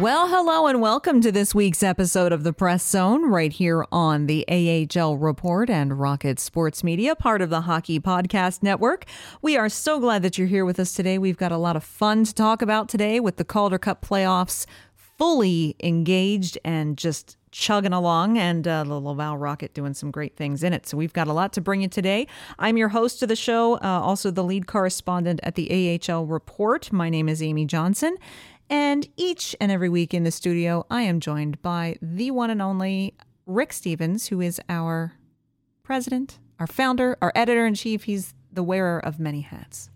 Well, 0.00 0.26
hello 0.26 0.66
and 0.66 0.80
welcome 0.80 1.20
to 1.20 1.30
this 1.30 1.54
week's 1.54 1.82
episode 1.82 2.32
of 2.32 2.42
the 2.42 2.52
Press 2.52 2.86
Zone 2.86 3.26
right 3.30 3.52
here 3.52 3.86
on 3.92 4.26
the 4.26 4.44
AHL 4.48 5.16
Report 5.16 5.70
and 5.70 6.00
Rocket 6.00 6.40
Sports 6.40 6.82
Media, 6.82 7.14
part 7.14 7.40
of 7.42 7.50
the 7.50 7.60
Hockey 7.62 8.00
Podcast 8.00 8.62
Network. 8.62 9.04
We 9.42 9.56
are 9.56 9.68
so 9.68 10.00
glad 10.00 10.22
that 10.22 10.38
you're 10.38 10.48
here 10.48 10.64
with 10.64 10.80
us 10.80 10.94
today. 10.94 11.18
We've 11.18 11.36
got 11.36 11.52
a 11.52 11.56
lot 11.56 11.76
of 11.76 11.84
fun 11.84 12.24
to 12.24 12.34
talk 12.34 12.62
about 12.62 12.88
today 12.88 13.20
with 13.20 13.36
the 13.36 13.44
Calder 13.44 13.78
Cup 13.78 14.04
playoffs 14.04 14.66
fully 14.94 15.76
engaged 15.80 16.58
and 16.64 16.98
just 16.98 17.36
chugging 17.52 17.92
along 17.92 18.38
and 18.38 18.66
uh, 18.66 18.82
the 18.82 18.98
Laval 18.98 19.36
Rocket 19.36 19.74
doing 19.74 19.94
some 19.94 20.10
great 20.10 20.36
things 20.36 20.64
in 20.64 20.72
it. 20.72 20.86
So 20.86 20.96
we've 20.96 21.12
got 21.12 21.28
a 21.28 21.32
lot 21.32 21.52
to 21.52 21.60
bring 21.60 21.82
you 21.82 21.88
today. 21.88 22.26
I'm 22.58 22.76
your 22.76 22.88
host 22.88 23.22
of 23.22 23.28
the 23.28 23.36
show, 23.36 23.74
uh, 23.74 24.00
also 24.02 24.30
the 24.30 24.42
lead 24.42 24.66
correspondent 24.66 25.38
at 25.42 25.54
the 25.54 26.00
AHL 26.08 26.26
Report. 26.26 26.90
My 26.90 27.10
name 27.10 27.28
is 27.28 27.42
Amy 27.42 27.66
Johnson. 27.66 28.16
And 28.70 29.08
each 29.16 29.54
and 29.60 29.70
every 29.70 29.88
week 29.88 30.14
in 30.14 30.24
the 30.24 30.30
studio, 30.30 30.86
I 30.90 31.02
am 31.02 31.20
joined 31.20 31.60
by 31.62 31.96
the 32.00 32.30
one 32.30 32.50
and 32.50 32.62
only 32.62 33.14
Rick 33.46 33.72
Stephens, 33.72 34.28
who 34.28 34.40
is 34.40 34.60
our 34.68 35.14
president, 35.82 36.38
our 36.58 36.66
founder, 36.66 37.18
our 37.20 37.32
editor 37.34 37.66
in 37.66 37.74
chief. 37.74 38.04
He's 38.04 38.34
the 38.52 38.62
wearer 38.62 38.98
of 39.04 39.18
many 39.18 39.42
hats. 39.42 39.90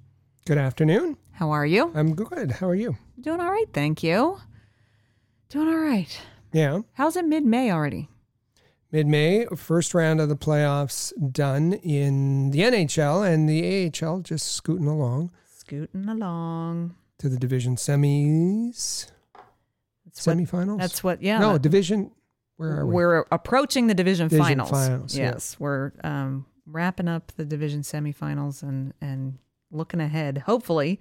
Good 0.46 0.58
afternoon. 0.58 1.16
How 1.32 1.50
are 1.50 1.66
you? 1.66 1.92
I'm 1.94 2.14
good. 2.14 2.52
How 2.52 2.68
are 2.68 2.74
you? 2.74 2.96
Doing 3.20 3.40
all 3.40 3.50
right, 3.50 3.66
thank 3.72 4.02
you. 4.02 4.38
Doing 5.48 5.68
all 5.68 5.78
right. 5.78 6.20
Yeah. 6.52 6.80
How's 6.94 7.16
it 7.16 7.24
mid 7.24 7.44
May 7.44 7.70
already? 7.70 8.08
Mid 8.92 9.06
May, 9.06 9.46
first 9.56 9.94
round 9.94 10.20
of 10.20 10.28
the 10.28 10.36
playoffs 10.36 11.12
done 11.32 11.74
in 11.74 12.50
the 12.50 12.60
NHL 12.60 13.28
and 13.28 13.48
the 13.48 13.92
AHL 14.02 14.20
just 14.20 14.52
scooting 14.52 14.86
along 14.86 15.30
Scooting 15.44 16.08
along. 16.08 16.94
To 17.18 17.28
the 17.28 17.36
division 17.38 17.76
semis, 17.76 19.10
That's 20.04 20.26
what, 20.26 20.36
semifinals. 20.36 20.78
that's 20.78 21.02
what, 21.04 21.22
yeah. 21.22 21.38
no 21.38 21.58
division. 21.58 22.10
Where 22.56 22.80
are 22.80 22.86
we? 22.86 22.94
We're 22.94 23.24
approaching 23.30 23.86
the 23.86 23.94
division, 23.94 24.28
Division 24.28 24.58
finals. 24.58 24.70
finals, 24.70 25.16
yeah. 25.16 25.32
yes, 25.32 25.56
we're 25.58 25.92
um, 26.02 26.46
wrapping 26.66 27.08
up 27.08 27.32
the 27.36 27.44
division 27.44 27.82
semifinals 27.82 28.62
and 28.62 28.94
and 29.00 29.38
looking 29.70 30.00
ahead, 30.00 30.38
hopefully, 30.46 30.98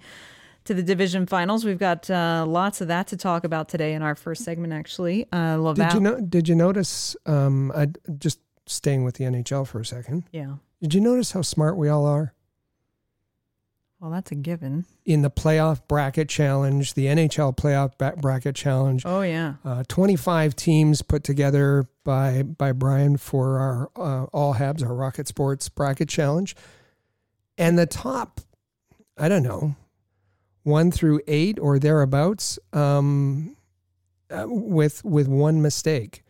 to 0.65 0.73
the 0.73 0.83
division 0.83 1.25
finals. 1.25 1.63
We've 1.63 1.79
got 1.79 2.09
uh, 2.09 2.45
lots 2.45 2.81
of 2.81 2.89
that 2.89 3.07
to 3.07 3.17
talk 3.17 3.45
about 3.45 3.69
today 3.69 3.93
in 3.93 4.01
our 4.01 4.15
first 4.15 4.43
segment. 4.43 4.73
Actually, 4.73 5.27
uh, 5.31 5.55
Laval. 5.55 5.75
Did 5.75 5.93
you 5.93 5.99
know? 6.01 6.19
Did 6.19 6.49
you 6.49 6.55
notice? 6.55 7.15
Um, 7.25 7.71
I 7.73 7.87
just 8.17 8.39
staying 8.65 9.05
with 9.05 9.15
the 9.15 9.23
NHL 9.23 9.65
for 9.65 9.79
a 9.79 9.85
second. 9.85 10.25
Yeah. 10.33 10.55
Did 10.81 10.93
you 10.93 10.99
notice 11.01 11.31
how 11.31 11.41
smart 11.41 11.77
we 11.77 11.87
all 11.87 12.05
are 12.05 12.33
Well, 13.99 14.11
that's 14.11 14.31
a 14.31 14.35
given. 14.35 14.85
in 15.05 15.21
the 15.21 15.31
playoff 15.31 15.81
bracket 15.87 16.29
challenge, 16.29 16.93
the 16.93 17.05
NHL 17.05 17.55
playoff 17.57 17.97
bracket 18.21 18.55
challenge? 18.55 19.03
Oh 19.05 19.21
yeah. 19.21 19.55
uh, 19.63 19.83
25 19.87 20.55
teams 20.55 21.01
put 21.01 21.23
together 21.23 21.87
by 22.03 22.43
by 22.43 22.71
Brian 22.71 23.17
for 23.17 23.57
our 23.57 23.89
uh, 23.95 24.25
All 24.25 24.55
Habs, 24.55 24.83
our 24.85 24.93
Rocket 24.93 25.27
Sports 25.27 25.69
Bracket 25.69 26.09
Challenge. 26.09 26.55
And 27.57 27.79
the 27.79 27.85
top, 27.85 28.41
I 29.17 29.29
don't 29.29 29.43
know, 29.43 29.75
one 30.63 30.91
through 30.91 31.21
eight 31.25 31.57
or 31.57 31.79
thereabouts, 31.79 32.59
um, 32.73 33.55
uh, 34.29 34.43
with 34.47 35.03
with 35.05 35.27
one 35.27 35.61
mistake. 35.61 36.21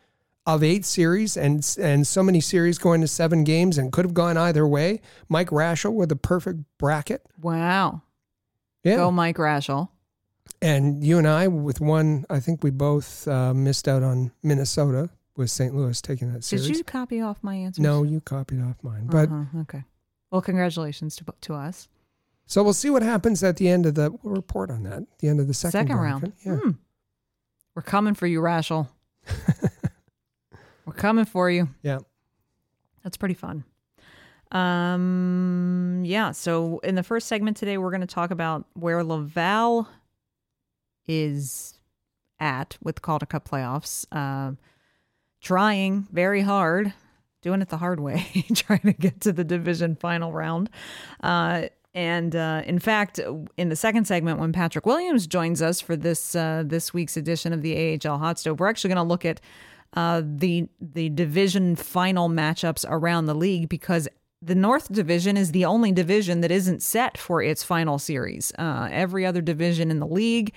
Of 0.47 0.61
eight 0.63 0.85
series 0.85 1.38
and 1.38 1.67
and 1.81 2.06
so 2.06 2.22
many 2.22 2.39
series 2.39 2.78
going 2.78 3.01
to 3.01 3.07
seven 3.07 3.44
games 3.44 3.79
and 3.79 3.91
could 3.91 4.06
have 4.06 4.13
gone 4.13 4.38
either 4.38 4.67
way. 4.67 5.01
Mike 5.28 5.50
Raschel 5.50 5.94
with 5.94 6.11
a 6.11 6.16
perfect 6.16 6.59
bracket. 6.78 7.25
Wow. 7.41 8.03
Yeah. 8.84 8.97
Go 8.97 9.11
Mike 9.11 9.38
Raschel. 9.38 9.89
And 10.61 11.03
you 11.03 11.17
and 11.17 11.28
I, 11.28 11.47
with 11.47 11.81
one, 11.81 12.25
I 12.29 12.39
think 12.39 12.63
we 12.63 12.69
both 12.69 13.28
uh, 13.28 13.53
missed 13.55 13.88
out 13.88 14.03
on 14.03 14.31
Minnesota 14.44 15.09
with 15.35 15.50
St. 15.50 15.75
Louis 15.75 16.00
taking 16.01 16.31
that 16.31 16.44
series. 16.44 16.67
Did 16.67 16.78
you 16.78 16.84
copy 16.84 17.19
off 17.22 17.39
my 17.41 17.55
answer? 17.55 17.81
No, 17.81 18.03
you 18.03 18.22
copied 18.22 18.61
off 18.61 18.75
mine. 18.84 19.07
But 19.07 19.29
Uh-huh, 19.29 19.61
okay. 19.61 19.84
Well, 20.31 20.41
congratulations 20.41 21.16
to 21.17 21.25
to 21.41 21.55
us. 21.55 21.88
so 22.45 22.61
we'll 22.63 22.73
see 22.73 22.91
what 22.91 23.01
happens 23.01 23.44
at 23.44 23.57
the 23.57 23.67
end 23.67 23.88
of 23.88 23.95
the. 23.95 24.11
We'll 24.22 24.35
report 24.35 24.69
on 24.69 24.84
that. 24.84 25.03
The 25.19 25.28
end 25.28 25.39
of 25.39 25.47
the 25.47 25.53
second, 25.55 25.72
Second 25.72 25.97
round. 25.97 26.34
Yeah. 26.45 26.57
Hmm. 26.57 26.72
We're 27.75 27.81
coming 27.81 28.13
for 28.13 28.28
you, 28.28 28.39
Raschel. 28.41 28.88
We're 30.85 30.94
coming 30.94 31.25
for 31.25 31.50
you. 31.50 31.69
Yeah. 31.81 32.00
That's 33.03 33.18
pretty 33.18 33.35
fun. 33.35 33.63
Um, 34.51 36.03
yeah. 36.06 36.31
So 36.31 36.79
in 36.79 36.96
the 36.96 37.03
first 37.03 37.28
segment 37.28 37.57
today, 37.57 37.78
we're 37.78 37.91
going 37.91 38.01
to 38.01 38.07
talk 38.07 38.31
about 38.31 38.66
where 38.73 39.03
Laval 39.03 39.88
is 41.07 41.78
at 42.40 42.78
with 42.81 42.96
the 42.96 43.01
Calder 43.01 43.25
Cup 43.25 43.47
playoffs. 43.47 44.06
Uh, 44.12 44.56
trying 45.41 46.07
very 46.12 46.41
hard, 46.41 46.94
doing 47.41 47.62
it 47.62 47.69
the 47.69 47.78
hard 47.78 48.00
way, 48.00 48.46
trying 48.56 48.81
to 48.81 48.94
get 48.94 49.22
to 49.22 49.31
the 49.31 49.44
division 49.44 49.96
final 49.96 50.31
round. 50.31 50.69
Uh, 51.22 51.63
and 51.94 52.35
uh, 52.35 52.62
in 52.66 52.79
fact, 52.79 53.19
in 53.56 53.69
the 53.69 53.75
second 53.75 54.06
segment, 54.06 54.38
when 54.40 54.52
Patrick 54.52 54.85
Williams 54.85 55.28
joins 55.28 55.62
us 55.62 55.79
for 55.79 55.96
this 55.96 56.35
uh, 56.35 56.63
this 56.66 56.94
week's 56.94 57.16
edition 57.16 57.53
of 57.53 57.62
the 57.62 58.00
AHL 58.03 58.17
Hot 58.17 58.38
Stove, 58.38 58.59
we're 58.59 58.67
actually 58.67 58.90
going 58.90 58.97
to 58.97 59.03
look 59.03 59.23
at 59.23 59.40
uh, 59.95 60.22
the 60.23 60.67
the 60.79 61.09
division 61.09 61.75
final 61.75 62.29
matchups 62.29 62.85
around 62.88 63.25
the 63.25 63.33
league 63.33 63.69
because 63.69 64.07
the 64.41 64.56
North 64.56 64.91
Division 64.91 65.38
is 65.38 65.51
the 65.51 65.66
only 65.66 65.91
division 65.91 66.41
that 66.41 66.51
isn't 66.51 66.83
set 66.83 67.17
for 67.17 67.41
its 67.41 67.63
final 67.63 67.97
series. 67.97 68.51
Uh, 68.59 68.89
every 68.91 69.25
other 69.25 69.41
division 69.41 69.89
in 69.89 70.00
the 70.00 70.05
league 70.05 70.53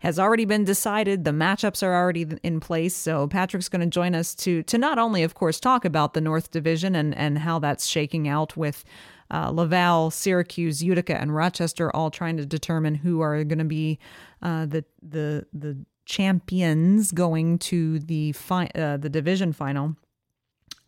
has 0.00 0.18
already 0.18 0.44
been 0.44 0.64
decided. 0.64 1.24
The 1.24 1.30
matchups 1.30 1.82
are 1.82 1.94
already 1.94 2.26
in 2.42 2.58
place. 2.60 2.94
So 2.94 3.28
Patrick's 3.28 3.68
going 3.68 3.80
to 3.80 3.86
join 3.86 4.14
us 4.14 4.34
to 4.36 4.62
to 4.64 4.76
not 4.76 4.98
only, 4.98 5.22
of 5.22 5.34
course, 5.34 5.60
talk 5.60 5.84
about 5.84 6.14
the 6.14 6.20
North 6.20 6.50
Division 6.50 6.94
and 6.94 7.16
and 7.16 7.38
how 7.38 7.58
that's 7.58 7.86
shaking 7.86 8.28
out 8.28 8.56
with. 8.56 8.84
Uh, 9.32 9.48
Laval, 9.48 10.10
Syracuse, 10.10 10.82
Utica, 10.82 11.16
and 11.16 11.32
Rochester 11.32 11.94
all 11.94 12.10
trying 12.10 12.36
to 12.38 12.44
determine 12.44 12.96
who 12.96 13.20
are 13.20 13.44
going 13.44 13.60
to 13.60 13.64
be 13.64 14.00
uh, 14.42 14.66
the 14.66 14.84
the 15.00 15.46
the 15.52 15.78
champions 16.10 17.12
going 17.12 17.56
to 17.56 18.00
the 18.00 18.32
fi- 18.32 18.70
uh, 18.74 18.96
the 18.96 19.08
division 19.08 19.52
final, 19.52 19.94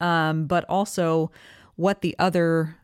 um, 0.01 0.47
but 0.47 0.65
also 0.69 1.31
what 1.77 2.01
the 2.01 2.17
other 2.19 2.77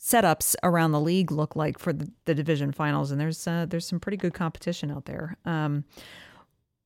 setups 0.00 0.54
around 0.62 0.92
the 0.92 1.00
league 1.00 1.30
look 1.30 1.54
like 1.54 1.78
for 1.78 1.92
the, 1.92 2.10
the 2.24 2.34
division 2.34 2.72
finals. 2.72 3.10
And 3.10 3.20
there's 3.20 3.46
uh, 3.46 3.66
there's 3.68 3.86
some 3.86 4.00
pretty 4.00 4.16
good 4.16 4.32
competition 4.32 4.90
out 4.90 5.04
there. 5.04 5.36
Um, 5.44 5.84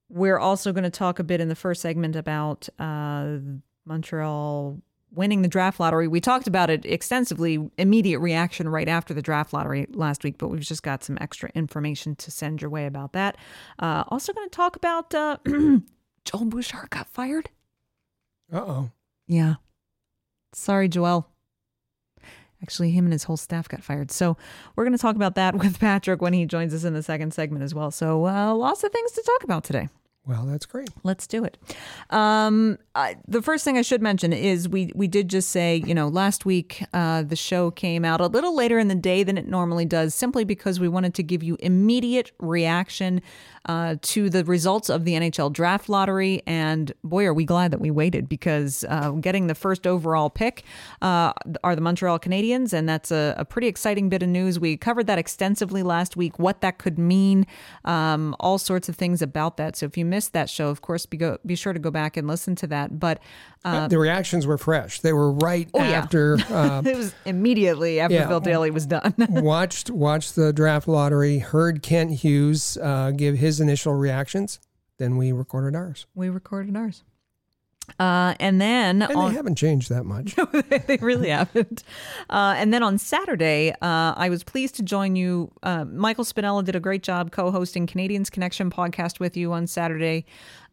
we're 0.08 0.38
also 0.38 0.72
going 0.72 0.84
to 0.84 0.90
talk 0.90 1.20
a 1.20 1.24
bit 1.24 1.40
in 1.40 1.48
the 1.48 1.54
first 1.54 1.80
segment 1.80 2.16
about 2.16 2.68
uh, 2.78 3.36
Montreal 3.86 4.82
winning 5.14 5.42
the 5.42 5.48
draft 5.48 5.78
lottery. 5.78 6.08
We 6.08 6.20
talked 6.20 6.46
about 6.46 6.70
it 6.70 6.84
extensively, 6.84 7.70
immediate 7.78 8.20
reaction 8.20 8.68
right 8.68 8.88
after 8.88 9.14
the 9.14 9.22
draft 9.22 9.52
lottery 9.52 9.86
last 9.90 10.24
week, 10.24 10.38
but 10.38 10.48
we've 10.48 10.60
just 10.60 10.82
got 10.82 11.04
some 11.04 11.18
extra 11.20 11.50
information 11.54 12.16
to 12.16 12.30
send 12.30 12.60
your 12.60 12.70
way 12.70 12.86
about 12.86 13.12
that. 13.12 13.36
Uh, 13.78 14.04
also, 14.08 14.32
going 14.32 14.48
to 14.48 14.54
talk 14.54 14.76
about 14.76 15.14
uh, 15.14 15.36
Joel 16.24 16.44
Bouchard 16.46 16.90
got 16.90 17.08
fired. 17.08 17.50
Uh 18.52 18.58
oh. 18.58 18.90
Yeah. 19.26 19.54
Sorry, 20.52 20.88
Joel. 20.88 21.28
Actually, 22.62 22.92
him 22.92 23.06
and 23.06 23.12
his 23.12 23.24
whole 23.24 23.36
staff 23.36 23.68
got 23.68 23.82
fired. 23.82 24.10
So 24.10 24.36
we're 24.76 24.84
going 24.84 24.96
to 24.96 25.02
talk 25.02 25.16
about 25.16 25.34
that 25.34 25.54
with 25.58 25.80
Patrick 25.80 26.22
when 26.22 26.32
he 26.32 26.46
joins 26.46 26.72
us 26.72 26.84
in 26.84 26.94
the 26.94 27.02
second 27.02 27.34
segment 27.34 27.64
as 27.64 27.74
well. 27.74 27.90
So 27.90 28.26
uh, 28.26 28.54
lots 28.54 28.84
of 28.84 28.92
things 28.92 29.12
to 29.12 29.22
talk 29.22 29.44
about 29.44 29.64
today. 29.64 29.88
Well, 30.24 30.46
that's 30.46 30.66
great. 30.66 30.88
Let's 31.02 31.26
do 31.26 31.44
it. 31.44 31.58
Um, 32.10 32.78
I, 32.94 33.16
the 33.26 33.42
first 33.42 33.64
thing 33.64 33.76
I 33.76 33.82
should 33.82 34.00
mention 34.00 34.32
is 34.32 34.68
we 34.68 34.92
we 34.94 35.08
did 35.08 35.28
just 35.28 35.48
say 35.48 35.82
you 35.84 35.94
know 35.94 36.06
last 36.06 36.44
week 36.44 36.84
uh, 36.92 37.22
the 37.22 37.34
show 37.34 37.72
came 37.72 38.04
out 38.04 38.20
a 38.20 38.26
little 38.26 38.54
later 38.54 38.78
in 38.78 38.86
the 38.86 38.94
day 38.94 39.24
than 39.24 39.36
it 39.36 39.48
normally 39.48 39.84
does, 39.84 40.14
simply 40.14 40.44
because 40.44 40.78
we 40.78 40.86
wanted 40.86 41.14
to 41.14 41.24
give 41.24 41.42
you 41.42 41.56
immediate 41.58 42.30
reaction 42.38 43.20
uh, 43.66 43.96
to 44.02 44.28
the 44.28 44.44
results 44.44 44.88
of 44.88 45.04
the 45.04 45.12
NHL 45.12 45.52
draft 45.52 45.88
lottery. 45.88 46.42
And 46.46 46.92
boy, 47.04 47.24
are 47.26 47.34
we 47.34 47.44
glad 47.44 47.70
that 47.70 47.80
we 47.80 47.90
waited 47.90 48.28
because 48.28 48.84
uh, 48.88 49.10
getting 49.12 49.46
the 49.46 49.54
first 49.54 49.86
overall 49.86 50.30
pick 50.30 50.64
uh, 51.00 51.32
are 51.62 51.74
the 51.74 51.80
Montreal 51.80 52.18
Canadiens, 52.18 52.72
and 52.72 52.88
that's 52.88 53.10
a, 53.10 53.34
a, 53.38 53.44
pretty 53.44 53.68
exciting 53.68 54.08
bit 54.08 54.22
of 54.22 54.28
news. 54.28 54.58
We 54.58 54.76
covered 54.76 55.06
that 55.06 55.18
extensively 55.18 55.82
last 55.82 56.16
week, 56.16 56.38
what 56.38 56.60
that 56.62 56.78
could 56.78 56.98
mean, 56.98 57.46
um, 57.84 58.34
all 58.40 58.58
sorts 58.58 58.88
of 58.88 58.96
things 58.96 59.20
about 59.20 59.56
that. 59.58 59.76
So 59.76 59.86
if 59.86 59.96
you 59.96 60.04
missed 60.04 60.32
that 60.32 60.48
show, 60.48 60.68
of 60.68 60.80
course, 60.80 61.06
be 61.06 61.16
go, 61.16 61.38
be 61.44 61.54
sure 61.54 61.72
to 61.72 61.78
go 61.78 61.90
back 61.90 62.16
and 62.16 62.26
listen 62.26 62.54
to 62.56 62.66
that. 62.68 62.98
But 62.98 63.20
uh, 63.64 63.88
the 63.88 63.98
reactions 63.98 64.46
were 64.46 64.58
fresh. 64.58 65.00
They 65.00 65.12
were 65.12 65.32
right 65.32 65.68
oh, 65.74 65.80
after. 65.80 66.36
Yeah. 66.38 66.42
Uh, 66.62 66.82
it 66.84 66.96
was 66.96 67.14
immediately 67.24 67.98
after 67.98 68.14
yeah, 68.14 68.26
Bill 68.26 68.40
Daly 68.40 68.70
was 68.70 68.84
done. 68.84 69.14
watched 69.30 69.90
watched 69.90 70.36
the 70.36 70.52
draft 70.52 70.86
lottery. 70.86 71.38
Heard 71.38 71.82
Kent 71.82 72.12
Hughes 72.12 72.76
uh, 72.76 73.10
give 73.10 73.38
his 73.38 73.51
initial 73.60 73.94
reactions. 73.94 74.60
Then 74.98 75.16
we 75.16 75.32
recorded 75.32 75.76
ours. 75.76 76.06
We 76.14 76.28
recorded 76.28 76.76
ours. 76.76 77.02
Uh, 77.98 78.34
and 78.40 78.60
then 78.60 79.02
and 79.02 79.12
on, 79.16 79.30
they 79.30 79.36
haven't 79.36 79.56
changed 79.56 79.88
that 79.90 80.04
much. 80.04 80.34
they 80.86 80.98
really 81.00 81.28
haven't. 81.28 81.82
Uh, 82.30 82.54
and 82.56 82.72
then 82.72 82.82
on 82.82 82.98
Saturday, 82.98 83.72
uh, 83.82 84.14
I 84.16 84.28
was 84.28 84.44
pleased 84.44 84.74
to 84.76 84.82
join 84.82 85.16
you. 85.16 85.50
Uh, 85.62 85.84
Michael 85.84 86.24
Spinella 86.24 86.64
did 86.64 86.76
a 86.76 86.80
great 86.80 87.02
job 87.02 87.32
co-hosting 87.32 87.86
Canadiens 87.86 88.30
Connection 88.30 88.70
podcast 88.70 89.20
with 89.20 89.36
you 89.36 89.52
on 89.52 89.66
Saturday 89.66 90.24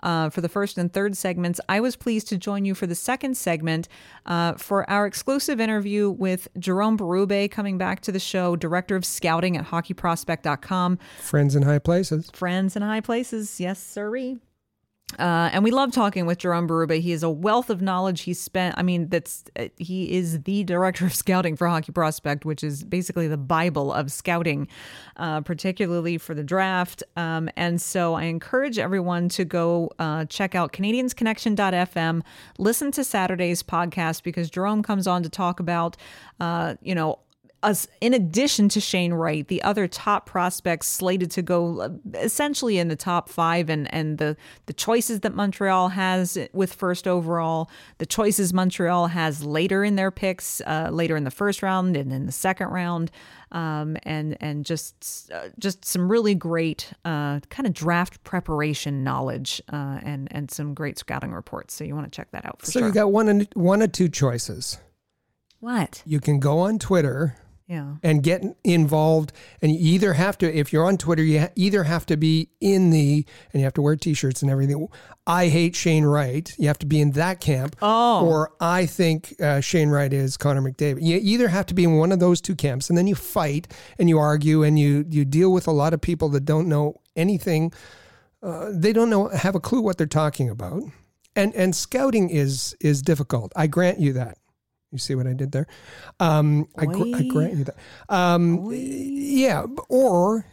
uh, 0.04 0.30
for 0.30 0.42
the 0.42 0.50
first 0.50 0.78
and 0.78 0.92
third 0.92 1.18
segments. 1.18 1.60
I 1.68 1.80
was 1.80 1.96
pleased 1.96 2.28
to 2.30 2.38
join 2.38 2.66
you 2.66 2.76
for 2.76 2.88
the 2.88 2.96
second 2.96 3.36
segment 3.38 3.88
uh, 4.26 4.54
for 4.54 4.90
our 4.90 5.06
exclusive 5.06 5.60
interview 5.60 6.10
with 6.10 6.48
Jerome 6.58 6.98
Berube 6.98 7.52
coming 7.52 7.78
back 7.78 8.02
to 8.02 8.12
the 8.12 8.20
show, 8.20 8.56
director 8.56 8.96
of 8.96 9.06
scouting 9.06 9.58
at 9.58 9.66
HockeyProspect.com. 9.66 11.00
Friends 11.20 11.56
in 11.56 11.64
high 11.64 11.80
places. 11.80 12.30
Friends 12.34 12.76
in 12.76 12.82
high 12.82 13.02
places. 13.02 13.60
Yes, 13.60 13.80
sirree. 13.80 14.40
Uh, 15.18 15.50
and 15.52 15.64
we 15.64 15.72
love 15.72 15.92
talking 15.92 16.26
with 16.26 16.38
Jerome 16.38 16.68
Berube. 16.68 17.00
He 17.00 17.12
is 17.12 17.24
a 17.24 17.30
wealth 17.30 17.70
of 17.70 17.82
knowledge. 17.82 18.22
He 18.22 18.34
spent, 18.34 18.76
I 18.78 18.84
mean, 18.84 19.10
that's 19.10 19.44
uh, 19.58 19.70
he 19.78 20.12
is 20.16 20.44
the 20.44 20.64
director 20.64 21.06
of 21.06 21.16
scouting 21.16 21.56
for 21.56 21.68
Hockey 21.68 21.92
Prospect, 21.92 22.46
which 22.46 22.64
is 22.64 22.84
basically 22.84 23.28
the 23.28 23.38
Bible 23.38 23.92
of 23.92 24.12
scouting, 24.12 24.68
uh, 25.18 25.42
particularly 25.42 26.18
for 26.18 26.36
the 26.36 26.44
draft. 26.44 27.02
Um, 27.16 27.50
and 27.56 27.82
so 27.82 28.14
I 28.14 28.24
encourage 28.24 28.78
everyone 28.78 29.30
to 29.30 29.46
go 29.46 29.90
uh, 29.98 30.26
check 30.26 30.54
out 30.54 30.74
CanadiensConnection.fm, 30.74 32.22
listen 32.58 32.92
to 32.92 33.04
Saturday's 33.04 33.64
podcast 33.64 34.24
because 34.24 34.50
Jerome 34.50 34.84
comes 34.84 35.08
on 35.08 35.24
to 35.24 35.30
talk 35.30 35.60
about, 35.60 35.98
uh, 36.40 36.76
you 36.82 36.94
know, 36.94 37.20
as 37.62 37.88
in 38.00 38.14
addition 38.14 38.70
to 38.70 38.80
Shane 38.80 39.14
Wright, 39.14 39.48
the 39.48 39.62
other 39.64 39.88
top 39.88 40.26
prospects 40.26 40.88
slated 40.88 41.30
to 41.32 41.42
go 41.42 41.82
uh, 41.82 41.90
essentially 42.14 42.78
in 42.78 42.88
the 42.88 42.96
top 42.96 43.30
five, 43.30 43.70
and 43.70 43.94
and 43.94 44.18
the 44.18 44.38
the 44.68 44.74
choices 44.74 45.22
that 45.22 45.36
Montreal 45.36 45.90
has 45.90 46.38
with 46.54 46.74
first 46.74 47.08
overall, 47.08 47.70
the 47.98 48.06
choices 48.06 48.54
Montreal 48.54 49.08
has 49.08 49.44
later 49.44 49.84
in 49.84 49.96
their 49.96 50.12
picks, 50.12 50.62
uh, 50.62 50.90
later 50.92 51.18
in 51.18 51.26
the 51.26 51.32
first 51.32 51.62
round 51.62 51.98
and 51.98 52.14
in 52.14 52.26
the 52.26 52.32
second 52.32 52.70
round, 52.70 53.12
um, 53.52 53.98
and 54.04 54.38
and 54.40 54.66
just 54.66 55.30
uh, 55.34 55.50
just 55.60 55.84
some 55.84 56.10
really 56.10 56.36
great 56.36 56.94
uh, 57.04 57.42
kind 57.50 57.68
of 57.68 57.74
draft 57.74 58.24
preparation 58.24 59.04
knowledge, 59.04 59.62
uh, 59.74 60.00
and 60.04 60.30
and 60.32 60.50
some 60.50 60.74
great 60.74 60.98
scouting 60.98 61.34
reports. 61.34 61.74
So 61.74 61.84
you 61.84 61.94
want 61.94 62.12
to 62.12 62.16
check 62.16 62.32
that 62.32 62.46
out 62.46 62.62
for 62.62 62.68
so 62.68 62.80
sure. 62.80 62.88
You 62.88 62.94
got 62.94 63.12
one 63.12 63.48
one 63.54 63.82
or 63.82 63.88
two 63.88 64.08
choices. 64.08 64.78
What? 65.60 66.04
You 66.06 66.22
can 66.22 66.40
go 66.40 66.60
on 66.60 66.80
Twitter 66.80 67.36
yeah. 67.70 67.96
and 68.02 68.24
get 68.24 68.44
involved. 68.64 69.32
And 69.62 69.72
you 69.72 69.94
either 69.94 70.14
have 70.14 70.38
to, 70.40 70.52
if 70.52 70.74
you're 70.74 70.86
on 70.86 70.98
Twitter, 70.98 71.24
you 71.24 71.42
ha- 71.42 71.52
either 71.56 71.84
have 71.84 72.06
to 72.08 72.18
be 72.18 72.50
in 72.60 72.90
the, 72.90 73.26
and 73.54 73.62
you 73.62 73.64
have 73.64 73.76
to 73.76 73.82
wear 73.82 73.96
T-shirts 73.96 74.42
and 74.42 74.50
everything. 74.50 74.88
I 75.28 75.48
hate 75.48 75.76
Shane 75.76 76.04
Wright. 76.04 76.52
You 76.58 76.68
have 76.68 76.80
to 76.80 76.88
be 76.88 77.00
in 77.00 77.12
that 77.12 77.40
camp. 77.40 77.76
Oh. 77.82 78.26
Or 78.26 78.52
I 78.60 78.88
think 78.88 79.36
uh, 79.40 79.62
Shane 79.62 79.90
Wright 79.90 80.12
is 80.12 80.36
Connor 80.36 80.64
McDavid. 80.64 81.04
You 81.04 81.20
either 81.22 81.48
have 81.48 81.68
to 81.68 81.76
be 81.76 81.84
in 81.84 81.98
one 81.98 82.12
of 82.12 82.20
those 82.20 82.42
two 82.42 82.56
camps, 82.56 82.90
and 82.90 82.98
then 82.98 83.06
you 83.06 83.16
fight 83.16 83.72
and 84.00 84.10
you 84.10 84.18
argue 84.18 84.64
and 84.64 84.80
you 84.80 85.06
you 85.08 85.24
deal 85.24 85.54
with 85.54 85.68
a 85.68 85.72
lot 85.72 85.94
of 85.94 86.02
people 86.02 86.30
that 86.30 86.46
don't 86.46 86.68
know 86.68 87.00
anything. 87.16 87.72
Uh, 88.42 88.70
they 88.74 88.92
don't 88.92 89.10
know 89.10 89.28
have 89.28 89.54
a 89.54 89.60
clue 89.60 89.82
what 89.82 89.98
they're 89.98 90.08
talking 90.08 90.50
about. 90.50 90.82
And 91.36 91.54
and 91.54 91.76
scouting 91.76 92.32
is 92.32 92.76
is 92.80 93.04
difficult. 93.04 93.52
I 93.56 93.68
grant 93.68 94.00
you 94.00 94.14
that. 94.14 94.40
You 94.92 94.98
see 94.98 95.14
what 95.16 95.28
I 95.28 95.34
did 95.34 95.52
there? 95.52 95.68
Um, 96.20 96.68
I, 96.78 96.86
gr- 96.86 97.16
I, 97.16 97.28
grant 97.28 97.54
you 97.54 97.64
that. 97.66 97.76
Um, 98.10 98.70
yeah, 98.72 99.66
or 99.88 100.46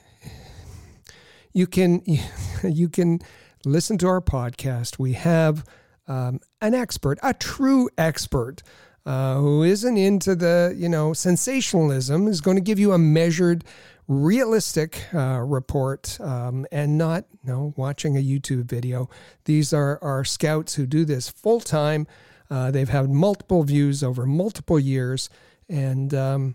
you 1.53 1.67
can 1.67 2.03
you 2.63 2.89
can 2.89 3.21
listen 3.65 3.97
to 3.99 4.07
our 4.07 4.21
podcast. 4.21 4.99
We 4.99 5.15
have 5.15 5.65
um, 6.07 6.41
an 6.61 6.75
expert, 6.75 7.19
a 7.23 7.33
true 7.33 7.89
expert, 7.97 8.63
uh, 9.07 9.37
who 9.37 9.63
isn't 9.63 9.97
into 9.97 10.35
the 10.35 10.75
you 10.77 10.89
know 10.89 11.15
sensationalism. 11.15 12.29
Is 12.29 12.43
going 12.43 12.59
to 12.59 12.63
give 12.63 12.79
you 12.79 12.93
a 12.93 12.99
measured, 12.99 13.65
realistic 14.07 15.03
uh, 15.15 15.41
report, 15.41 16.21
um, 16.21 16.67
and 16.71 16.99
not 16.99 17.25
you 17.43 17.53
know 17.53 17.73
watching 17.77 18.17
a 18.17 18.23
YouTube 18.23 18.65
video. 18.65 19.09
These 19.47 19.73
are 19.73 19.99
our 20.03 20.25
scouts 20.25 20.75
who 20.75 20.87
do 20.87 21.07
this 21.07 21.29
full 21.31 21.61
time. 21.61 22.07
Uh, 22.51 22.71
they've 22.71 22.89
had 22.89 23.11
multiple 23.11 23.63
views 23.63 24.03
over 24.03 24.27
multiple 24.27 24.79
years, 24.79 25.29
and 25.69 26.15
um, 26.15 26.55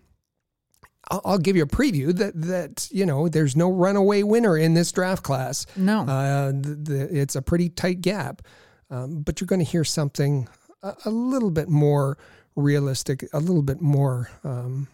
I'll, 1.09 1.21
I'll, 1.25 1.37
give 1.37 1.55
you 1.55 1.63
a 1.63 1.67
preview 1.67 2.15
that 2.15 2.39
that 2.41 2.87
you 2.91 3.05
know 3.05 3.27
there's 3.27 3.55
no 3.55 3.71
runaway 3.71 4.23
winner 4.23 4.57
in 4.57 4.73
this 4.73 4.91
draft 4.91 5.23
class. 5.23 5.65
No, 5.75 6.01
uh, 6.01 6.51
the, 6.51 6.79
the, 6.81 7.19
it's 7.19 7.35
a 7.35 7.41
pretty 7.41 7.69
tight 7.69 8.01
gap, 8.01 8.41
um, 8.89 9.21
but 9.21 9.41
you're 9.41 9.47
going 9.47 9.59
to 9.59 9.65
hear 9.65 9.83
something 9.83 10.47
a, 10.81 10.95
a, 11.05 11.09
little 11.09 11.51
bit 11.51 11.67
more 11.67 12.17
realistic, 12.55 13.27
a 13.33 13.39
little 13.39 13.63
bit 13.63 13.81
more. 13.81 14.29
Um, 14.43 14.87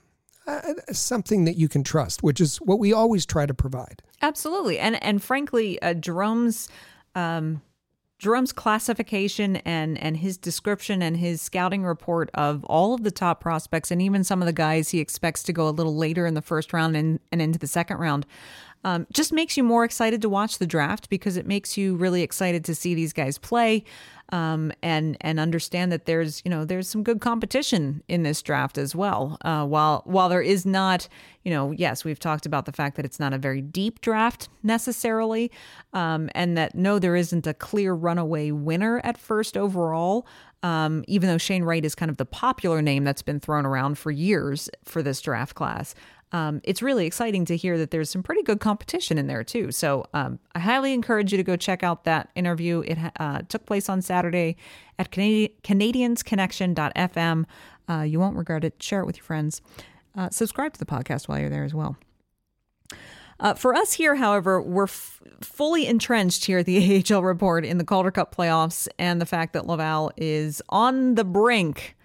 uh, 0.48 0.62
something 0.94 1.44
that 1.44 1.58
you 1.58 1.68
can 1.68 1.84
trust, 1.84 2.24
which 2.24 2.40
is 2.40 2.56
what 2.58 2.80
we 2.80 2.94
always 2.94 3.26
try 3.26 3.46
to 3.46 3.54
provide. 3.54 4.02
Absolutely, 4.22 4.80
and 4.80 5.02
and 5.04 5.22
frankly, 5.22 5.80
uh, 5.82 5.94
Jerome's 5.94 6.70
um, 7.16 7.62
Jerome's 8.20 8.52
classification 8.52 9.58
and 9.58 9.98
and 10.00 10.18
his 10.18 10.38
description 10.38 11.02
and 11.02 11.18
his 11.18 11.42
scouting 11.42 11.84
report 11.84 12.30
of 12.34 12.64
all 12.66 12.94
of 12.94 13.04
the 13.04 13.12
top 13.12 13.40
prospects 13.40 13.92
and 13.92 14.02
even 14.02 14.24
some 14.24 14.42
of 14.42 14.48
the 14.48 14.54
guys 14.54 14.90
he 14.90 15.00
expects 15.00 15.44
to 15.44 15.54
go 15.54 15.68
a 15.68 15.72
little 15.72 15.96
later 15.96 16.26
in 16.26 16.34
the 16.34 16.42
first 16.42 16.74
round 16.74 16.98
and, 16.98 17.20
and 17.32 17.42
into 17.42 17.60
the 17.60 17.68
second 17.68 17.98
round 17.98 18.26
um, 18.88 19.06
just 19.12 19.34
makes 19.34 19.58
you 19.58 19.66
more 19.66 19.84
excited 19.84 20.22
to 20.22 20.30
watch 20.30 20.60
the 20.60 20.66
draft 20.66 21.10
because 21.10 21.36
it 21.36 21.46
makes 21.46 21.76
you 21.76 21.98
really 21.98 22.22
excited 22.22 22.64
to 22.64 22.74
see 22.74 22.94
these 22.96 23.12
guys 23.12 23.38
play 23.38 23.84
um, 24.30 24.72
and 24.82 25.18
and 25.20 25.42
understand 25.42 25.92
that 25.92 26.06
there's 26.06 26.42
you 26.46 26.52
know 26.52 26.64
there's 26.64 26.88
some 26.88 27.04
good 27.04 27.20
competition 27.20 28.02
in 28.08 28.24
this 28.24 28.42
draft 28.42 28.78
as 28.78 28.96
well. 28.96 29.38
Uh, 29.42 29.66
while 29.66 30.04
while 30.06 30.30
there 30.30 30.42
is 30.42 30.66
not 30.66 31.10
you 31.44 31.52
know 31.52 31.72
yes 31.72 32.06
we've 32.06 32.20
talked 32.20 32.46
about 32.46 32.66
the 32.66 32.72
fact 32.72 32.96
that 32.96 33.04
it's 33.04 33.20
not 33.20 33.34
a 33.34 33.38
very 33.38 33.62
deep 33.62 34.00
draft 34.00 34.48
necessarily, 34.64 35.52
um, 35.92 36.30
and 36.34 36.58
that 36.58 36.74
no 36.74 36.98
there 36.98 37.18
isn't 37.18 37.46
a 37.46 37.54
clear 37.54 37.94
runaway 37.94 38.52
winner 38.52 39.02
at 39.04 39.18
first 39.18 39.58
overall. 39.58 40.26
Um, 40.64 41.06
even 41.08 41.30
though 41.30 41.38
Shane 41.38 41.64
Wright 41.64 41.86
is 41.86 41.94
kind 41.94 42.10
of 42.10 42.18
the 42.18 42.26
popular 42.26 42.82
name 42.82 43.04
that's 43.04 43.22
been 43.22 43.40
thrown 43.40 43.66
around 43.66 44.00
for 44.00 44.10
years 44.10 44.70
for 44.86 45.04
this 45.04 45.22
draft 45.22 45.54
class 45.56 45.94
um, 46.32 46.62
it's 46.64 46.82
really 46.82 47.06
exciting 47.06 47.46
to 47.46 47.56
hear 47.56 47.78
that 47.78 47.92
there's 47.92 48.10
some 48.10 48.22
pretty 48.22 48.44
good 48.44 48.60
competition 48.60 49.18
in 49.18 49.28
there 49.28 49.44
too. 49.44 49.72
So 49.72 50.06
um, 50.14 50.40
I 50.56 50.60
highly 50.60 50.94
encourage 50.94 51.32
you 51.32 51.38
to 51.38 51.44
go 51.44 51.56
check 51.56 51.84
out 51.84 52.04
that 52.04 52.30
interview. 52.36 52.82
It 52.86 52.98
uh, 53.20 53.44
took 53.48 53.66
place 53.66 53.88
on 53.88 54.02
Saturday 54.02 54.58
at 55.00 55.12
Canadi- 55.12 55.54
CanadiensConnection.fm. 55.64 57.46
Uh, 57.90 58.02
you 58.02 58.20
won't 58.20 58.36
regret 58.36 58.66
it. 58.66 58.82
Share 58.84 59.02
it 59.02 59.06
with 59.06 59.18
your 59.18 59.24
friends. 59.24 59.62
Uh, 60.16 60.30
subscribe 60.30 60.74
to 60.74 60.80
the 60.80 60.86
podcast 60.86 61.28
while 61.28 61.40
you're 61.40 61.50
there 61.50 61.64
as 61.64 61.74
well. 61.74 61.96
Uh, 63.40 63.54
for 63.54 63.76
us 63.76 63.94
here, 63.94 64.16
however, 64.16 64.62
we're 64.62 64.86
f- 64.86 65.22
fully 65.42 65.86
entrenched 65.86 66.46
here 66.46 66.60
at 66.60 66.66
the 66.66 67.04
AHL 67.10 67.22
report 67.22 67.64
in 67.66 67.78
the 67.78 67.84
Calder 67.84 68.12
Cup 68.12 68.36
playoffs 68.36 68.88
and 68.98 69.22
the 69.22 69.26
fact 69.28 69.54
that 69.54 69.68
Laval 69.68 70.12
is 70.18 70.62
on 70.70 71.16
the 71.16 71.24
brink 71.24 71.96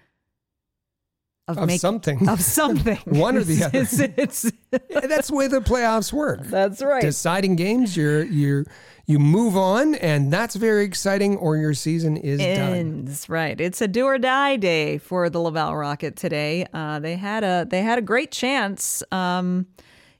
of, 1.47 1.57
of 1.57 1.67
make, 1.67 1.81
something. 1.81 2.29
of 2.29 2.41
something. 2.41 2.97
One 3.05 3.37
or 3.37 3.43
the 3.43 3.65
other. 3.65 3.79
it's, 3.79 3.99
it's, 3.99 4.51
that's 4.89 5.27
the 5.27 5.35
way 5.35 5.47
the 5.47 5.59
playoffs 5.59 6.13
work. 6.13 6.41
That's 6.45 6.81
right. 6.81 7.01
Deciding 7.01 7.55
games 7.55 7.97
you're 7.97 8.23
you're 8.23 8.65
you 9.05 9.19
move 9.19 9.57
on, 9.57 9.95
and 9.95 10.31
that's 10.31 10.55
very 10.55 10.85
exciting, 10.85 11.35
or 11.35 11.57
your 11.57 11.73
season 11.73 12.15
is 12.15 12.39
done. 12.39 12.73
ends 12.73 13.27
right. 13.27 13.59
It's 13.59 13.81
a 13.81 13.87
do 13.87 14.05
or 14.05 14.17
die 14.17 14.55
day 14.55 14.97
for 14.97 15.29
the 15.29 15.41
laval 15.41 15.75
rocket 15.75 16.15
today. 16.15 16.65
Uh, 16.73 16.99
they 16.99 17.17
had 17.17 17.43
a 17.43 17.67
they 17.69 17.81
had 17.81 17.97
a 17.97 18.01
great 18.01 18.31
chance 18.31 19.03
um, 19.11 19.67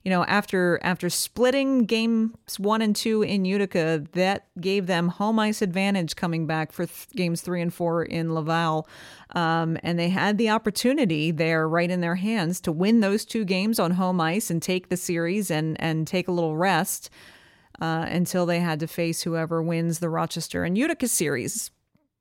you 0.04 0.10
know 0.10 0.24
after 0.26 0.80
after 0.84 1.10
splitting 1.10 1.86
games 1.86 2.60
one 2.60 2.82
and 2.82 2.96
two 2.96 3.22
in 3.22 3.46
utica 3.46 4.04
that 4.14 4.48
gave 4.60 4.88
them 4.88 5.08
home 5.08 5.40
ice 5.40 5.62
advantage 5.62 6.16
coming 6.16 6.46
back 6.46 6.72
for 6.72 6.86
th- 6.86 7.08
games 7.16 7.42
three 7.42 7.62
and 7.62 7.74
four 7.74 8.04
in 8.04 8.34
laval 8.34 8.88
um, 9.36 9.78
and 9.82 9.98
they 9.98 10.10
had 10.10 10.38
the 10.38 10.50
opportunity 10.50 11.32
there 11.32 11.68
right 11.68 11.90
in 11.90 12.02
their 12.02 12.16
hands 12.16 12.60
to 12.62 12.72
win 12.72 13.00
those 13.00 13.26
two 13.26 13.46
games 13.46 13.80
on 13.80 13.92
home 13.92 14.20
ice 14.20 14.50
and 14.50 14.62
take 14.62 14.90
the 14.90 14.98
series 14.98 15.50
and 15.50 15.80
and 15.82 16.08
take 16.08 16.28
a 16.28 16.32
little 16.32 16.58
rest 16.58 17.10
uh, 17.82 18.06
until 18.10 18.46
they 18.46 18.60
had 18.60 18.80
to 18.80 18.88
face 18.88 19.24
whoever 19.24 19.62
wins 19.62 20.00
the 20.00 20.10
Rochester 20.10 20.64
and 20.64 20.78
Utica 20.78 21.08
series. 21.08 21.72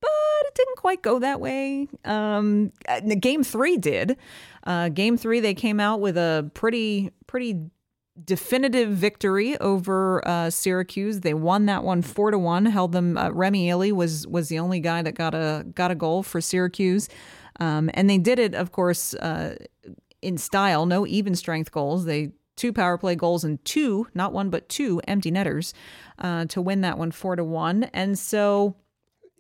But 0.01 0.11
it 0.47 0.55
didn't 0.55 0.77
quite 0.77 1.03
go 1.03 1.19
that 1.19 1.41
way. 1.41 1.89
Um, 2.05 2.73
uh, 2.89 3.01
game 3.21 3.45
three 3.45 3.77
did. 3.77 4.17
Uh, 4.65 4.89
game 4.89 5.17
three, 5.17 5.41
they 5.41 5.55
came 5.55 5.81
out 5.81 6.01
with 6.01 6.17
a 6.17 6.51
pretty, 6.55 7.11
pretty 7.27 7.71
definitive 8.25 8.91
victory 8.91 9.57
over 9.59 10.27
uh, 10.29 10.51
Syracuse. 10.51 11.21
They 11.21 11.35
won 11.35 11.67
that 11.67 11.83
one 11.83 12.03
four 12.03 12.31
to 12.31 12.39
one. 12.39 12.67
Held 12.67 12.93
them. 12.93 13.17
Uh, 13.17 13.31
Rémi 13.31 13.69
Elie 13.69 13.93
was 13.93 14.27
was 14.27 14.49
the 14.49 14.59
only 14.59 14.81
guy 14.81 15.03
that 15.03 15.15
got 15.15 15.35
a 15.35 15.65
got 15.75 15.91
a 15.91 15.95
goal 15.95 16.23
for 16.23 16.41
Syracuse, 16.41 17.09
um, 17.59 17.91
and 17.95 18.09
they 18.09 18.19
did 18.19 18.39
it, 18.39 18.55
of 18.55 18.71
course, 18.71 19.15
uh, 19.15 19.57
in 20.21 20.39
style. 20.39 20.87
No 20.87 21.07
even 21.07 21.35
strength 21.35 21.73
goals. 21.73 22.05
They 22.05 22.33
two 22.55 22.73
power 22.73 22.99
play 22.99 23.17
goals 23.17 23.45
and 23.45 23.65
two, 23.65 24.07
not 24.15 24.33
one 24.33 24.51
but 24.51 24.69
two 24.69 25.01
empty 25.09 25.31
netters, 25.31 25.73
uh, 26.19 26.45
to 26.45 26.61
win 26.61 26.83
that 26.83 26.99
one 26.99 27.11
four 27.11 27.35
to 27.35 27.43
one. 27.43 27.85
And 27.95 28.19
so 28.19 28.77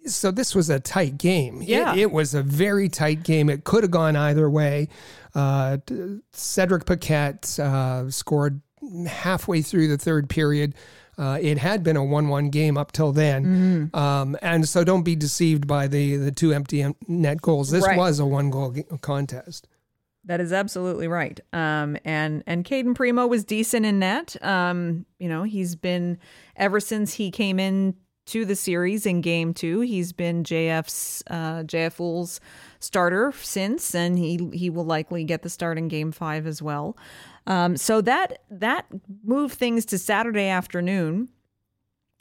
so 0.06 0.30
this 0.30 0.54
was 0.54 0.68
a 0.70 0.80
tight 0.80 1.18
game. 1.18 1.62
It- 1.62 1.68
Yeah. 1.68 1.94
it, 1.94 2.10
was 2.12 2.34
a 2.34 2.42
very 2.42 2.88
tight 2.88 3.22
game. 3.22 3.48
It 3.50 3.64
could 3.64 3.84
have 3.84 3.90
gone 3.90 4.16
either 4.16 4.48
way. 4.50 4.88
Uh, 5.34 5.78
Cedric 6.32 6.84
Paquette 6.86 7.58
uh, 7.58 8.10
scored 8.10 8.60
halfway 9.06 9.62
through 9.62 9.88
the 9.88 9.98
third 9.98 10.28
period. 10.28 10.74
Uh, 11.18 11.38
it 11.40 11.58
had 11.58 11.82
been 11.82 11.96
a 11.96 12.04
one-one 12.04 12.48
game 12.48 12.76
up 12.78 12.90
till 12.92 13.12
then, 13.12 13.44
Mm-hmm. 13.92 13.96
um, 13.96 14.36
and 14.40 14.66
so 14.68 14.82
don't 14.82 15.02
be 15.02 15.14
deceived 15.14 15.66
by 15.66 15.86
the 15.86 16.16
the 16.16 16.32
two 16.32 16.52
empty 16.54 16.84
net 17.06 17.42
goals. 17.42 17.70
This 17.70 17.86
Right. 17.86 17.98
was 17.98 18.18
a 18.18 18.24
one-goal 18.26 18.72
g- 18.72 18.84
contest. 19.02 19.68
That 20.24 20.40
is 20.40 20.52
absolutely 20.54 21.08
right. 21.08 21.38
Um, 21.52 21.98
and 22.04 22.42
and 22.46 22.64
Cayden 22.64 22.94
Primeau 22.94 23.26
was 23.26 23.44
decent 23.44 23.84
in 23.84 23.98
net. 23.98 24.36
Um, 24.42 25.04
you 25.18 25.28
know, 25.28 25.42
he's 25.42 25.76
been 25.76 26.18
ever 26.56 26.80
since 26.80 27.12
he 27.14 27.30
came 27.30 27.60
in 27.60 27.94
to 28.26 28.44
the 28.44 28.56
series 28.56 29.06
in 29.06 29.20
Game 29.20 29.54
Two. 29.54 29.80
He's 29.80 30.12
been 30.12 30.44
JF's 30.44 31.22
uh, 31.28 31.64
starter 32.78 33.32
since, 33.40 33.94
and 33.94 34.18
he 34.18 34.48
he 34.52 34.70
will 34.70 34.84
likely 34.84 35.24
get 35.24 35.42
the 35.42 35.50
start 35.50 35.78
in 35.78 35.88
Game 35.88 36.12
Five 36.12 36.46
as 36.46 36.62
well. 36.62 36.96
Um, 37.46 37.76
so 37.76 38.00
that 38.02 38.42
that 38.50 38.86
moved 39.24 39.54
things 39.54 39.84
to 39.86 39.98
Saturday 39.98 40.48
afternoon 40.48 41.28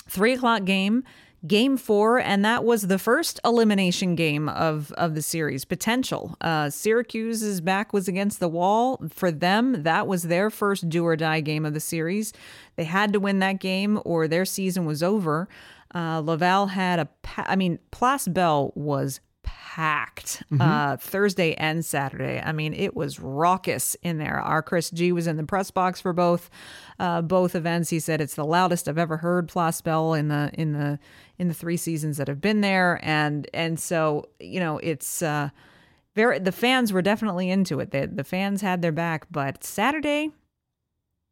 three 0.09 0.33
o'clock 0.33 0.65
game 0.65 1.03
game 1.47 1.75
four 1.75 2.19
and 2.19 2.45
that 2.45 2.63
was 2.63 2.83
the 2.83 2.99
first 2.99 3.39
elimination 3.43 4.15
game 4.15 4.47
of 4.49 4.91
of 4.93 5.15
the 5.15 5.21
series. 5.21 5.65
Potential. 5.65 6.35
Uh 6.41 6.69
syracuse's 6.69 7.61
back 7.61 7.93
was 7.93 8.07
against 8.07 8.39
the 8.39 8.49
wall. 8.49 9.01
For 9.09 9.31
them 9.31 9.83
that 9.83 10.05
was 10.05 10.23
their 10.23 10.49
first 10.49 10.89
do 10.89 11.05
or 11.05 11.15
die 11.15 11.41
game 11.41 11.65
of 11.65 11.73
the 11.73 11.79
series. 11.79 12.33
They 12.75 12.83
had 12.83 13.13
to 13.13 13.19
win 13.19 13.39
that 13.39 13.59
game 13.59 13.99
or 14.05 14.27
their 14.27 14.45
season 14.45 14.85
was 14.85 15.01
over 15.01 15.47
uh 15.93 16.21
laval 16.21 16.67
had 16.67 16.99
a 16.99 17.05
pa- 17.21 17.45
i 17.47 17.55
mean 17.55 17.79
place 17.91 18.27
bell 18.27 18.71
was 18.75 19.19
packed 19.43 20.43
uh, 20.59 20.97
Thursday 20.97 21.53
and 21.53 21.83
Saturday. 21.85 22.41
I 22.43 22.51
mean, 22.51 22.73
it 22.73 22.93
was 22.93 23.19
raucous 23.19 23.95
in 24.03 24.17
there. 24.17 24.39
Our 24.39 24.61
Chris 24.61 24.89
G 24.89 25.13
was 25.13 25.27
in 25.27 25.37
the 25.37 25.43
press 25.43 25.71
box 25.71 26.01
for 26.01 26.11
both 26.11 26.49
uh, 26.99 27.21
both 27.21 27.55
events. 27.55 27.89
He 27.89 27.99
said 27.99 28.19
it's 28.19 28.35
the 28.35 28.45
loudest 28.45 28.89
I've 28.89 28.97
ever 28.97 29.17
heard 29.17 29.47
Place 29.47 29.79
Bell 29.79 30.13
in 30.13 30.27
the 30.27 30.51
in 30.53 30.73
the 30.73 30.99
in 31.37 31.47
the 31.47 31.53
three 31.53 31.77
seasons 31.77 32.17
that 32.17 32.27
have 32.27 32.41
been 32.41 32.61
there, 32.61 32.99
and 33.01 33.49
and 33.53 33.79
so 33.79 34.29
you 34.39 34.59
know 34.59 34.77
it's. 34.79 35.21
Uh, 35.21 35.49
very, 36.13 36.39
the 36.39 36.51
fans 36.51 36.91
were 36.91 37.01
definitely 37.01 37.49
into 37.49 37.79
it. 37.79 37.91
The, 37.91 38.05
the 38.05 38.25
fans 38.25 38.59
had 38.59 38.81
their 38.81 38.91
back, 38.91 39.27
but 39.31 39.63
Saturday, 39.63 40.31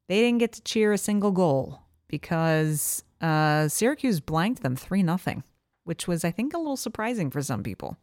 they 0.08 0.22
didn't 0.22 0.38
get 0.38 0.54
to 0.54 0.62
cheer 0.62 0.94
a 0.94 0.98
single 0.98 1.32
goal 1.32 1.82
because 2.08 3.04
uh, 3.21 3.67
Syracuse 3.67 4.19
blanked 4.19 4.63
them 4.63 4.75
three 4.75 5.03
nothing, 5.03 5.43
which 5.83 6.07
was 6.07 6.23
I 6.23 6.31
think 6.31 6.53
a 6.53 6.57
little 6.57 6.77
surprising 6.77 7.29
for 7.29 7.41
some 7.41 7.63
people. 7.63 7.97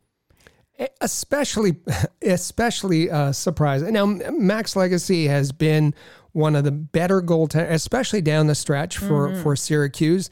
especially 1.00 1.76
especially 2.22 3.10
uh, 3.10 3.32
surprising. 3.32 3.92
Now 3.92 4.06
Max 4.06 4.74
Lagacé 4.74 5.26
has 5.28 5.52
been 5.52 5.94
one 6.32 6.54
of 6.54 6.64
the 6.64 6.72
better 6.72 7.22
goaltenders, 7.22 7.70
especially 7.70 8.20
down 8.20 8.46
the 8.46 8.54
stretch 8.54 8.98
for 8.98 9.34
for 9.36 9.56
Syracuse. 9.56 10.28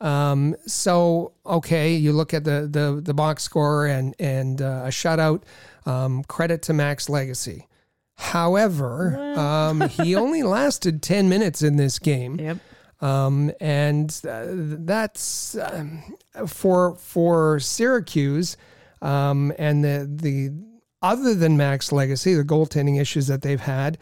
Um, 0.00 0.54
so 0.66 1.32
okay, 1.44 1.94
you 1.96 2.12
look 2.12 2.32
at 2.32 2.44
the 2.44 2.68
the 2.70 3.00
the 3.02 3.14
box 3.14 3.42
score 3.42 3.86
and 3.86 4.14
and 4.20 4.62
uh, 4.62 4.82
a 4.84 4.88
shutout. 4.88 5.42
Um, 5.86 6.22
credit 6.24 6.62
to 6.62 6.74
Max 6.74 7.08
Lagacé. 7.08 7.64
However, 8.16 9.16
um, 9.38 9.80
he 9.88 10.14
only 10.24 10.42
lasted 10.42 11.02
ten 11.02 11.28
minutes 11.28 11.62
in 11.62 11.76
this 11.76 11.98
game. 11.98 12.38
Yep. 12.38 12.58
Um, 13.00 13.52
and 13.60 14.10
uh, 14.28 14.46
that's 14.50 15.56
um, 15.56 16.02
for 16.46 16.96
for 16.96 17.60
Syracuse, 17.60 18.56
um, 19.00 19.52
and 19.58 19.84
the 19.84 20.08
the 20.10 20.50
other 21.00 21.34
than 21.34 21.56
Max 21.56 21.90
Lagacé, 21.90 22.36
the 22.36 22.42
goaltending 22.44 23.00
issues 23.00 23.28
that 23.28 23.42
they've 23.42 23.60
had, 23.60 23.98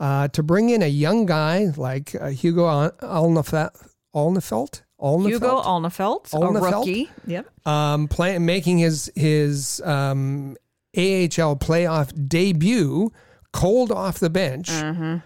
uh, 0.00 0.28
to 0.28 0.42
bring 0.42 0.70
in 0.70 0.82
a 0.82 0.88
young 0.88 1.26
guy 1.26 1.72
like 1.76 2.14
uh, 2.18 2.28
Hugo 2.28 2.66
Al- 2.66 2.92
Alnefelt, 3.02 3.70
Alnefelt, 4.14 4.82
Alnefelt, 4.98 5.28
Hugo 5.28 5.60
Alnefelt, 5.60 6.32
a 6.32 6.60
rookie. 6.60 7.10
Yep. 7.26 7.66
um, 7.66 8.08
play, 8.08 8.38
making 8.38 8.78
his 8.78 9.12
his 9.14 9.82
um, 9.84 10.56
AHL 10.96 11.56
playoff 11.56 12.28
debut, 12.28 13.12
cold 13.52 13.92
off 13.92 14.18
the 14.18 14.30
bench 14.30 14.70
in 14.70 15.22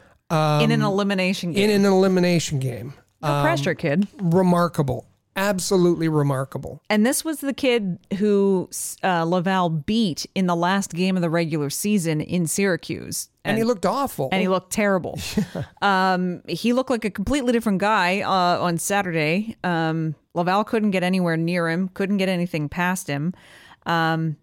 an 0.73 0.83
elimination 0.83 1.53
game. 1.53 1.65
Um, 1.65 1.71
in 1.71 1.85
an 1.87 1.93
elimination 1.93 2.59
game. 2.59 2.95
No 3.23 3.43
pressure, 3.43 3.75
kid. 3.75 4.09
remarkable 4.21 5.07
absolutely 5.37 6.09
remarkable 6.09 6.81
And 6.91 7.07
this 7.07 7.25
was 7.25 7.41
the 7.41 7.55
kid 7.55 7.99
who 8.19 8.69
uh, 9.03 9.25
Laval 9.25 9.71
beat 9.71 10.27
in 10.35 10.47
the 10.47 10.57
last 10.57 10.93
game 10.93 11.17
of 11.17 11.23
the 11.23 11.31
regular 11.31 11.71
season 11.71 12.21
in 12.21 12.47
Syracuse. 12.47 13.29
and, 13.45 13.57
he 13.57 13.65
looked 13.65 13.87
awful 13.87 14.29
and 14.31 14.41
he 14.41 14.49
looked 14.49 14.73
terrible. 14.73 15.19
um, 15.83 16.43
he 16.49 16.73
looked 16.73 16.91
like 16.91 17.05
a 17.05 17.11
completely 17.11 17.53
different 17.53 17.79
guy 17.79 18.21
uh, 18.21 18.63
on 18.63 18.79
Saturday. 18.79 19.57
Um, 19.65 20.15
Laval 20.35 20.65
couldn't 20.65 20.91
get 20.91 21.03
anywhere 21.03 21.37
near 21.37 21.69
him, 21.69 21.89
couldn't 21.89 22.19
get 22.19 22.29
anything 22.29 22.69
past 22.69 23.07
him. 23.07 23.33
Um, 23.87 24.37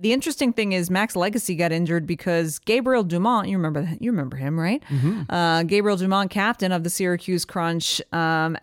the 0.00 0.12
interesting 0.12 0.52
thing 0.52 0.72
is 0.72 0.90
Max 0.90 1.14
Lagacé 1.14 1.56
got 1.56 1.72
injured 1.72 2.06
because 2.06 2.58
Gabriel 2.58 3.04
Dumont, 3.04 3.48
you 3.48 3.56
remember 3.56 3.82
that, 3.82 4.00
you 4.02 4.10
remember 4.10 4.36
him, 4.36 4.58
right? 4.58 4.82
Uh, 5.28 5.62
Gabriel 5.62 5.96
Dumont, 5.96 6.30
captain 6.30 6.72
of 6.72 6.82
the 6.84 6.90
Syracuse 6.90 7.44
Crunch, 7.44 8.00
um, 8.12 8.56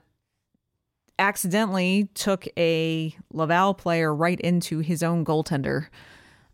accidentally 1.19 2.09
took 2.13 2.47
a 2.57 3.15
Laval 3.33 3.73
player 3.73 4.13
right 4.13 4.39
into 4.41 4.79
his 4.79 5.01
own 5.03 5.23
goaltender. 5.23 5.87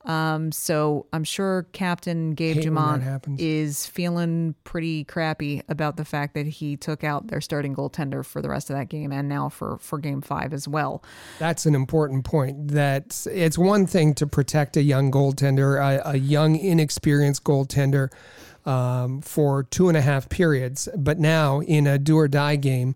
Um, 0.05 0.51
so 0.51 1.05
I'm 1.13 1.24
sure 1.24 1.65
Captain 1.72 2.33
Gabe 2.33 2.57
Hate 2.57 2.63
Dumont 2.65 3.03
is 3.39 3.86
feeling 3.86 4.53
pretty 4.65 5.05
crappy 5.05 5.62
about 5.69 5.95
the 5.95 6.03
fact 6.03 6.33
that 6.33 6.45
he 6.45 6.75
took 6.75 7.05
out 7.05 7.27
their 7.27 7.39
starting 7.39 7.74
goaltender 7.74 8.25
for 8.25 8.41
the 8.41 8.50
rest 8.50 8.69
of 8.69 8.75
that 8.75 8.89
game 8.89 9.13
and 9.13 9.29
now 9.29 9.48
for 9.48 9.77
for 9.77 10.00
game 10.00 10.22
five 10.22 10.51
as 10.53 10.67
well. 10.67 11.03
that's 11.39 11.65
an 11.65 11.74
important 11.74 12.25
point 12.25 12.69
that 12.69 13.25
it's 13.31 13.57
one 13.57 13.86
thing 13.88 14.13
to 14.15 14.27
protect 14.27 14.75
a 14.75 14.81
young 14.83 15.10
goaltender 15.10 15.77
a, 15.79 16.10
a 16.10 16.17
young 16.17 16.57
inexperienced 16.57 17.43
goaltender 17.43 18.10
um, 18.65 19.22
for 19.22 19.63
two 19.63 19.88
and 19.88 19.98
a 19.98 20.01
half 20.01 20.27
periods 20.29 20.89
but 20.98 21.17
now 21.19 21.62
in 21.62 21.88
a 21.88 21.98
do 21.98 22.17
or 22.17 22.27
die 22.27 22.55
game 22.57 22.95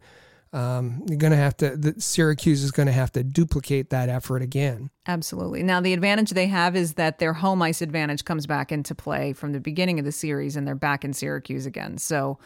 um, 0.53 1.03
you're 1.07 1.17
going 1.17 1.31
to 1.31 1.37
have 1.37 1.55
to 1.57 1.75
the 1.75 1.99
syracuse 1.99 2.63
is 2.63 2.71
going 2.71 2.87
to 2.87 2.91
have 2.91 3.11
to 3.11 3.23
duplicate 3.23 3.89
that 3.89 4.09
effort 4.09 4.41
again 4.41 4.89
Absolutely. 5.07 5.63
Now, 5.63 5.79
the 5.79 5.93
advantage 5.93 6.31
they 6.31 6.47
have 6.47 6.75
is 6.75 6.95
that 6.95 7.19
their 7.19 7.33
home 7.33 7.61
ice 7.61 7.81
advantage 7.81 8.25
comes 8.25 8.45
back 8.45 8.73
into 8.73 8.93
play 8.93 9.31
from 9.31 9.53
the 9.53 9.59
beginning 9.61 9.99
of 9.99 10.05
the 10.05 10.11
series, 10.11 10.57
and 10.57 10.67
they're 10.67 10.75
back 10.75 11.05
in 11.05 11.13
Syracuse 11.13 11.65
again. 11.65 11.97
So 11.97 12.39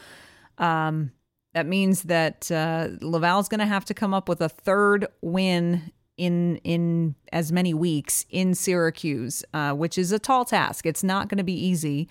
um, 0.59 1.11
that 1.55 1.65
means 1.65 2.03
that 2.03 2.51
uh, 2.51 2.89
Laval's 3.01 3.49
going 3.49 3.59
to 3.59 3.65
have 3.65 3.85
to 3.85 3.95
come 3.95 4.13
up 4.13 4.29
with 4.29 4.41
a 4.41 4.49
third 4.49 5.07
win 5.21 5.91
in 6.17 6.57
in 6.57 7.15
as 7.31 7.51
many 7.51 7.73
weeks 7.73 8.27
in 8.29 8.53
Syracuse, 8.53 9.43
uh, 9.55 9.73
which 9.73 9.97
is 9.97 10.11
a 10.11 10.19
tall 10.19 10.45
task. 10.45 10.85
It's 10.85 11.03
not 11.03 11.29
going 11.29 11.39
to 11.39 11.43
be 11.43 11.65
easy. 11.65 12.07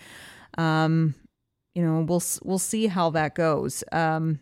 Um, 0.59 1.15
you 1.77 1.85
know, 1.85 2.01
we'll 2.01 2.23
we'll 2.43 2.59
see 2.59 2.89
how 2.89 3.11
that 3.11 3.37
goes. 3.37 3.85
Um, 3.93 4.41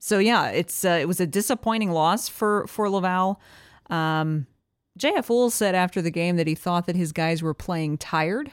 so 0.00 0.18
yeah, 0.18 0.48
it's 0.48 0.84
uh, 0.84 0.98
it 1.00 1.06
was 1.06 1.20
a 1.20 1.26
disappointing 1.26 1.90
loss 1.92 2.28
for 2.28 2.66
for 2.66 2.90
Laval. 2.90 3.40
Um, 3.88 4.46
JF 4.98 5.26
Houle 5.28 5.50
said 5.50 5.74
after 5.74 6.02
the 6.02 6.10
game 6.10 6.36
that 6.36 6.46
he 6.48 6.54
thought 6.56 6.86
that 6.86 6.96
his 6.96 7.12
guys 7.12 7.42
were 7.42 7.54
playing 7.54 7.98
tired, 7.98 8.50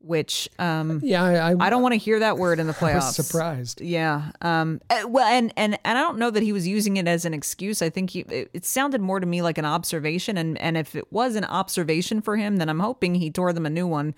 which 0.00 0.48
um, 0.58 1.00
Yeah, 1.02 1.22
I, 1.22 1.50
I, 1.52 1.56
I 1.58 1.70
don't 1.70 1.82
want 1.82 1.92
to 1.92 1.98
hear 1.98 2.18
that 2.20 2.38
word 2.38 2.58
in 2.60 2.66
the 2.66 2.72
playoffs. 2.72 3.12
surprised. 3.12 3.80
Yeah. 3.80 4.30
Um. 4.40 4.80
eh, 4.88 5.04
Well, 5.04 5.26
and 5.26 5.52
and 5.56 5.78
and 5.84 5.98
I 5.98 6.00
don't 6.00 6.18
know 6.18 6.30
that 6.30 6.42
he 6.42 6.52
was 6.52 6.66
using 6.66 6.96
it 6.96 7.06
as 7.06 7.24
an 7.24 7.34
excuse. 7.34 7.82
I 7.82 7.90
think 7.90 8.10
he 8.10 8.20
it, 8.20 8.50
it 8.54 8.64
sounded 8.64 9.00
more 9.00 9.20
to 9.20 9.26
me 9.26 9.42
like 9.42 9.58
an 9.58 9.66
observation. 9.66 10.36
And 10.38 10.56
and 10.58 10.76
if 10.76 10.94
it 10.96 11.12
was 11.12 11.34
an 11.36 11.44
observation 11.44 12.22
for 12.22 12.36
him, 12.36 12.56
then 12.56 12.68
I'm 12.68 12.80
hoping 12.80 13.16
he 13.16 13.30
tore 13.30 13.52
them 13.52 13.66
a 13.66 13.70
new 13.70 13.86
one 13.86 14.14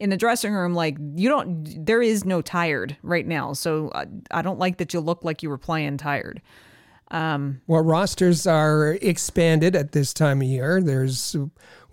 in 0.00 0.10
the 0.10 0.16
dressing 0.16 0.52
room. 0.52 0.74
Like 0.74 0.96
you 1.16 1.28
don't, 1.28 1.86
there 1.86 2.02
is 2.02 2.24
no 2.24 2.42
tired 2.42 2.96
right 3.02 3.26
now. 3.26 3.52
So 3.52 3.90
I, 3.94 4.06
I 4.30 4.42
don't 4.42 4.58
like 4.58 4.78
that 4.78 4.94
you 4.94 5.00
look 5.00 5.24
like 5.24 5.42
you 5.42 5.48
were 5.48 5.58
playing 5.58 5.98
tired. 5.98 6.40
Um. 7.10 7.62
Well, 7.66 7.82
rosters 7.82 8.46
are 8.46 8.98
expanded 9.00 9.74
at 9.74 9.92
this 9.92 10.12
time 10.12 10.42
of 10.42 10.48
year. 10.48 10.82
There's, 10.82 11.34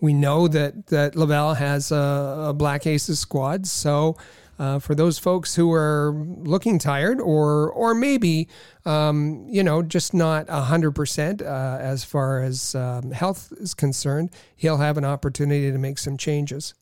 we 0.02 0.14
know 0.14 0.50
that 0.50 0.88
that 0.88 1.16
Laval 1.16 1.54
has 1.54 1.90
a, 1.90 2.48
a 2.50 2.54
Black 2.54 2.86
Aces 2.86 3.20
squad. 3.20 3.66
So, 3.66 4.18
uh, 4.60 4.80
for 4.80 4.94
those 4.94 5.18
folks 5.18 5.56
who 5.56 5.72
are 5.72 6.14
looking 6.14 6.80
tired, 6.80 7.22
or 7.22 7.72
or 7.72 7.96
maybe, 7.96 8.50
um, 8.84 9.46
you 9.50 9.64
know, 9.64 9.82
just 9.82 10.14
not 10.14 10.50
hundred 10.50 10.92
percent 10.92 11.42
uh, 11.42 11.78
as 11.80 12.04
far 12.04 12.44
as 12.44 12.76
um, 12.76 13.12
health 13.12 13.54
is 13.58 13.74
concerned, 13.74 14.32
he'll 14.58 14.78
have 14.78 14.98
an 14.98 15.06
opportunity 15.06 15.72
to 15.72 15.78
make 15.78 15.98
some 15.98 16.18
changes. 16.18 16.74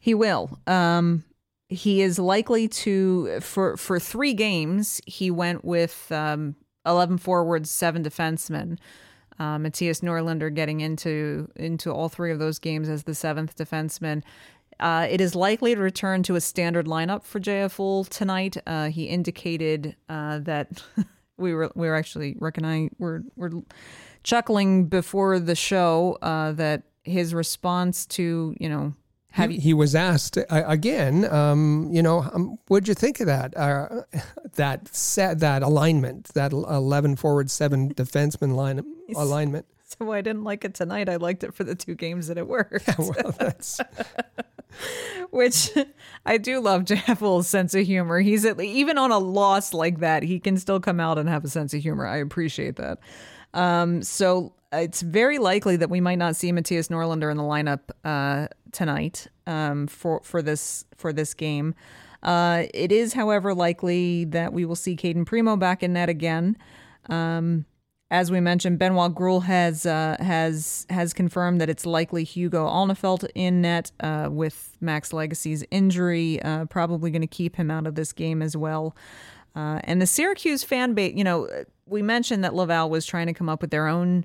He 0.00 0.14
will. 0.14 0.58
Um, 0.66 1.24
he 1.68 2.02
is 2.02 2.18
likely 2.18 2.66
to 2.66 3.38
for 3.40 3.76
for 3.76 4.00
three 4.00 4.34
games. 4.34 5.00
He 5.06 5.30
went 5.30 5.64
with 5.64 6.10
um, 6.10 6.56
eleven 6.84 7.18
forwards, 7.18 7.70
seven 7.70 8.02
defensemen. 8.02 8.78
Uh, 9.38 9.56
Mattias 9.56 10.02
Norlinder 10.02 10.52
getting 10.52 10.80
into 10.80 11.48
into 11.54 11.92
all 11.92 12.08
three 12.08 12.32
of 12.32 12.38
those 12.38 12.58
games 12.58 12.88
as 12.88 13.04
the 13.04 13.14
seventh 13.14 13.56
defenseman. 13.56 14.22
Uh, 14.80 15.06
it 15.10 15.20
is 15.20 15.34
likely 15.34 15.74
to 15.74 15.80
return 15.80 16.22
to 16.22 16.36
a 16.36 16.40
standard 16.40 16.86
lineup 16.86 17.22
for 17.22 17.38
JF 17.38 17.76
Houle 17.76 18.04
tonight. 18.04 18.56
Uh, 18.66 18.88
he 18.88 19.04
indicated 19.04 19.94
uh, 20.08 20.38
that 20.40 20.82
we 21.36 21.54
were 21.54 21.70
we 21.74 21.86
were 21.86 21.94
actually 21.94 22.36
recognizing 22.40 22.90
we're 22.98 23.22
we're 23.36 23.50
chuckling 24.24 24.86
before 24.86 25.38
the 25.38 25.54
show 25.54 26.18
uh, 26.22 26.52
that 26.52 26.82
his 27.04 27.34
response 27.34 28.06
to 28.06 28.54
you 28.58 28.68
know 28.68 28.94
have 29.32 29.50
he, 29.50 29.56
you 29.56 29.62
he 29.62 29.74
was 29.74 29.94
asked 29.94 30.38
uh, 30.38 30.44
again, 30.48 31.24
um, 31.32 31.88
you 31.92 32.02
know, 32.02 32.28
um, 32.32 32.58
what'd 32.68 32.88
you 32.88 32.94
think 32.94 33.20
of 33.20 33.26
that? 33.26 33.56
Uh, 33.56 34.02
that 34.54 34.88
set, 34.94 35.38
that 35.40 35.62
alignment, 35.62 36.26
that 36.34 36.52
eleven 36.52 37.16
forward, 37.16 37.50
seven 37.50 37.94
defenseman 37.94 38.54
line 38.54 38.82
alignment. 39.14 39.66
So 39.98 40.12
I 40.12 40.20
didn't 40.20 40.44
like 40.44 40.64
it 40.64 40.74
tonight. 40.74 41.08
I 41.08 41.16
liked 41.16 41.42
it 41.42 41.54
for 41.54 41.64
the 41.64 41.74
two 41.74 41.94
games 41.94 42.28
that 42.28 42.38
it 42.38 42.46
worked. 42.46 42.88
Well, 42.98 43.34
that's 43.38 43.80
Which 45.30 45.70
I 46.24 46.38
do 46.38 46.60
love 46.60 46.88
Houle's 46.88 47.48
sense 47.48 47.74
of 47.74 47.86
humor. 47.86 48.20
He's 48.20 48.44
at 48.44 48.60
even 48.60 48.98
on 48.98 49.10
a 49.10 49.18
loss 49.18 49.74
like 49.74 49.98
that, 49.98 50.22
he 50.22 50.38
can 50.38 50.56
still 50.56 50.80
come 50.80 51.00
out 51.00 51.18
and 51.18 51.28
have 51.28 51.44
a 51.44 51.48
sense 51.48 51.74
of 51.74 51.82
humor. 51.82 52.06
I 52.06 52.18
appreciate 52.18 52.76
that. 52.76 52.98
Um, 53.54 54.02
so 54.02 54.52
it's 54.72 55.02
very 55.02 55.38
likely 55.38 55.76
that 55.76 55.90
we 55.90 56.00
might 56.00 56.18
not 56.18 56.36
see 56.36 56.52
Mattias 56.52 56.88
Norlinder 56.88 57.30
in 57.30 57.36
the 57.36 57.42
lineup 57.42 57.80
uh, 58.04 58.48
tonight 58.72 59.26
um, 59.46 59.86
for 59.86 60.20
for 60.22 60.42
this 60.42 60.84
for 60.96 61.12
this 61.12 61.34
game. 61.34 61.74
Uh, 62.22 62.64
it 62.74 62.92
is, 62.92 63.14
however, 63.14 63.54
likely 63.54 64.24
that 64.26 64.52
we 64.52 64.64
will 64.64 64.76
see 64.76 64.94
Cayden 64.94 65.24
Primeau 65.24 65.56
back 65.56 65.82
in 65.82 65.94
net 65.94 66.08
again. 66.08 66.56
Um, 67.08 67.64
as 68.10 68.30
we 68.30 68.40
mentioned, 68.40 68.78
Benoit 68.78 69.14
Groulx 69.14 69.44
has 69.44 69.86
uh, 69.86 70.16
has 70.20 70.86
has 70.90 71.12
confirmed 71.12 71.60
that 71.60 71.70
it's 71.70 71.86
likely 71.86 72.24
Hugo 72.24 72.66
Alnefelt 72.66 73.28
in 73.34 73.62
net 73.62 73.92
uh, 74.00 74.28
with 74.30 74.76
Max 74.80 75.12
Lagacé's 75.12 75.64
injury, 75.70 76.42
uh, 76.42 76.64
probably 76.66 77.10
going 77.10 77.22
to 77.22 77.28
keep 77.28 77.56
him 77.56 77.70
out 77.70 77.86
of 77.86 77.94
this 77.94 78.12
game 78.12 78.42
as 78.42 78.56
well. 78.56 78.96
Uh, 79.54 79.80
and 79.84 80.00
the 80.00 80.06
Syracuse 80.06 80.62
fan 80.62 80.94
base, 80.94 81.14
you 81.16 81.24
know, 81.24 81.48
we 81.90 82.02
mentioned 82.02 82.44
that 82.44 82.54
Laval 82.54 82.88
was 82.88 83.04
trying 83.04 83.26
to 83.26 83.34
come 83.34 83.48
up 83.48 83.60
with 83.60 83.70
their 83.70 83.88
own, 83.88 84.24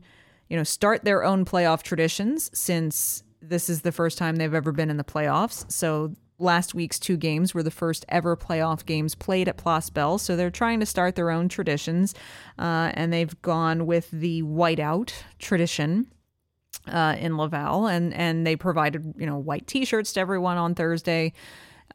you 0.49 0.55
know, 0.55 0.63
start 0.63 1.03
their 1.03 1.23
own 1.23 1.43
playoff 1.43 1.81
traditions 1.81 2.51
since 2.53 3.23
this 3.41 3.69
is 3.69 3.81
the 3.81 3.91
first 3.91 4.17
time 4.17 4.35
they've 4.35 4.53
ever 4.53 4.71
been 4.71 4.89
in 4.89 4.97
the 4.97 5.03
playoffs. 5.03 5.69
So 5.71 6.13
last 6.37 6.75
week's 6.75 6.99
two 6.99 7.17
games 7.17 7.53
were 7.53 7.63
the 7.63 7.71
first 7.71 8.05
ever 8.07 8.37
playoff 8.37 8.85
games 8.85 9.15
played 9.15 9.47
at 9.47 9.57
Place 9.57 9.89
Bell. 9.89 10.17
So 10.17 10.35
they're 10.35 10.51
trying 10.51 10.79
to 10.79 10.85
start 10.85 11.15
their 11.15 11.31
own 11.31 11.49
traditions, 11.49 12.13
uh, 12.59 12.91
and 12.93 13.11
they've 13.11 13.41
gone 13.41 13.85
with 13.85 14.11
the 14.11 14.43
whiteout 14.43 15.13
tradition. 15.39 16.07
Uh, 16.87 17.15
in 17.17 17.35
Laval, 17.35 17.87
and 17.87 18.13
and 18.13 18.45
they 18.45 18.55
provided 18.55 19.15
you 19.17 19.25
know 19.25 19.37
white 19.37 19.65
T-shirts 19.65 20.13
to 20.13 20.19
everyone 20.19 20.57
on 20.57 20.75
Thursday, 20.75 21.33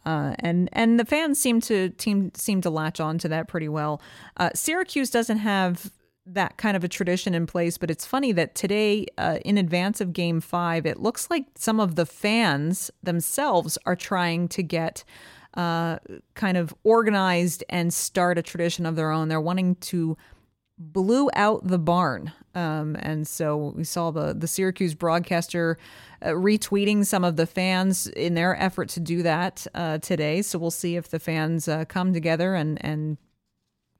uh, 0.07 0.35
and 0.39 0.69
and 0.73 0.99
the 0.99 1.05
fans 1.05 1.41
seem 1.41 1.61
to 1.63 1.91
team 1.91 2.33
seem 2.35 2.61
to 2.63 2.71
latch 2.71 3.01
on 3.01 3.19
to 3.19 3.29
that 3.29 3.49
pretty 3.49 3.69
well. 3.69 4.01
Uh, 4.37 4.51
Syracuse 4.55 5.11
doesn't 5.11 5.39
have 5.39 5.93
that 6.27 6.57
kind 6.57 6.77
of 6.77 6.85
a 6.85 6.89
tradition 6.89 7.35
in 7.35 7.47
place, 7.47 7.79
but 7.79 7.91
it's 7.91 8.07
funny 8.07 8.33
that 8.33 8.55
today, 8.55 9.07
uh, 9.19 9.39
in 9.45 9.59
advance 9.59 10.01
of 10.01 10.13
Game 10.13 10.41
Five, 10.41 10.87
it 10.87 11.01
looks 11.01 11.29
like 11.31 11.47
some 11.57 11.81
of 11.81 11.97
the 11.97 12.07
fans 12.07 12.91
themselves 13.03 13.79
are 13.87 13.97
trying 13.97 14.49
to 14.49 14.63
get 14.63 15.05
uh, 15.55 15.99
kind 16.35 16.57
of 16.57 16.75
organized 16.85 17.65
and 17.69 17.93
start 17.93 18.39
a 18.39 18.43
tradition 18.43 18.87
of 18.87 18.97
their 18.97 19.11
own. 19.11 19.29
They're 19.29 19.41
wanting 19.41 19.75
to 19.77 20.17
blew 20.79 21.29
out 21.35 21.67
the 21.67 21.79
barn. 21.79 22.33
Um, 22.55 22.97
and 22.99 23.27
so 23.27 23.73
we 23.77 23.85
saw 23.85 24.11
the 24.11 24.35
the 24.35 24.49
Syracuse 24.49 24.95
broadcaster 24.95 25.79
uh, 26.23 26.29
retweeting 26.29 27.07
some 27.07 27.25
of 27.25 27.37
the 27.37 27.47
fans 27.47 28.07
in 28.09 28.35
their 28.35 28.61
effort 28.61 28.89
to 28.91 29.01
do 29.01 29.23
that 29.23 29.67
uh, 29.75 29.99
today. 29.99 30.43
So 30.43 30.59
we'll 30.59 30.71
see 30.71 30.97
if 30.97 31.09
the 31.09 31.21
fans 31.21 31.69
uh, 31.69 31.85
come 31.85 32.13
together 32.13 32.55
and 32.55 32.85
and 32.85 33.19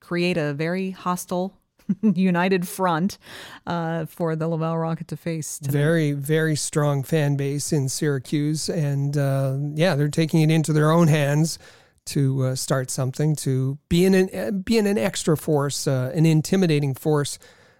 create 0.01 0.37
a 0.37 0.55
very 0.55 0.91
hostile. 0.91 1.55
United 2.03 2.69
front 2.69 3.19
uh, 3.67 4.07
for 4.07 4.37
the 4.37 4.47
Laval 4.47 4.79
Rocket 4.79 5.09
to 5.09 5.17
face. 5.17 5.59
Tonight. 5.59 5.73
very, 5.73 6.13
very 6.13 6.55
strong 6.55 7.03
fan 7.03 7.37
base 7.37 7.73
in 7.73 7.89
Syracuse, 7.89 8.69
and 8.69 9.17
uh, 9.17 9.57
yeah, 9.75 9.97
they're 9.97 10.09
taking 10.09 10.41
it 10.43 10.53
into 10.53 10.73
their 10.73 10.93
own 10.93 11.09
hands 11.09 11.59
to 12.07 12.45
uh, 12.45 12.55
start 12.55 12.91
something, 12.91 13.37
to 13.37 13.79
be 13.89 14.05
in 14.05 14.15
an 14.15 14.63
be 14.63 14.79
in 14.79 14.87
an 14.87 14.99
extra 14.99 15.37
force, 15.37 15.87
uh, 15.87 16.13
an 16.15 16.27
intimidating 16.27 16.95
force, 16.95 17.39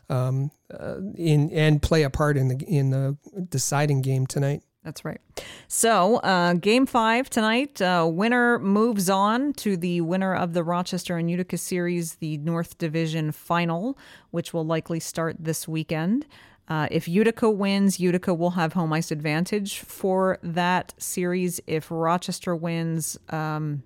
um, 0.09 0.51
uh, 0.79 0.97
in 1.17 1.51
and 1.51 1.83
play 1.83 2.03
a 2.03 2.11
part 2.11 2.37
in 2.37 2.49
the 2.49 2.65
in 2.67 2.91
the 2.91 3.17
deciding 3.49 4.03
game 4.03 4.27
tonight. 4.27 4.63
That's 4.85 5.05
right. 5.05 5.21
So, 5.69 6.17
uh, 6.17 6.55
game 6.55 6.87
five 6.87 7.29
tonight. 7.29 7.83
Uh, 7.83 8.09
winner 8.11 8.59
moves 8.59 9.11
on 9.11 9.53
to 9.55 9.77
the 9.77 10.01
winner 10.01 10.35
of 10.35 10.55
the 10.55 10.65
Rochester 10.65 11.19
and 11.19 11.31
Utica 11.31 11.59
series, 11.59 12.15
the 12.15 12.39
North 12.39 12.79
Division 12.79 13.31
final, 13.31 13.99
which 14.31 14.55
will 14.55 14.65
likely 14.65 14.99
start 14.99 15.37
this 15.39 15.69
weekend. 15.69 16.27
Uh, 16.67 16.89
if 16.91 17.09
Utica 17.09 17.51
wins, 17.51 18.01
Utica 18.01 18.33
will 18.33 18.53
have 18.53 18.73
home 18.73 18.93
ice 18.93 19.11
advantage 19.11 19.81
for 19.81 20.39
that 20.43 20.95
series. 20.97 21.61
If 21.67 21.91
Rochester 21.91 22.57
wins, 22.57 23.19
um, 23.29 23.83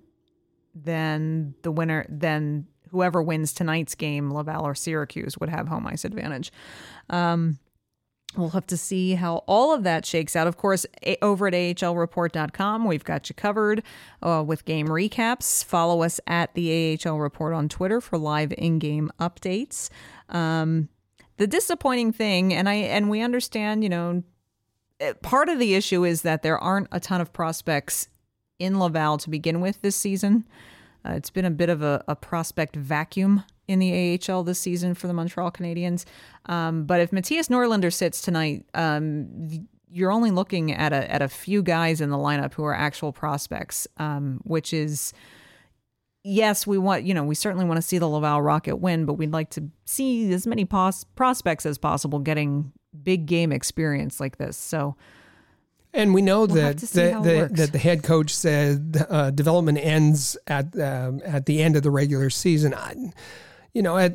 then 0.73 1.55
the 1.63 1.71
winner, 1.71 2.05
then 2.07 2.67
whoever 2.91 3.21
wins 3.21 3.53
tonight's 3.53 3.95
game, 3.95 4.31
Laval 4.31 4.65
or 4.65 4.75
Syracuse, 4.75 5.37
would 5.37 5.49
have 5.49 5.67
home 5.67 5.87
ice 5.87 6.05
advantage. 6.05 6.51
Um, 7.09 7.59
We'll 8.37 8.49
have 8.49 8.67
to 8.67 8.77
see 8.77 9.15
how 9.15 9.43
all 9.47 9.73
of 9.73 9.83
that 9.83 10.05
shakes 10.05 10.35
out. 10.35 10.47
Of 10.47 10.57
course, 10.57 10.85
over 11.21 11.47
at 11.47 11.53
ahlreport.com, 11.53 12.85
we've 12.85 13.03
got 13.03 13.29
you 13.29 13.35
covered 13.35 13.83
uh, 14.21 14.43
with 14.45 14.65
game 14.65 14.87
recaps. 14.87 15.63
Follow 15.63 16.01
us 16.03 16.19
at 16.27 16.53
the 16.53 16.99
AHL 17.05 17.19
Report 17.19 17.53
on 17.53 17.69
Twitter 17.69 18.01
for 18.01 18.17
live 18.17 18.53
in-game 18.57 19.11
updates. 19.19 19.89
Um, 20.29 20.89
the 21.37 21.47
disappointing 21.47 22.11
thing, 22.11 22.53
and 22.53 22.67
I 22.67 22.75
and 22.75 23.09
we 23.09 23.21
understand, 23.21 23.83
you 23.83 23.89
know, 23.89 24.23
eh, 24.99 25.13
part 25.21 25.49
of 25.49 25.59
the 25.59 25.75
issue 25.75 26.03
is 26.03 26.21
that 26.23 26.43
there 26.43 26.57
aren't 26.57 26.87
a 26.91 26.99
ton 26.99 27.21
of 27.21 27.33
prospects 27.33 28.09
in 28.59 28.79
Laval 28.79 29.17
to 29.19 29.29
begin 29.29 29.61
with 29.61 29.81
this 29.81 29.95
season. 29.95 30.45
Uh, 31.05 31.13
it's 31.13 31.29
been 31.29 31.45
a 31.45 31.51
bit 31.51 31.69
of 31.69 31.81
a, 31.81 32.03
a 32.07 32.15
prospect 32.15 32.75
vacuum 32.75 33.43
in 33.67 33.79
the 33.79 34.19
AHL 34.29 34.43
this 34.43 34.59
season 34.59 34.93
for 34.93 35.07
the 35.07 35.13
Montreal 35.13 35.51
Canadiens. 35.51 36.05
Um, 36.47 36.85
but 36.85 37.01
if 37.01 37.11
Mattias 37.11 37.49
Norlinder 37.49 37.93
sits 37.93 38.21
tonight, 38.21 38.65
um, 38.73 39.67
you're 39.89 40.11
only 40.11 40.31
looking 40.31 40.71
at 40.71 40.93
a 40.93 41.11
at 41.11 41.21
a 41.21 41.27
few 41.27 41.63
guys 41.63 42.01
in 42.01 42.09
the 42.09 42.17
lineup 42.17 42.53
who 42.53 42.63
are 42.63 42.73
actual 42.73 43.11
prospects, 43.11 43.87
um, 43.97 44.39
which 44.43 44.73
is 44.73 45.13
yes, 46.23 46.65
we 46.65 46.77
want 46.77 47.03
you 47.03 47.13
know 47.13 47.23
we 47.23 47.35
certainly 47.35 47.65
want 47.65 47.77
to 47.77 47.81
see 47.81 47.97
the 47.97 48.07
Laval 48.07 48.41
Rocket 48.41 48.77
win, 48.77 49.05
but 49.05 49.13
we'd 49.13 49.31
like 49.31 49.49
to 49.51 49.69
see 49.85 50.31
as 50.33 50.45
many 50.47 50.65
pos- 50.65 51.03
prospects 51.15 51.65
as 51.65 51.77
possible 51.77 52.19
getting 52.19 52.71
big 53.03 53.25
game 53.25 53.51
experience 53.51 54.19
like 54.19 54.37
this. 54.37 54.57
So. 54.57 54.95
And 55.95 56.13
we 56.13 56.21
know 56.21 56.39
We'll 56.39 56.55
that 56.55 56.81
see 56.81 56.99
that, 56.99 57.23
that, 57.23 57.55
that 57.55 57.71
the 57.71 57.77
head 57.77 58.03
coach 58.03 58.35
said 58.35 59.05
uh, 59.09 59.31
development 59.31 59.77
ends 59.77 60.37
at 60.45 60.77
um, 60.77 61.21
at 61.23 61.45
the 61.45 61.63
end 61.63 61.77
of 61.77 61.83
the 61.83 61.89
regular 61.89 62.29
season. 62.29 62.73
I, 62.73 62.95
you 63.73 63.81
know, 63.81 63.97
I, 63.97 64.09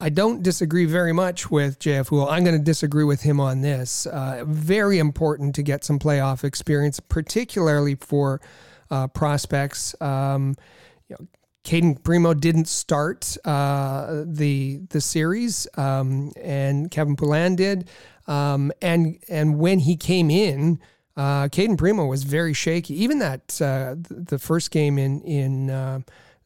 I 0.00 0.08
don't 0.08 0.42
disagree 0.42 0.86
very 0.86 1.12
much 1.12 1.50
with 1.50 1.78
JF 1.78 2.08
Houle. 2.08 2.28
I'm 2.28 2.44
going 2.44 2.56
to 2.56 2.64
disagree 2.64 3.04
with 3.04 3.22
him 3.22 3.40
on 3.40 3.60
this. 3.60 4.06
Uh, 4.06 4.44
very 4.46 4.98
important 4.98 5.54
to 5.56 5.62
get 5.62 5.84
some 5.84 5.98
playoff 5.98 6.44
experience, 6.44 6.98
particularly 6.98 7.94
for 7.94 8.40
uh, 8.90 9.08
prospects. 9.08 9.94
Um, 10.00 10.56
you 11.08 11.16
know, 11.18 11.26
Cayden 11.64 11.96
Primeau 11.96 12.34
didn't 12.34 12.68
start 12.68 13.36
uh, 13.44 14.24
the 14.26 14.80
the 14.90 15.00
series, 15.00 15.66
um, 15.76 16.32
and 16.40 16.90
Kevin 16.90 17.16
Poulin 17.16 17.56
did. 17.56 17.88
Um, 18.26 18.72
and 18.80 19.18
and 19.28 19.58
when 19.58 19.80
he 19.80 19.96
came 19.96 20.30
in, 20.30 20.80
uh, 21.16 21.48
Cayden 21.48 21.76
Primeau 21.76 22.06
was 22.06 22.24
very 22.24 22.54
shaky. 22.54 23.02
Even 23.02 23.18
that 23.18 23.60
uh, 23.60 23.96
the 24.10 24.38
first 24.38 24.70
game 24.70 24.98
in 24.98 25.20
in 25.22 25.70
uh, 25.70 26.00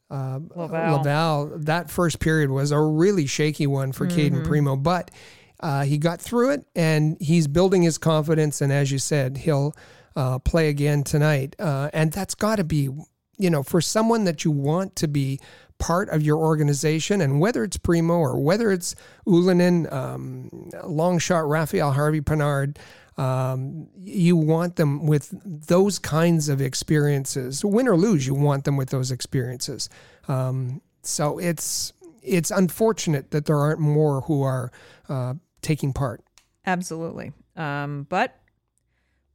uh, 0.09 0.39
Laval. 0.55 0.97
Laval, 0.97 1.51
that 1.59 1.89
first 1.89 2.19
period 2.19 2.49
was 2.49 2.71
a 2.71 2.79
really 2.79 3.25
shaky 3.25 3.67
one 3.67 3.91
for 3.91 4.05
mm-hmm. 4.05 4.15
Cayden 4.15 4.43
Primeau, 4.43 4.75
but 4.75 5.11
uh, 5.59 5.83
he 5.83 5.97
got 5.97 6.21
through 6.21 6.51
it 6.51 6.65
and 6.75 7.17
he's 7.19 7.47
building 7.47 7.81
his 7.81 7.97
confidence. 7.97 8.61
And 8.61 8.71
as 8.71 8.91
you 8.91 8.99
said, 8.99 9.37
he'll 9.37 9.75
uh, 10.15 10.39
play 10.39 10.69
again 10.69 11.03
tonight. 11.03 11.55
Uh, 11.59 11.89
and 11.93 12.11
that's 12.11 12.35
got 12.35 12.57
to 12.57 12.63
be, 12.63 12.89
you 13.37 13.49
know, 13.49 13.63
for 13.63 13.81
someone 13.81 14.23
that 14.25 14.45
you 14.45 14.51
want 14.51 14.95
to 14.97 15.07
be 15.07 15.39
part 15.79 16.09
of 16.09 16.23
your 16.23 16.37
organization, 16.37 17.21
and 17.21 17.39
whether 17.39 17.63
it's 17.63 17.77
Primeau 17.77 18.17
or 18.17 18.39
whether 18.39 18.71
it's 18.71 18.95
Ylönen, 19.27 19.91
um, 19.93 20.71
long 20.83 21.19
shot 21.19 21.47
Raphael 21.47 21.91
Harvey 21.91 22.21
Pinard, 22.21 22.77
um, 23.17 23.87
you 24.03 24.35
want 24.35 24.75
them 24.75 25.07
with 25.07 25.33
those 25.43 25.97
kinds 25.99 26.49
of 26.49 26.61
experiences. 26.61 27.65
Win 27.65 27.87
or 27.87 27.97
lose, 27.97 28.27
you 28.27 28.35
want 28.35 28.63
them 28.63 28.77
with 28.77 28.89
those 28.89 29.11
experiences. 29.11 29.89
Um, 30.27 30.81
so 31.01 31.39
it's 31.39 31.93
it's 32.21 32.51
unfortunate 32.51 33.31
that 33.31 33.45
there 33.45 33.57
aren't 33.57 33.79
more 33.79 34.21
who 34.21 34.43
are 34.43 34.71
uh, 35.09 35.35
taking 35.61 35.93
part. 35.93 36.23
Absolutely, 36.65 37.31
um, 37.55 38.05
but 38.09 38.39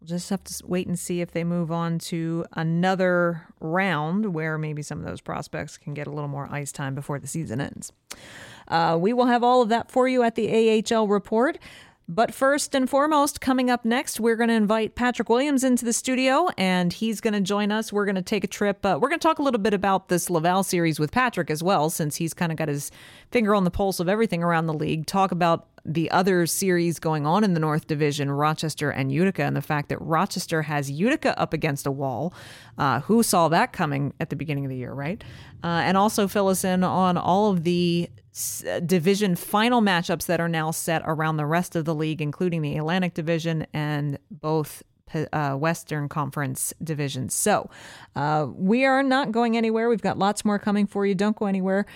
we'll 0.00 0.08
just 0.08 0.30
have 0.30 0.44
to 0.44 0.66
wait 0.66 0.86
and 0.86 0.98
see 0.98 1.20
if 1.20 1.32
they 1.32 1.42
move 1.42 1.72
on 1.72 1.98
to 1.98 2.44
another 2.52 3.46
round 3.60 4.34
where 4.34 4.58
maybe 4.58 4.82
some 4.82 4.98
of 4.98 5.04
those 5.04 5.20
prospects 5.20 5.76
can 5.76 5.94
get 5.94 6.06
a 6.06 6.10
little 6.10 6.28
more 6.28 6.48
ice 6.52 6.70
time 6.70 6.94
before 6.94 7.18
the 7.18 7.26
season 7.26 7.60
ends. 7.60 7.92
Uh, 8.68 8.96
we 9.00 9.12
will 9.12 9.26
have 9.26 9.42
all 9.42 9.62
of 9.62 9.70
that 9.70 9.90
for 9.90 10.06
you 10.06 10.22
at 10.22 10.34
the 10.34 10.84
AHL 10.92 11.08
report. 11.08 11.58
But 12.14 12.34
first 12.34 12.74
and 12.74 12.90
foremost, 12.90 13.40
coming 13.40 13.70
up 13.70 13.86
next, 13.86 14.20
we're 14.20 14.36
going 14.36 14.50
to 14.50 14.54
invite 14.54 14.94
Patrick 14.94 15.30
Williams 15.30 15.64
into 15.64 15.86
the 15.86 15.94
studio, 15.94 16.48
and 16.58 16.92
he's 16.92 17.22
going 17.22 17.32
to 17.32 17.40
join 17.40 17.72
us. 17.72 17.90
We're 17.90 18.04
going 18.04 18.16
to 18.16 18.22
take 18.22 18.44
a 18.44 18.48
trip. 18.48 18.84
Uh, 18.84 18.98
we're 19.00 19.08
going 19.08 19.18
to 19.18 19.26
talk 19.26 19.38
a 19.38 19.42
little 19.42 19.58
bit 19.58 19.72
about 19.72 20.08
this 20.10 20.28
Laval 20.28 20.62
series 20.62 21.00
with 21.00 21.10
Patrick 21.10 21.48
as 21.48 21.62
well, 21.62 21.88
since 21.88 22.16
he's 22.16 22.34
kind 22.34 22.52
of 22.52 22.58
got 22.58 22.68
his 22.68 22.90
finger 23.30 23.54
on 23.54 23.64
the 23.64 23.70
pulse 23.70 23.98
of 23.98 24.10
everything 24.10 24.42
around 24.42 24.66
the 24.66 24.74
league. 24.74 25.06
Talk 25.06 25.32
about 25.32 25.68
the 25.84 26.10
other 26.10 26.46
series 26.46 26.98
going 26.98 27.26
on 27.26 27.44
in 27.44 27.54
the 27.54 27.60
North 27.60 27.86
Division, 27.86 28.30
Rochester 28.30 28.90
and 28.90 29.10
Utica, 29.10 29.42
and 29.42 29.56
the 29.56 29.62
fact 29.62 29.88
that 29.88 30.00
Rochester 30.00 30.62
has 30.62 30.90
Utica 30.90 31.38
up 31.38 31.52
against 31.52 31.86
a 31.86 31.90
wall. 31.90 32.32
Uh, 32.78 33.00
who 33.00 33.22
saw 33.22 33.48
that 33.48 33.72
coming 33.72 34.14
at 34.18 34.30
the 34.30 34.36
beginning 34.36 34.64
of 34.64 34.70
the 34.70 34.76
year, 34.76 34.92
right? 34.92 35.22
Uh, 35.62 35.82
and 35.84 35.96
also 35.96 36.26
fill 36.26 36.48
us 36.48 36.64
in 36.64 36.82
on 36.82 37.16
all 37.18 37.50
of 37.50 37.64
the 37.64 38.08
division 38.86 39.36
final 39.36 39.82
matchups 39.82 40.26
that 40.26 40.40
are 40.40 40.48
now 40.48 40.70
set 40.70 41.02
around 41.04 41.36
the 41.36 41.46
rest 41.46 41.76
of 41.76 41.84
the 41.84 41.94
league, 41.94 42.22
including 42.22 42.62
the 42.62 42.76
Atlantic 42.78 43.12
Division 43.14 43.66
and 43.74 44.18
both 44.30 44.82
uh, 45.32 45.54
Western 45.54 46.08
Conference 46.08 46.72
divisions. 46.82 47.34
So 47.34 47.68
uh, 48.16 48.46
we 48.54 48.84
are 48.84 49.02
not 49.02 49.32
going 49.32 49.56
anywhere. 49.56 49.88
We've 49.88 50.00
got 50.00 50.18
lots 50.18 50.44
more 50.44 50.58
coming 50.58 50.86
for 50.86 51.04
you. 51.04 51.14
Don't 51.14 51.36
go 51.36 51.46
anywhere. 51.46 51.86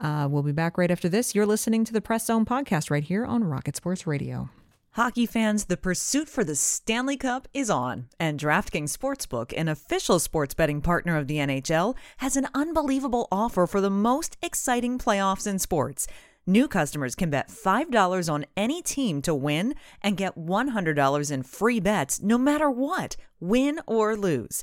Uh, 0.00 0.28
we'll 0.30 0.42
be 0.42 0.52
back 0.52 0.78
right 0.78 0.90
after 0.90 1.08
this. 1.08 1.34
You're 1.34 1.46
listening 1.46 1.84
to 1.84 1.92
the 1.92 2.00
Press 2.00 2.26
Zone 2.26 2.44
podcast 2.44 2.90
right 2.90 3.02
here 3.02 3.24
on 3.24 3.44
Rocket 3.44 3.76
Sports 3.76 4.06
Radio. 4.06 4.48
Hockey 4.92 5.26
fans, 5.26 5.66
the 5.66 5.76
pursuit 5.76 6.28
for 6.28 6.42
the 6.42 6.56
Stanley 6.56 7.16
Cup 7.16 7.46
is 7.52 7.70
on, 7.70 8.08
and 8.18 8.38
DraftKings 8.38 8.96
Sportsbook, 8.96 9.52
an 9.56 9.68
official 9.68 10.18
sports 10.18 10.54
betting 10.54 10.80
partner 10.80 11.16
of 11.16 11.28
the 11.28 11.36
NHL, 11.36 11.96
has 12.18 12.36
an 12.36 12.48
unbelievable 12.54 13.28
offer 13.30 13.66
for 13.66 13.80
the 13.80 13.90
most 13.90 14.36
exciting 14.42 14.98
playoffs 14.98 15.46
in 15.46 15.58
sports. 15.58 16.08
New 16.46 16.66
customers 16.66 17.14
can 17.14 17.30
bet 17.30 17.48
$5 17.48 18.32
on 18.32 18.46
any 18.56 18.82
team 18.82 19.20
to 19.22 19.34
win 19.34 19.74
and 20.02 20.16
get 20.16 20.36
$100 20.36 21.30
in 21.30 21.42
free 21.42 21.78
bets 21.78 22.22
no 22.22 22.38
matter 22.38 22.70
what, 22.70 23.16
win 23.38 23.80
or 23.86 24.16
lose. 24.16 24.62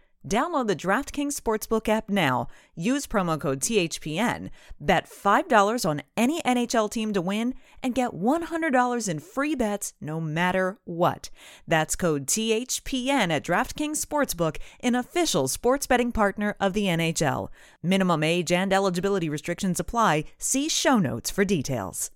Download 0.27 0.67
the 0.67 0.75
DraftKings 0.75 1.33
Sportsbook 1.33 1.89
app 1.89 2.07
now. 2.07 2.47
Use 2.75 3.07
promo 3.07 3.39
code 3.39 3.59
THPN. 3.59 4.51
Bet 4.79 5.09
$5 5.09 5.89
on 5.89 6.03
any 6.15 6.41
NHL 6.43 6.91
team 6.91 7.11
to 7.13 7.21
win 7.21 7.55
and 7.81 7.95
get 7.95 8.11
$100 8.11 9.09
in 9.09 9.19
free 9.19 9.55
bets 9.55 9.93
no 9.99 10.21
matter 10.21 10.77
what. 10.83 11.31
That's 11.67 11.95
code 11.95 12.27
THPN 12.27 13.31
at 13.31 13.43
DraftKings 13.43 14.05
Sportsbook, 14.05 14.57
an 14.81 14.93
official 14.93 15.47
sports 15.47 15.87
betting 15.87 16.11
partner 16.11 16.55
of 16.59 16.73
the 16.73 16.85
NHL. 16.85 17.47
Minimum 17.81 18.21
age 18.21 18.51
and 18.51 18.71
eligibility 18.71 19.27
restrictions 19.27 19.79
apply. 19.79 20.25
See 20.37 20.69
show 20.69 20.99
notes 20.99 21.31
for 21.31 21.43
details. 21.43 22.11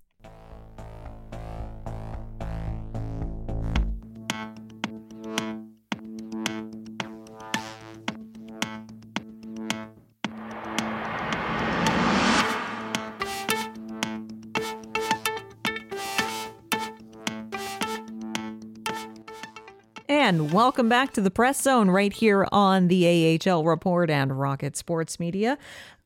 And 20.26 20.52
welcome 20.52 20.90
back 20.90 21.14
to 21.14 21.22
the 21.22 21.30
Press 21.30 21.62
Zone 21.62 21.92
right 21.92 22.12
here 22.12 22.48
on 22.52 22.88
the 22.88 23.40
AHL 23.48 23.64
Report 23.64 24.10
and 24.10 24.40
Rocket 24.40 24.76
Sports 24.76 25.20
Media. 25.20 25.56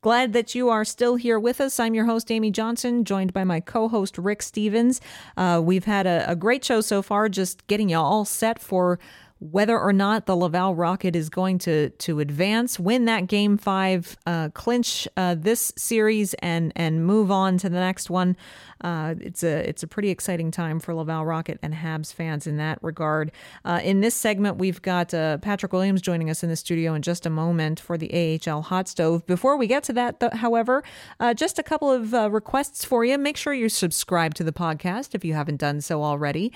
Glad 0.01 0.33
that 0.33 0.53
you 0.53 0.67
are 0.67 0.83
still 0.83 1.15
here 1.15 1.39
with 1.39 1.61
us. 1.61 1.79
I'm 1.79 1.93
your 1.93 2.03
host, 2.03 2.29
Amy 2.29 2.51
Johnson, 2.51 3.05
joined 3.05 3.31
by 3.31 3.45
my 3.45 3.61
co 3.61 3.87
host, 3.87 4.17
Rick 4.17 4.41
Stephens. 4.41 4.99
Uh, 5.37 5.61
we've 5.63 5.85
had 5.85 6.05
a, 6.05 6.29
a 6.29 6.35
great 6.35 6.65
show 6.65 6.81
so 6.81 7.01
far, 7.01 7.29
just 7.29 7.65
getting 7.67 7.87
you 7.87 7.95
all 7.95 8.25
set 8.25 8.59
for 8.59 8.99
whether 9.39 9.79
or 9.79 9.93
not 9.93 10.25
the 10.25 10.35
Laval 10.35 10.75
Rocket 10.75 11.15
is 11.15 11.29
going 11.29 11.59
to 11.59 11.89
to 11.89 12.19
advance, 12.19 12.79
win 12.79 13.05
that 13.05 13.27
Game 13.27 13.57
Five, 13.57 14.17
uh, 14.25 14.49
clinch 14.49 15.07
uh, 15.15 15.35
this 15.37 15.71
series, 15.77 16.33
and 16.35 16.73
and 16.75 17.05
move 17.05 17.31
on 17.31 17.57
to 17.59 17.69
the 17.69 17.79
next 17.79 18.09
one. 18.09 18.35
Uh, 18.81 19.15
it's 19.19 19.43
a 19.43 19.67
it's 19.67 19.81
a 19.81 19.87
pretty 19.87 20.09
exciting 20.09 20.51
time 20.51 20.79
for 20.79 20.93
Laval 20.93 21.25
Rocket 21.25 21.57
and 21.61 21.73
Habs 21.73 22.13
fans 22.13 22.47
in 22.47 22.57
that 22.57 22.79
regard. 22.81 23.31
Uh, 23.63 23.79
in 23.83 24.01
this 24.01 24.15
segment, 24.15 24.57
we've 24.57 24.81
got 24.81 25.13
uh, 25.13 25.37
Patrick 25.37 25.71
Williams 25.71 26.01
joining 26.01 26.29
us 26.29 26.43
in 26.43 26.49
the 26.49 26.55
studio 26.55 26.93
in 26.93 27.01
just 27.01 27.25
a 27.25 27.29
moment 27.29 27.79
for 27.79 27.97
the 27.97 28.39
AHL 28.45 28.61
Hot 28.63 28.87
Stove. 28.89 29.25
Before 29.25 29.57
we 29.57 29.67
get 29.67 29.83
to 29.83 29.93
that, 29.93 30.19
th- 30.19 30.33
however, 30.33 30.83
uh, 31.19 31.33
just 31.33 31.59
a 31.59 31.63
couple 31.63 31.91
of 31.91 32.13
requests 32.33 32.83
for 32.83 33.05
you. 33.05 33.17
Make 33.17 33.37
sure 33.37 33.53
you 33.53 33.69
subscribe 33.69 34.33
to 34.35 34.43
the 34.43 34.53
podcast 34.53 35.15
if 35.15 35.23
you 35.23 35.33
haven't 35.33 35.57
done 35.57 35.79
so 35.81 36.03
already. 36.03 36.51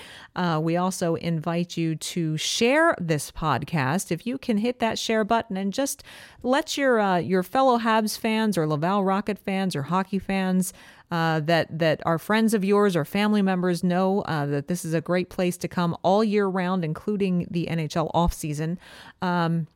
We 0.62 0.78
also 0.78 1.16
invite 1.16 1.78
you 1.78 1.96
to 1.96 2.38
share 2.38 2.73
this 3.00 3.32
podcast. 3.32 4.12
If 4.12 4.26
you 4.26 4.38
can 4.38 4.58
hit 4.58 4.80
that 4.80 4.98
share 5.00 5.24
button 5.24 5.58
and 5.58 5.74
just 5.74 6.04
let 6.42 6.78
your 6.78 7.20
your 7.20 7.44
fellow 7.44 7.80
Habs 7.80 8.18
fans 8.18 8.58
or 8.58 8.68
Laval 8.68 9.04
Rocket 9.04 9.40
fans 9.40 9.76
or 9.76 9.84
hockey 9.84 10.20
fans 10.20 10.74
uh, 11.14 11.40
that 11.42 11.68
that 11.78 12.02
are 12.08 12.18
friends 12.18 12.56
of 12.56 12.66
yours 12.66 12.96
or 12.96 13.06
family 13.06 13.44
members 13.44 13.84
know 13.84 14.22
uh, 14.22 14.48
that 14.48 14.68
this 14.68 14.84
is 14.84 14.96
a 14.96 15.02
great 15.02 15.30
place 15.30 15.58
to 15.58 15.68
come 15.68 15.96
all 16.02 16.24
year 16.24 16.48
round, 16.48 16.84
including 16.84 17.48
the 17.52 17.68
NHL 17.70 18.10
off 18.16 18.34
season. 18.34 18.80
Um, 19.22 19.68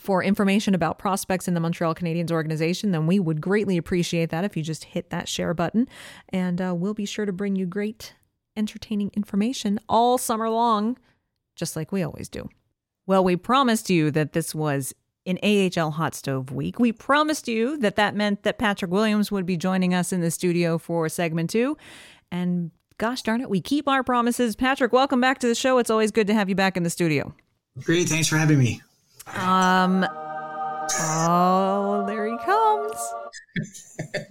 for 0.00 0.22
information 0.22 0.74
about 0.74 0.98
prospects 0.98 1.46
in 1.48 1.54
the 1.54 1.60
Montreal 1.60 1.94
Canadiens 1.94 2.30
organization, 2.30 2.92
then 2.92 3.06
we 3.06 3.20
would 3.20 3.40
greatly 3.40 3.76
appreciate 3.76 4.30
that 4.30 4.44
if 4.44 4.56
you 4.56 4.62
just 4.62 4.84
hit 4.84 5.10
that 5.10 5.28
share 5.28 5.54
button. 5.54 5.86
And 6.30 6.60
uh, 6.60 6.74
we'll 6.74 6.94
be 6.94 7.06
sure 7.06 7.26
to 7.26 7.32
bring 7.32 7.56
you 7.56 7.66
great, 7.66 8.14
entertaining 8.56 9.10
information 9.14 9.78
all 9.88 10.18
summer 10.18 10.48
long, 10.48 10.98
just 11.54 11.76
like 11.76 11.92
we 11.92 12.02
always 12.02 12.28
do. 12.28 12.48
Well, 13.06 13.22
we 13.22 13.36
promised 13.36 13.90
you 13.90 14.10
that 14.12 14.32
this 14.32 14.54
was 14.54 14.94
in 15.24 15.38
AHL 15.42 15.92
Hot 15.92 16.14
Stove 16.14 16.52
Week. 16.52 16.78
We 16.78 16.92
promised 16.92 17.48
you 17.48 17.78
that 17.78 17.96
that 17.96 18.14
meant 18.14 18.42
that 18.42 18.58
Patrick 18.58 18.90
Williams 18.90 19.32
would 19.32 19.46
be 19.46 19.56
joining 19.56 19.94
us 19.94 20.12
in 20.12 20.20
the 20.20 20.30
studio 20.30 20.78
for 20.78 21.08
segment 21.08 21.50
two. 21.50 21.76
And 22.30 22.70
gosh 22.98 23.22
darn 23.22 23.40
it, 23.40 23.50
we 23.50 23.60
keep 23.60 23.88
our 23.88 24.02
promises. 24.02 24.56
Patrick, 24.56 24.92
welcome 24.92 25.20
back 25.20 25.38
to 25.38 25.46
the 25.46 25.54
show. 25.54 25.78
It's 25.78 25.90
always 25.90 26.10
good 26.10 26.26
to 26.26 26.34
have 26.34 26.48
you 26.48 26.54
back 26.54 26.76
in 26.76 26.82
the 26.82 26.90
studio. 26.90 27.34
Great, 27.82 28.08
thanks 28.08 28.28
for 28.28 28.36
having 28.36 28.58
me. 28.58 28.82
Um, 29.34 30.06
oh, 31.00 32.04
there 32.06 32.26
he 32.26 32.36
comes. 32.44 33.14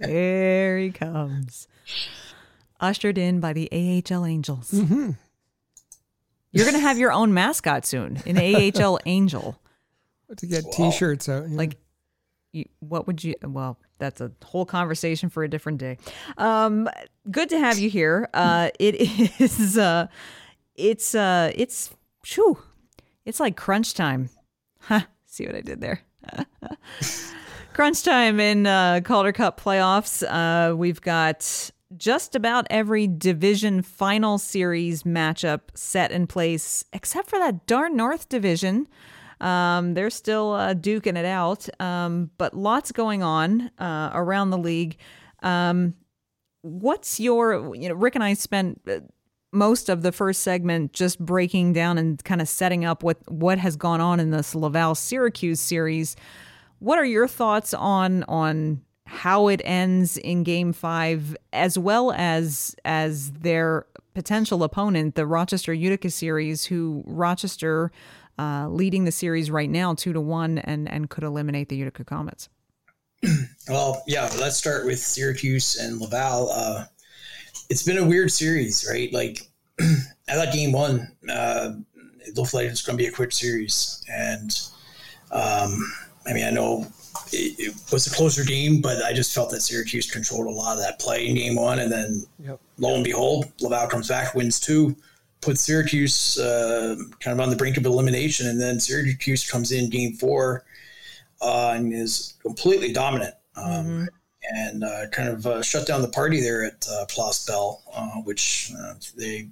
there 0.00 0.78
he 0.78 0.90
comes. 0.90 1.68
Ushered 2.80 3.18
in 3.18 3.40
by 3.40 3.52
the 3.52 3.68
AHL 3.72 4.24
Angels. 4.24 4.70
Mm-hmm. 4.70 5.10
You're 6.54 6.64
going 6.64 6.76
to 6.76 6.80
have 6.80 6.98
your 7.04 7.12
own 7.12 7.34
mascot 7.34 7.84
soon, 7.84 8.22
an 8.26 8.38
AHL 8.38 8.98
Angel. 9.06 9.60
What 10.26 10.38
To 10.38 10.46
get 10.46 10.64
T-shirts 10.72 11.28
out, 11.28 11.48
yeah. 11.48 11.56
Like, 11.56 11.76
you, 12.52 12.66
what 12.78 13.06
would 13.06 13.22
you? 13.22 13.34
Well, 13.42 13.78
that's 13.98 14.20
a 14.20 14.30
whole 14.42 14.64
conversation 14.64 15.28
for 15.28 15.42
a 15.42 15.50
different 15.50 15.78
day. 15.78 15.98
Um, 16.38 16.88
good 17.30 17.50
to 17.50 17.58
have 17.58 17.78
you 17.78 17.90
here. 17.90 18.28
Uh, 18.34 18.70
it 18.78 18.94
is. 19.40 19.76
Uh, 19.76 20.06
it's. 20.76 21.14
Uh, 21.14 21.50
it's. 21.54 21.90
Shoo, 22.22 22.58
it's 23.24 23.40
like 23.40 23.56
crunch 23.56 23.94
time. 23.94 24.30
Huh. 24.80 25.02
See 25.26 25.46
what 25.46 25.54
I 25.56 25.60
did 25.60 25.80
there. 25.80 26.00
crunch 27.72 28.02
time 28.02 28.40
in 28.40 28.66
uh, 28.66 29.00
Calder 29.04 29.32
Cup 29.32 29.60
playoffs. 29.60 30.22
Uh, 30.26 30.74
we've 30.76 31.00
got 31.00 31.70
just 31.96 32.34
about 32.34 32.66
every 32.70 33.06
division 33.06 33.82
final 33.82 34.38
series 34.38 35.02
matchup 35.04 35.60
set 35.74 36.10
in 36.10 36.26
place, 36.26 36.84
except 36.92 37.30
for 37.30 37.38
that 37.38 37.66
darn 37.66 37.96
North 37.96 38.28
division. 38.28 38.88
Um, 39.40 39.94
they're 39.94 40.10
still 40.10 40.52
uh, 40.52 40.74
duking 40.74 41.16
it 41.16 41.24
out, 41.24 41.68
um, 41.80 42.30
but 42.38 42.54
lots 42.54 42.92
going 42.92 43.22
on 43.22 43.70
uh, 43.78 44.10
around 44.14 44.50
the 44.50 44.58
league. 44.58 44.96
Um, 45.42 45.94
what's 46.62 47.20
your, 47.20 47.74
you 47.74 47.88
know, 47.88 47.94
Rick 47.94 48.14
and 48.14 48.24
I 48.24 48.34
spent 48.34 48.80
uh, 48.88 49.00
most 49.52 49.88
of 49.88 50.02
the 50.02 50.12
first 50.12 50.42
segment 50.42 50.92
just 50.92 51.18
breaking 51.18 51.72
down 51.72 51.98
and 51.98 52.22
kind 52.24 52.40
of 52.40 52.48
setting 52.48 52.84
up 52.84 53.02
what 53.02 53.18
what 53.30 53.58
has 53.58 53.76
gone 53.76 54.00
on 54.00 54.18
in 54.18 54.30
this 54.30 54.54
Laval 54.54 54.94
Syracuse 54.94 55.60
series. 55.60 56.16
What 56.78 56.98
are 56.98 57.04
your 57.04 57.28
thoughts 57.28 57.72
on 57.72 58.24
on 58.24 58.82
how 59.06 59.48
it 59.48 59.60
ends 59.64 60.16
in 60.16 60.42
game 60.42 60.72
5 60.72 61.36
as 61.52 61.78
well 61.78 62.12
as 62.12 62.74
as 62.84 63.32
their 63.32 63.86
potential 64.14 64.62
opponent 64.62 65.14
the 65.14 65.26
Rochester 65.26 65.74
Utica 65.74 66.10
series 66.10 66.64
who 66.64 67.02
Rochester 67.06 67.92
uh, 68.38 68.68
leading 68.68 69.04
the 69.04 69.12
series 69.12 69.50
right 69.50 69.70
now 69.70 69.94
2 69.94 70.12
to 70.12 70.20
1 70.20 70.58
and 70.58 70.88
and 70.88 71.10
could 71.10 71.24
eliminate 71.24 71.68
the 71.68 71.76
Utica 71.76 72.04
Comets. 72.04 72.48
Well, 73.66 74.02
yeah, 74.06 74.28
let's 74.38 74.58
start 74.58 74.84
with 74.84 74.98
Syracuse 74.98 75.76
and 75.76 75.98
Laval. 75.98 76.50
Uh, 76.50 76.84
it's 77.70 77.82
been 77.82 77.96
a 77.96 78.04
weird 78.04 78.30
series, 78.30 78.86
right? 78.90 79.10
Like 79.10 79.48
I 79.80 80.34
thought 80.34 80.52
game 80.52 80.72
one, 80.72 81.10
uh, 81.30 81.72
it 82.20 82.36
looked 82.36 82.52
like 82.52 82.66
it's 82.66 82.82
going 82.82 82.98
to 82.98 83.02
be 83.02 83.08
a 83.08 83.12
quick 83.12 83.32
series, 83.32 84.04
and 84.12 84.50
um, 85.30 85.90
I 86.26 86.34
mean, 86.34 86.44
I 86.44 86.50
know 86.50 86.86
it, 87.32 87.58
it, 87.58 87.74
was 87.92 88.06
a 88.06 88.10
closer 88.10 88.44
game, 88.44 88.80
but 88.80 89.02
I 89.02 89.12
just 89.12 89.34
felt 89.34 89.50
that 89.50 89.60
Syracuse 89.60 90.10
controlled 90.10 90.46
a 90.46 90.50
lot 90.50 90.76
of 90.76 90.82
that 90.82 90.98
play 90.98 91.26
in 91.26 91.34
game 91.34 91.56
one, 91.56 91.78
and 91.78 91.90
then 91.90 92.24
yep. 92.38 92.60
lo 92.78 92.94
and 92.94 93.04
behold, 93.04 93.52
Laval 93.60 93.88
comes 93.88 94.08
back, 94.08 94.34
wins 94.34 94.60
two, 94.60 94.96
puts 95.40 95.62
Syracuse 95.62 96.38
uh, 96.38 96.96
kind 97.20 97.38
of 97.38 97.44
on 97.44 97.50
the 97.50 97.56
brink 97.56 97.76
of 97.76 97.86
elimination, 97.86 98.48
and 98.48 98.60
then 98.60 98.80
Syracuse 98.80 99.48
comes 99.48 99.72
in 99.72 99.90
game 99.90 100.14
four 100.14 100.64
uh, 101.40 101.74
and 101.76 101.92
is 101.92 102.34
completely 102.42 102.92
dominant. 102.92 103.34
Um, 103.56 103.66
mm-hmm 103.66 104.04
and 104.50 104.84
uh, 104.84 105.08
kind 105.10 105.28
of 105.28 105.46
uh, 105.46 105.62
shut 105.62 105.86
down 105.86 106.02
the 106.02 106.08
party 106.08 106.40
there 106.40 106.64
at 106.64 106.86
uh, 106.90 107.06
Place 107.06 107.44
Bell, 107.44 107.82
uh, 107.94 108.20
which 108.22 108.72
uh, 108.78 108.94
they 109.16 109.48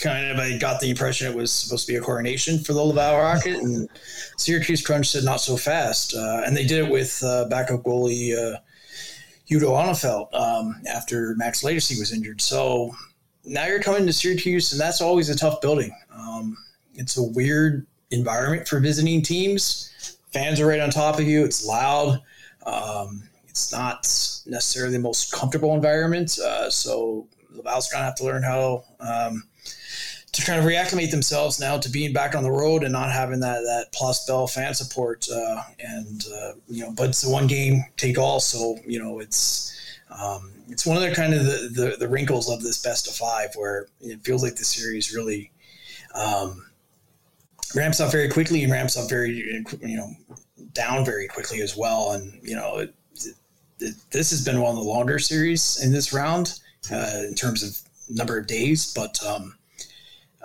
kind 0.00 0.26
of 0.30 0.38
I 0.38 0.58
got 0.58 0.80
the 0.80 0.90
impression 0.90 1.30
it 1.30 1.36
was 1.36 1.52
supposed 1.52 1.86
to 1.86 1.92
be 1.92 1.96
a 1.96 2.00
coronation 2.00 2.58
for 2.58 2.72
the 2.72 2.82
Laval 2.82 3.18
Rocket, 3.18 3.56
and 3.56 3.88
Syracuse 4.36 4.84
Crunch 4.84 5.08
said 5.08 5.24
not 5.24 5.40
so 5.40 5.56
fast, 5.56 6.14
uh, 6.14 6.42
and 6.46 6.56
they 6.56 6.66
did 6.66 6.84
it 6.84 6.90
with 6.90 7.20
backup 7.50 7.82
goalie 7.82 8.58
Hugo 9.46 9.72
Alnefelt 9.74 10.34
um, 10.34 10.80
after 10.92 11.34
Max 11.36 11.62
Lagacé 11.62 11.98
was 11.98 12.12
injured. 12.12 12.40
So 12.40 12.94
now 13.44 13.66
you're 13.66 13.82
coming 13.82 14.04
to 14.06 14.12
Syracuse, 14.12 14.72
and 14.72 14.80
that's 14.80 15.00
always 15.00 15.28
a 15.30 15.36
tough 15.36 15.60
building. 15.60 15.92
Um, 16.12 16.56
it's 16.94 17.16
a 17.16 17.22
weird 17.22 17.86
environment 18.10 18.66
for 18.66 18.80
visiting 18.80 19.22
teams. 19.22 20.18
Fans 20.32 20.60
are 20.60 20.66
right 20.66 20.80
on 20.80 20.90
top 20.90 21.18
of 21.18 21.26
you. 21.26 21.44
It's 21.44 21.64
loud. 21.64 22.20
Um, 22.66 23.22
it's 23.48 23.72
not 23.72 24.02
necessarily 24.46 24.94
the 24.94 24.98
most 24.98 25.32
comfortable 25.32 25.74
environment. 25.74 26.38
Uh, 26.38 26.68
so 26.68 27.28
Laval's 27.50 27.88
going 27.88 28.00
to 28.00 28.04
have 28.04 28.16
to 28.16 28.24
learn 28.24 28.42
how 28.42 28.84
um, 28.98 29.44
to 30.36 30.44
kind 30.44 30.58
of 30.58 30.66
reacclimate 30.66 31.10
themselves 31.10 31.58
now 31.58 31.78
to 31.78 31.88
being 31.88 32.12
back 32.12 32.34
on 32.34 32.42
the 32.42 32.50
road 32.50 32.82
and 32.82 32.92
not 32.92 33.10
having 33.10 33.40
that 33.40 33.60
that 33.62 33.86
Place 33.92 34.24
Bell 34.26 34.46
fan 34.46 34.74
support. 34.74 35.26
Uh, 35.32 35.62
and 35.80 36.24
uh, 36.34 36.52
you 36.68 36.82
know, 36.82 36.92
but 36.92 37.08
it's 37.08 37.26
a 37.26 37.30
one 37.30 37.46
game 37.46 37.84
take 37.96 38.18
all, 38.18 38.40
so 38.40 38.76
you 38.86 38.98
know 38.98 39.18
it's. 39.18 39.72
Um, 40.08 40.52
it's 40.68 40.86
one 40.86 40.96
of 40.96 41.02
the 41.02 41.12
kind 41.14 41.34
of 41.34 41.44
the, 41.44 41.68
the, 41.74 41.96
the, 41.98 42.08
wrinkles 42.08 42.48
of 42.48 42.62
this 42.62 42.80
best 42.80 43.08
of 43.08 43.14
five 43.14 43.50
where 43.56 43.88
it 44.00 44.24
feels 44.24 44.42
like 44.42 44.54
the 44.54 44.64
series 44.64 45.12
really 45.12 45.50
um, 46.14 46.64
ramps 47.74 48.00
up 48.00 48.12
very 48.12 48.28
quickly 48.28 48.62
and 48.62 48.72
ramps 48.72 48.96
up 48.96 49.10
very 49.10 49.64
you 49.82 49.96
know 49.96 50.08
down 50.72 51.04
very 51.04 51.26
quickly 51.26 51.60
as 51.60 51.76
well 51.76 52.12
and 52.12 52.38
you 52.42 52.54
know 52.54 52.78
it, 52.78 52.94
this 53.78 54.30
has 54.30 54.44
been 54.44 54.60
one 54.60 54.70
of 54.70 54.76
the 54.76 54.88
longer 54.88 55.18
series 55.18 55.84
in 55.84 55.92
this 55.92 56.12
round 56.12 56.60
uh, 56.90 57.22
in 57.28 57.34
terms 57.34 57.62
of 57.62 57.76
number 58.08 58.38
of 58.38 58.46
days. 58.46 58.92
But 58.94 59.22
um, 59.24 59.56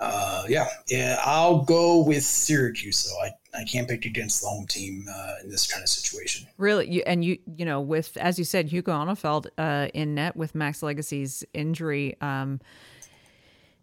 uh, 0.02 0.44
yeah, 0.48 0.66
yeah, 0.88 1.20
I'll 1.24 1.60
go 1.60 2.02
with 2.02 2.24
Syracuse. 2.24 3.04
though. 3.04 3.20
I 3.20 3.60
I 3.60 3.64
can't 3.64 3.88
pick 3.88 4.04
against 4.04 4.42
the 4.42 4.48
home 4.48 4.66
team 4.66 5.06
uh, 5.08 5.34
in 5.44 5.48
this 5.50 5.70
kind 5.70 5.80
of 5.80 5.88
situation. 5.88 6.48
Really, 6.58 6.90
you, 6.90 7.02
and 7.06 7.24
you 7.24 7.38
you 7.56 7.64
know 7.64 7.80
with 7.80 8.16
as 8.16 8.36
you 8.36 8.44
said, 8.44 8.68
Hugo 8.68 8.90
Alnefelt 8.90 9.46
uh, 9.58 9.88
in 9.94 10.16
net 10.16 10.36
with 10.36 10.56
Max 10.56 10.80
Lagacé's 10.80 11.44
injury. 11.54 12.16
Um, 12.20 12.60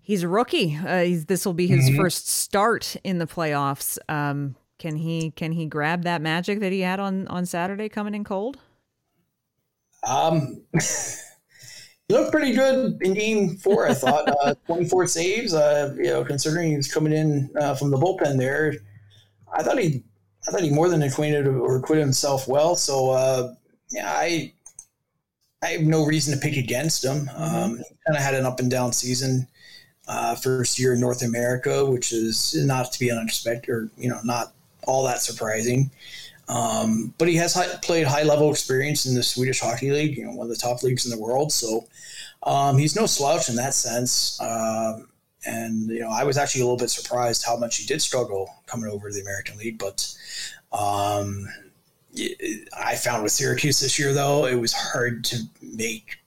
he's 0.02 0.24
a 0.24 0.28
rookie. 0.28 0.76
Uh, 0.76 1.24
this 1.26 1.46
will 1.46 1.54
be 1.54 1.68
his 1.68 1.90
mm-hmm. 1.90 1.98
first 2.02 2.28
start 2.28 2.98
in 3.06 3.20
the 3.20 3.28
playoffs. 3.28 3.98
Um, 4.10 4.56
can 4.78 4.98
he 4.98 5.32
can 5.32 5.54
he 5.54 5.68
grab 5.68 6.04
that 6.04 6.22
magic 6.22 6.60
that 6.60 6.74
he 6.74 6.82
had 6.82 7.00
on 7.00 7.30
on 7.30 7.46
Saturday 7.46 7.88
coming 7.88 8.14
in 8.14 8.26
cold? 8.26 8.58
Um, 10.06 10.64
he 12.10 12.16
looked 12.16 12.32
pretty 12.32 12.54
good 12.54 12.98
in 13.02 13.14
game 13.14 13.56
four, 13.56 13.88
I 13.88 13.94
thought. 13.94 14.28
Uh, 14.40 14.54
24 14.68 15.08
saves, 15.08 15.54
uh, 15.54 15.94
you 15.98 16.06
know, 16.06 16.24
considering 16.24 16.70
he 16.70 16.78
was 16.78 16.92
coming 16.92 17.12
in 17.12 17.50
uh, 17.60 17.76
from 17.76 17.92
the 17.92 17.98
bullpen 17.98 18.38
there. 18.38 18.74
I 19.54 19.64
thought 19.64 19.78
he, 19.78 20.02
I 20.48 20.52
thought 20.52 20.62
he 20.62 20.70
more 20.70 20.88
than 20.88 21.04
acquainted 21.04 21.46
or 21.46 21.78
acquitted 21.78 22.04
himself 22.04 22.48
well. 22.48 22.76
So, 22.76 23.10
uh, 23.10 23.54
yeah, 23.92 24.10
I, 24.10 24.54
I 25.62 25.68
have 25.68 25.82
no 25.82 26.06
reason 26.06 26.34
to 26.34 26.40
pick 26.40 26.56
against 26.56 27.04
him. 27.04 27.30
Um, 27.36 27.78
he 27.78 27.84
kind 28.08 28.16
of 28.16 28.22
had 28.22 28.34
an 28.34 28.46
up 28.46 28.60
and 28.60 28.72
down 28.72 28.94
season. 28.94 29.48
Uh, 30.08 30.36
first 30.36 30.80
year 30.80 30.94
in 30.94 31.02
North 31.02 31.22
America, 31.22 31.86
which 31.86 32.14
is 32.14 32.56
not 32.66 32.92
to 32.94 33.00
be 33.00 33.12
unexpected 33.12 33.70
or, 33.70 33.90
you 33.98 34.10
know, 34.10 34.20
not 34.24 34.54
all 34.84 35.04
that 35.04 35.22
surprising. 35.22 35.92
Um, 36.50 37.14
but 37.20 37.28
he 37.28 37.36
has 37.36 37.54
high, 37.54 37.68
played 37.84 38.08
high 38.08 38.24
level 38.24 38.50
experience 38.50 39.06
in 39.06 39.14
the 39.14 39.22
Swedish 39.22 39.60
Hockey 39.60 39.92
League, 39.92 40.18
you 40.18 40.26
know, 40.26 40.32
one 40.32 40.46
of 40.46 40.50
the 40.50 40.56
top 40.56 40.82
leagues 40.82 41.06
in 41.06 41.12
the 41.12 41.24
world. 41.24 41.54
So 41.54 41.88
um, 42.44 42.78
he's 42.78 42.96
no 42.96 43.06
slouch 43.06 43.50
in 43.50 43.56
that 43.58 43.76
sense. 43.76 44.42
Um, 44.42 45.08
and 45.46 45.90
you 45.90 46.00
know, 46.00 46.10
I 46.10 46.24
was 46.24 46.38
actually 46.38 46.62
a 46.62 46.66
little 46.66 46.78
bit 46.78 46.90
surprised 46.90 47.46
how 47.46 47.56
much 47.56 47.78
he 47.78 47.86
did 47.86 48.02
struggle 48.02 48.50
coming 48.66 48.90
over 48.90 49.10
to 49.10 49.14
the 49.14 49.22
American 49.22 49.58
League. 49.58 49.78
But 49.78 50.12
um, 50.72 51.48
I 52.78 52.96
found 52.96 53.24
with 53.24 53.32
Syracuse 53.32 53.80
this 53.80 54.00
year, 54.00 54.14
though, 54.14 54.46
it 54.46 54.56
was 54.56 54.74
hard 54.74 55.24
to 55.26 55.38
make 55.62 56.18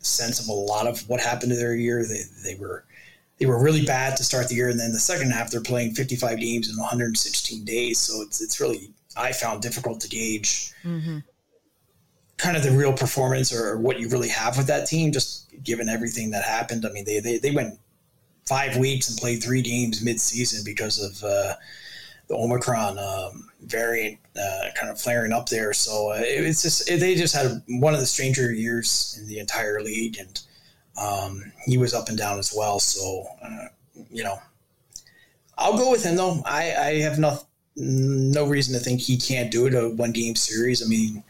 sense 0.00 0.40
of 0.40 0.48
a 0.48 0.52
lot 0.52 0.86
of 0.86 1.08
what 1.08 1.20
happened 1.20 1.52
to 1.52 1.58
their 1.58 1.74
year. 1.74 2.04
They 2.04 2.22
they 2.44 2.54
were 2.54 2.84
they 3.38 3.46
were 3.46 3.60
really 3.60 3.84
bad 3.84 4.16
to 4.18 4.24
start 4.24 4.48
the 4.48 4.54
year, 4.56 4.68
and 4.68 4.78
then 4.78 4.92
the 4.92 5.00
second 5.00 5.30
half 5.30 5.50
they're 5.50 5.62
playing 5.62 5.94
55 5.94 6.38
games 6.38 6.68
in 6.68 6.76
116 6.76 7.64
days. 7.64 7.98
So 7.98 8.20
it's 8.22 8.40
it's 8.40 8.60
really 8.60 8.90
I 9.16 9.32
found 9.32 9.62
difficult 9.62 10.00
to 10.00 10.08
gauge 10.08 10.72
mm-hmm. 10.84 11.18
kind 12.36 12.56
of 12.56 12.62
the 12.62 12.70
real 12.70 12.92
performance 12.92 13.52
or 13.52 13.78
what 13.78 13.98
you 13.98 14.08
really 14.08 14.28
have 14.28 14.56
with 14.56 14.66
that 14.68 14.86
team, 14.86 15.12
just 15.12 15.52
given 15.62 15.88
everything 15.88 16.30
that 16.30 16.44
happened. 16.44 16.86
I 16.86 16.90
mean, 16.90 17.04
they, 17.04 17.20
they, 17.20 17.38
they 17.38 17.50
went 17.50 17.78
five 18.46 18.76
weeks 18.76 19.08
and 19.08 19.18
played 19.18 19.42
three 19.42 19.62
games 19.62 20.02
mid-season 20.02 20.62
because 20.64 21.02
of 21.02 21.22
uh, 21.24 21.54
the 22.28 22.36
Omicron 22.36 22.98
um, 22.98 23.50
variant 23.62 24.18
uh, 24.40 24.68
kind 24.78 24.90
of 24.90 25.00
flaring 25.00 25.32
up 25.32 25.48
there. 25.48 25.72
So 25.72 26.12
uh, 26.12 26.20
it's 26.20 26.62
just 26.62 26.86
they 26.86 27.14
just 27.16 27.34
had 27.34 27.62
one 27.68 27.92
of 27.92 28.00
the 28.00 28.06
stranger 28.06 28.52
years 28.52 29.18
in 29.20 29.26
the 29.26 29.40
entire 29.40 29.82
league, 29.82 30.16
and 30.18 30.40
um, 30.96 31.52
he 31.66 31.76
was 31.76 31.92
up 31.92 32.08
and 32.08 32.16
down 32.16 32.38
as 32.38 32.54
well. 32.56 32.78
So 32.78 33.26
uh, 33.42 33.66
you 34.10 34.22
know, 34.22 34.38
I'll 35.58 35.76
go 35.76 35.90
with 35.90 36.04
him 36.04 36.16
though. 36.16 36.40
I, 36.46 36.74
I 36.74 37.00
have 37.00 37.18
nothing 37.18 37.46
no 37.76 38.46
reason 38.46 38.74
to 38.74 38.80
think 38.80 39.00
he 39.00 39.16
can't 39.16 39.50
do 39.50 39.66
it 39.66 39.74
a 39.74 39.90
one 39.90 40.12
game 40.12 40.36
series. 40.36 40.82
I 40.82 40.86
mean, 40.86 41.22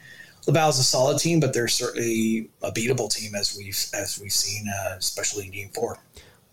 Laval's 0.46 0.78
a 0.78 0.84
solid 0.84 1.18
team, 1.18 1.40
but 1.40 1.52
they're 1.52 1.68
certainly 1.68 2.50
a 2.62 2.72
beatable 2.72 3.14
team 3.14 3.34
as 3.34 3.56
we've 3.56 3.78
as 3.94 4.18
we've 4.20 4.32
seen, 4.32 4.66
uh, 4.68 4.96
especially 4.98 5.46
in 5.46 5.52
Game 5.52 5.68
Four. 5.74 5.98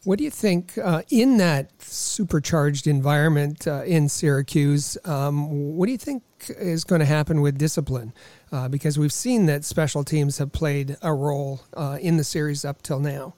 What 0.03 0.19
do 0.19 0.23
you 0.23 0.31
think 0.31 0.77
uh, 0.77 1.01
in 1.09 1.37
that 1.37 1.71
supercharged 1.81 2.87
environment 2.87 3.67
uh, 3.67 3.83
in 3.83 4.07
Syracuse? 4.07 4.97
Um, 5.03 5.75
what 5.75 5.87
do 5.87 5.91
you 5.91 5.97
think 5.97 6.23
is 6.49 6.83
going 6.85 6.99
to 6.99 7.05
happen 7.05 7.41
with 7.41 7.57
discipline? 7.57 8.13
Uh, 8.51 8.69
because 8.69 8.97
we've 8.97 9.11
seen 9.11 9.47
that 9.47 9.65
special 9.65 10.05
teams 10.05 10.37
have 10.37 10.53
played 10.53 10.95
a 11.01 11.13
role 11.13 11.61
uh, 11.73 11.97
in 11.99 12.15
the 12.15 12.23
series 12.23 12.63
up 12.63 12.81
till 12.81 12.99
now. 12.99 13.33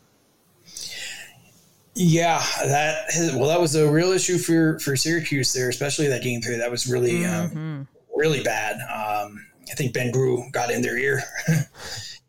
Yeah, 1.95 2.43
that 2.65 3.07
well, 3.35 3.49
that 3.49 3.59
was 3.59 3.75
a 3.75 3.89
real 3.89 4.11
issue 4.11 4.37
for 4.37 4.79
for 4.79 4.95
Syracuse 4.95 5.51
there, 5.53 5.69
especially 5.69 6.07
that 6.07 6.23
game 6.23 6.41
three. 6.41 6.55
That 6.55 6.71
was 6.71 6.87
really 6.87 7.25
um, 7.25 7.49
mm-hmm. 7.49 7.81
really 8.15 8.41
bad. 8.43 8.75
Um, 8.81 9.45
I 9.71 9.75
think 9.75 9.93
Benoit 9.93 10.13
Groulx 10.13 10.51
got 10.51 10.71
in 10.71 10.81
their 10.81 10.97
ear, 10.97 11.21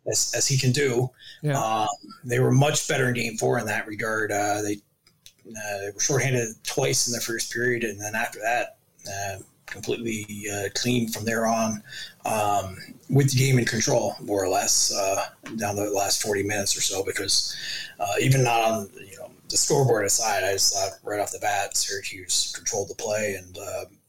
as, 0.06 0.32
as 0.36 0.46
he 0.46 0.58
can 0.58 0.72
do. 0.72 1.10
Yeah. 1.42 1.58
Um, 1.58 1.88
they 2.24 2.38
were 2.38 2.50
much 2.50 2.86
better 2.88 3.08
in 3.08 3.14
game 3.14 3.36
four 3.36 3.58
in 3.58 3.66
that 3.66 3.86
regard. 3.86 4.30
Uh, 4.30 4.62
they, 4.62 4.74
uh, 4.74 5.78
they 5.80 5.90
were 5.94 6.00
shorthanded 6.00 6.48
twice 6.64 7.06
in 7.06 7.14
the 7.14 7.20
first 7.20 7.52
period, 7.52 7.84
and 7.84 8.00
then 8.00 8.14
after 8.14 8.38
that, 8.40 8.76
uh, 9.08 9.38
completely 9.66 10.26
uh, 10.52 10.68
clean 10.74 11.08
from 11.08 11.24
there 11.24 11.46
on, 11.46 11.82
um, 12.24 12.76
with 13.08 13.30
the 13.30 13.38
game 13.38 13.58
in 13.58 13.64
control, 13.64 14.14
more 14.20 14.44
or 14.44 14.48
less, 14.48 14.92
uh, 14.92 15.26
down 15.56 15.76
the 15.76 15.88
last 15.90 16.22
40 16.22 16.42
minutes 16.42 16.76
or 16.76 16.80
so, 16.80 17.04
because 17.04 17.56
uh, 17.98 18.14
even 18.20 18.42
not 18.42 18.60
on, 18.60 18.90
you 18.96 19.16
know, 19.16 19.19
the 19.50 19.56
scoreboard 19.56 20.06
aside, 20.06 20.44
I 20.44 20.52
just 20.52 20.74
thought 20.74 20.92
right 21.02 21.20
off 21.20 21.32
the 21.32 21.38
bat, 21.38 21.76
Syracuse 21.76 22.52
controlled 22.56 22.88
the 22.88 22.94
play. 22.94 23.34
And, 23.34 23.58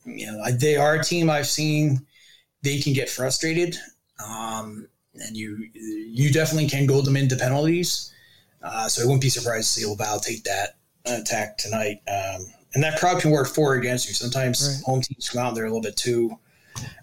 you 0.06 0.28
know, 0.28 0.44
they 0.52 0.78
are 0.78 0.96
a 0.96 1.04
team 1.04 1.30
I've 1.30 1.48
seen– 1.48 2.06
they 2.62 2.80
can 2.80 2.94
get 2.94 3.10
frustrated, 3.10 3.76
um, 4.24 4.88
and 5.16 5.36
you 5.36 5.68
you 5.74 6.32
definitely 6.32 6.70
can 6.70 6.86
goad 6.86 7.06
them 7.06 7.18
into 7.18 7.36
penalties. 7.36 8.14
Uh, 8.62 8.88
so 8.88 9.02
I 9.02 9.06
wouldn't 9.06 9.22
be 9.22 9.30
surprised 9.30 9.74
to 9.74 9.80
see 9.80 9.86
Laval 9.86 10.20
take 10.20 10.44
that 10.44 10.78
attack 11.06 11.58
tonight. 11.58 12.02
Um, 12.08 12.46
and 12.74 12.84
that 12.84 13.00
crowd 13.00 13.20
can 13.20 13.32
work 13.32 13.48
for 13.48 13.74
or 13.74 13.78
against 13.78 14.08
you. 14.08 14.14
Sometimes 14.14 14.68
right. 14.68 14.86
home 14.86 15.02
teams 15.02 15.30
come 15.30 15.42
out 15.42 15.56
they're 15.56 15.66
a 15.66 15.68
little 15.68 15.82
bit 15.82 15.98
too 15.98 16.38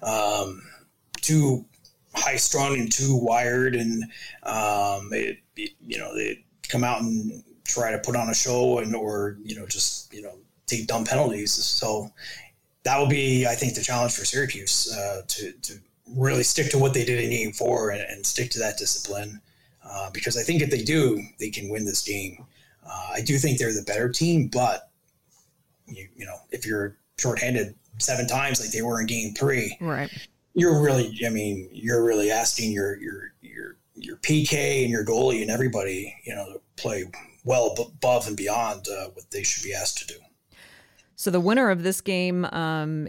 um, 0.03 0.62
too 1.20 1.64
high 2.14 2.37
strung 2.37 2.79
and 2.79 2.90
too 2.90 3.16
wired, 3.16 3.74
and 3.74 4.05
um, 4.44 5.11
it, 5.12 5.38
it, 5.57 5.72
you 5.85 5.98
know 5.98 6.14
they 6.14 6.44
come 6.68 6.85
out 6.85 7.01
and 7.01 7.42
try 7.68 7.92
to 7.92 7.98
put 7.98 8.16
on 8.16 8.28
a 8.28 8.35
show 8.35 8.78
and 8.78 8.96
or 8.96 9.37
you 9.44 9.54
know 9.54 9.66
just 9.66 10.12
you 10.12 10.22
know 10.22 10.35
take 10.66 10.87
dumb 10.87 11.04
penalties. 11.04 11.52
So 11.52 12.12
that 12.85 12.98
will 12.98 13.07
be, 13.09 13.46
I 13.46 13.54
think, 13.54 13.74
the 13.74 13.83
challenge 13.83 14.14
for 14.14 14.24
Syracuse 14.24 14.92
uh, 14.94 15.22
to, 15.26 15.52
to 15.52 15.74
really 16.14 16.42
stick 16.42 16.70
to 16.70 16.78
what 16.78 16.94
they 16.94 17.04
did 17.04 17.22
in 17.22 17.31
game 17.31 17.52
four 17.52 17.90
and, 17.90 18.00
and 18.00 18.24
stick 18.24 18.50
to 18.52 18.59
that 18.61 18.78
discipline. 18.78 19.40
Uh, 19.85 20.11
because 20.11 20.37
I 20.37 20.42
think 20.42 20.62
if 20.62 20.70
they 20.70 20.83
do, 20.83 21.20
they 21.38 21.50
can 21.50 21.68
win 21.68 21.85
this 21.85 22.02
game. 22.02 22.44
Uh, 22.87 23.09
I 23.14 23.20
do 23.22 23.38
think 23.38 23.59
they're 23.59 23.72
the 23.72 23.83
better 23.83 24.09
team, 24.09 24.48
but 24.48 24.90
you, 25.87 26.09
you 26.16 26.26
know, 26.26 26.37
if 26.50 26.66
you're 26.66 26.96
shorthanded 27.18 27.74
seven 27.98 28.26
times 28.26 28.61
like 28.61 28.70
they 28.70 28.83
were 28.83 29.00
in 29.00 29.07
game 29.07 29.35
three, 29.35 29.76
right? 29.81 30.11
You're 30.54 30.83
really, 30.83 31.18
I 31.26 31.31
mean, 31.31 31.68
you're 31.72 32.04
really 32.04 32.31
asking 32.31 32.72
your 32.72 32.98
your 33.00 33.33
your 33.40 33.76
your 33.94 34.16
PK 34.16 34.83
and 34.83 34.90
your 34.90 35.04
goalie 35.04 35.42
and 35.42 35.50
everybody, 35.50 36.14
you 36.24 36.35
know, 36.35 36.52
to 36.52 36.61
play 36.76 37.04
well 37.44 37.74
above 37.79 38.27
and 38.27 38.37
beyond 38.37 38.87
uh, 38.88 39.09
what 39.14 39.31
they 39.31 39.42
should 39.42 39.64
be 39.64 39.74
asked 39.74 39.98
to 39.98 40.07
do. 40.07 40.14
So 41.16 41.33
the 41.33 41.40
winner 41.40 41.70
of 41.70 41.83
this 41.83 42.01
game 42.01 42.44
um, 42.44 43.09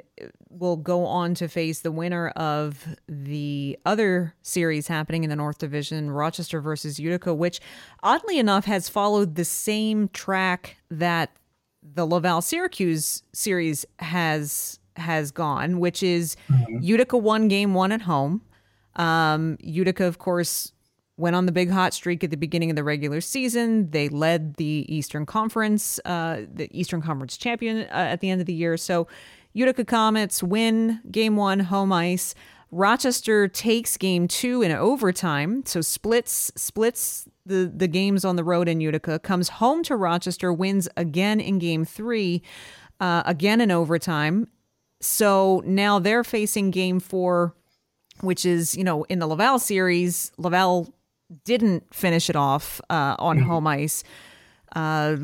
will 0.50 0.78
go 0.78 1.06
on 1.06 1.36
to 1.36 1.48
face 1.48 1.82
the 1.82 1.92
winner 1.92 2.30
of 2.30 2.88
the 3.08 3.78
other 3.86 4.34
series 4.42 4.88
happening 4.88 5.24
in 5.24 5.30
the 5.30 5.36
North 5.36 5.60
Division, 5.60 6.10
Rochester 6.10 6.60
versus 6.60 7.00
Utica, 7.00 7.36
which 7.36 7.60
oddly 8.02 8.40
enough 8.40 8.66
has 8.66 8.90
followed 8.90 9.36
the 9.36 9.46
same 9.46 10.08
track 10.08 10.78
that 10.90 11.38
the 11.84 12.04
Laval 12.04 12.42
Syracuse 12.42 13.22
series 13.32 13.86
has 14.00 14.80
has 14.96 15.32
gone, 15.32 15.80
which 15.80 16.02
is 16.02 16.36
mm-hmm. 16.50 16.80
Utica 16.82 17.16
won 17.16 17.48
game 17.48 17.76
one 17.76 17.92
at 17.92 18.02
home. 18.02 18.42
Um, 18.96 19.58
Utica, 19.62 20.06
of 20.06 20.18
course, 20.18 20.74
went 21.20 21.36
on 21.36 21.46
the 21.46 21.52
big 21.52 21.70
hot 21.70 21.94
streak 21.94 22.24
at 22.24 22.32
the 22.32 22.38
beginning 22.38 22.70
of 22.70 22.76
the 22.76 22.84
regular 22.84 23.22
season. 23.22 23.92
They 23.92 24.10
led 24.10 24.56
the 24.56 24.86
Eastern 24.88 25.26
Conference, 25.26 26.00
uh, 26.06 26.42
the 26.52 26.70
Eastern 26.72 27.02
Conference 27.02 27.38
champion 27.38 27.80
uh, 27.80 27.88
at 27.92 28.22
the 28.22 28.30
end 28.30 28.42
of 28.42 28.48
the 28.48 28.54
year. 28.54 28.78
So 28.78 29.08
Utica 29.54 29.84
Comets 29.84 30.42
win 30.42 31.02
game 31.12 31.36
one, 31.36 31.60
home 31.60 31.92
ice. 31.92 32.36
Rochester 32.72 33.48
takes 33.48 33.98
game 33.98 34.28
two 34.28 34.62
in 34.62 34.72
overtime, 34.72 35.64
so 35.66 35.82
splits 35.82 36.52
splits 36.56 37.28
the 37.46 37.72
the 37.76 37.88
games 37.88 38.24
on 38.24 38.36
the 38.36 38.44
road 38.44 38.68
in 38.68 38.80
Utica. 38.80 39.18
Comes 39.20 39.50
home 39.50 39.82
to 39.84 39.96
Rochester, 39.96 40.54
wins 40.54 40.88
again 40.96 41.40
in 41.40 41.58
game 41.58 41.84
three, 41.84 42.44
uh, 43.00 43.24
again 43.26 43.60
in 43.60 43.72
overtime. 43.72 44.48
So 45.02 45.64
now 45.66 45.98
they're 45.98 46.24
facing 46.24 46.70
game 46.70 47.00
four, 47.00 47.56
which 48.22 48.46
is 48.46 48.78
you 48.78 48.84
know 48.84 49.04
in 49.06 49.18
the 49.18 49.26
Laval 49.26 49.58
series. 49.58 50.32
Laval 50.38 50.94
didn't 51.46 51.94
finish 51.94 52.30
it 52.30 52.36
off 52.36 52.82
uh, 52.90 53.16
on 53.20 53.38
mm-hmm. 53.38 53.48
home 53.48 53.68
ice. 53.68 54.04
Uh, 54.76 55.18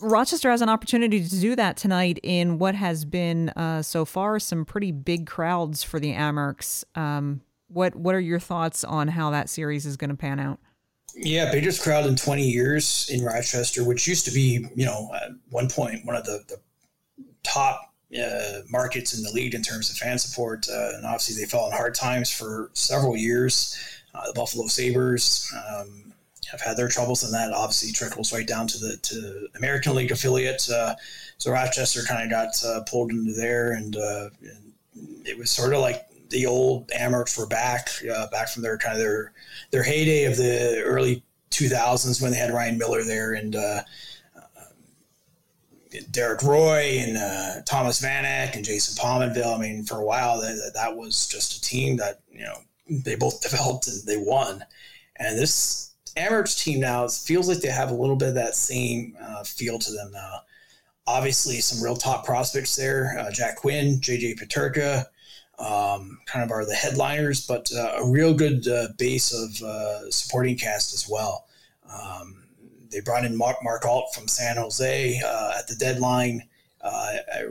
Rochester 0.00 0.50
has 0.50 0.60
an 0.60 0.68
opportunity 0.68 1.26
to 1.26 1.40
do 1.40 1.56
that 1.56 1.76
tonight 1.76 2.18
in 2.22 2.58
what 2.58 2.74
has 2.74 3.04
been 3.04 3.48
uh, 3.50 3.82
so 3.82 4.04
far 4.04 4.38
some 4.38 4.64
pretty 4.64 4.92
big 4.92 5.26
crowds 5.26 5.82
for 5.82 5.98
the 5.98 6.12
Amerks. 6.12 6.84
Um, 6.94 7.40
what 7.68 7.96
what 7.96 8.14
are 8.14 8.20
your 8.20 8.38
thoughts 8.38 8.84
on 8.84 9.08
how 9.08 9.30
that 9.30 9.48
series 9.48 9.86
is 9.86 9.96
going 9.96 10.10
to 10.10 10.16
pan 10.16 10.38
out? 10.38 10.60
Yeah, 11.14 11.50
biggest 11.50 11.82
crowd 11.82 12.04
in 12.06 12.14
20 12.14 12.42
years 12.42 13.08
in 13.10 13.24
Rochester, 13.24 13.84
which 13.84 14.06
used 14.06 14.26
to 14.26 14.30
be, 14.30 14.66
you 14.74 14.84
know, 14.84 15.10
at 15.14 15.30
one 15.48 15.68
point 15.68 16.04
one 16.04 16.14
of 16.14 16.24
the, 16.24 16.42
the 16.48 16.58
top 17.42 17.94
uh, 18.14 18.60
markets 18.68 19.16
in 19.16 19.22
the 19.22 19.30
league 19.30 19.54
in 19.54 19.62
terms 19.62 19.90
of 19.90 19.96
fan 19.96 20.18
support. 20.18 20.66
Uh, 20.68 20.96
and 20.96 21.06
obviously, 21.06 21.42
they 21.42 21.48
fell 21.48 21.66
in 21.66 21.72
hard 21.72 21.94
times 21.94 22.30
for 22.30 22.70
several 22.74 23.16
years. 23.16 23.76
Uh, 24.16 24.26
the 24.26 24.32
Buffalo 24.32 24.66
Sabres 24.66 25.52
um, 25.68 26.12
have 26.50 26.60
had 26.60 26.76
their 26.76 26.88
troubles, 26.88 27.22
and 27.22 27.32
that 27.34 27.52
obviously 27.52 27.92
trickles 27.92 28.32
right 28.32 28.46
down 28.46 28.66
to 28.68 28.78
the 28.78 28.96
to 28.98 29.48
American 29.56 29.94
League 29.94 30.10
affiliate. 30.10 30.68
Uh, 30.70 30.94
so 31.38 31.50
Rochester 31.50 32.02
kind 32.06 32.24
of 32.24 32.30
got 32.30 32.64
uh, 32.64 32.80
pulled 32.88 33.10
into 33.10 33.32
there, 33.32 33.72
and, 33.72 33.96
uh, 33.96 34.30
and, 34.42 34.72
it 35.26 35.36
was 35.36 35.50
sort 35.50 35.74
of 35.74 35.80
like 35.80 36.08
the 36.30 36.46
old 36.46 36.88
Amerks 36.88 37.36
were 37.38 37.46
back, 37.46 37.90
uh, 38.10 38.28
back 38.28 38.48
from 38.48 38.62
their 38.62 38.78
kind 38.78 38.94
of 38.94 39.00
their 39.00 39.32
their 39.70 39.82
heyday 39.82 40.24
of 40.24 40.38
the 40.38 40.80
early 40.82 41.22
2000s 41.50 42.22
when 42.22 42.30
they 42.30 42.38
had 42.38 42.52
Ryan 42.52 42.78
Miller 42.78 43.04
there 43.04 43.34
and. 43.34 43.56
Uh, 43.56 43.82
Derek 46.10 46.42
Roy 46.42 46.98
and 47.00 47.16
uh, 47.16 47.62
Thomas 47.64 48.02
Vanek 48.02 48.54
and 48.54 48.62
Jason 48.62 49.02
Pominville. 49.02 49.56
I 49.56 49.58
mean, 49.58 49.82
for 49.82 49.96
a 49.96 50.04
while, 50.04 50.42
that, 50.42 50.72
that 50.74 50.94
was 50.94 51.26
just 51.26 51.56
a 51.56 51.60
team 51.62 51.96
that 51.96 52.20
you 52.30 52.44
know 52.44 52.58
they 52.88 53.14
both 53.14 53.40
developed 53.48 53.86
and 53.88 54.04
they 54.06 54.16
won. 54.16 54.64
And 55.16 55.38
this 55.38 55.94
Amerks 56.16 56.62
team 56.62 56.80
now 56.80 57.06
feels 57.08 57.48
like 57.48 57.60
they 57.60 57.68
have 57.68 57.90
a 57.90 57.94
little 57.94 58.16
bit 58.16 58.30
of 58.30 58.34
that 58.34 58.54
same 58.54 59.16
uh, 59.20 59.44
feel 59.44 59.78
to 59.78 59.92
them 59.92 60.12
now. 60.12 60.40
Obviously, 61.06 61.60
some 61.60 61.84
real 61.84 61.96
top 61.96 62.24
prospects 62.24 62.74
there. 62.74 63.16
Uh, 63.18 63.30
Jack 63.30 63.56
Quinn, 63.56 64.00
JJ 64.00 64.40
Peterka, 64.40 65.04
um, 65.58 66.18
kind 66.26 66.44
of 66.44 66.50
are 66.50 66.66
the 66.66 66.74
headliners, 66.74 67.46
but 67.46 67.70
uh, 67.74 67.98
a 67.98 68.10
real 68.10 68.34
good 68.34 68.66
uh, 68.66 68.88
base 68.98 69.32
of 69.32 69.62
uh, 69.62 70.10
supporting 70.10 70.56
cast 70.56 70.92
as 70.94 71.08
well. 71.08 71.46
Um, 71.88 72.44
they 72.90 73.00
brought 73.00 73.24
in 73.24 73.36
Mark, 73.36 73.58
Mark 73.62 73.84
Alt 73.84 74.14
from 74.14 74.26
San 74.26 74.56
Jose 74.56 75.20
uh, 75.24 75.52
at 75.58 75.68
the 75.68 75.76
deadline. 75.76 76.42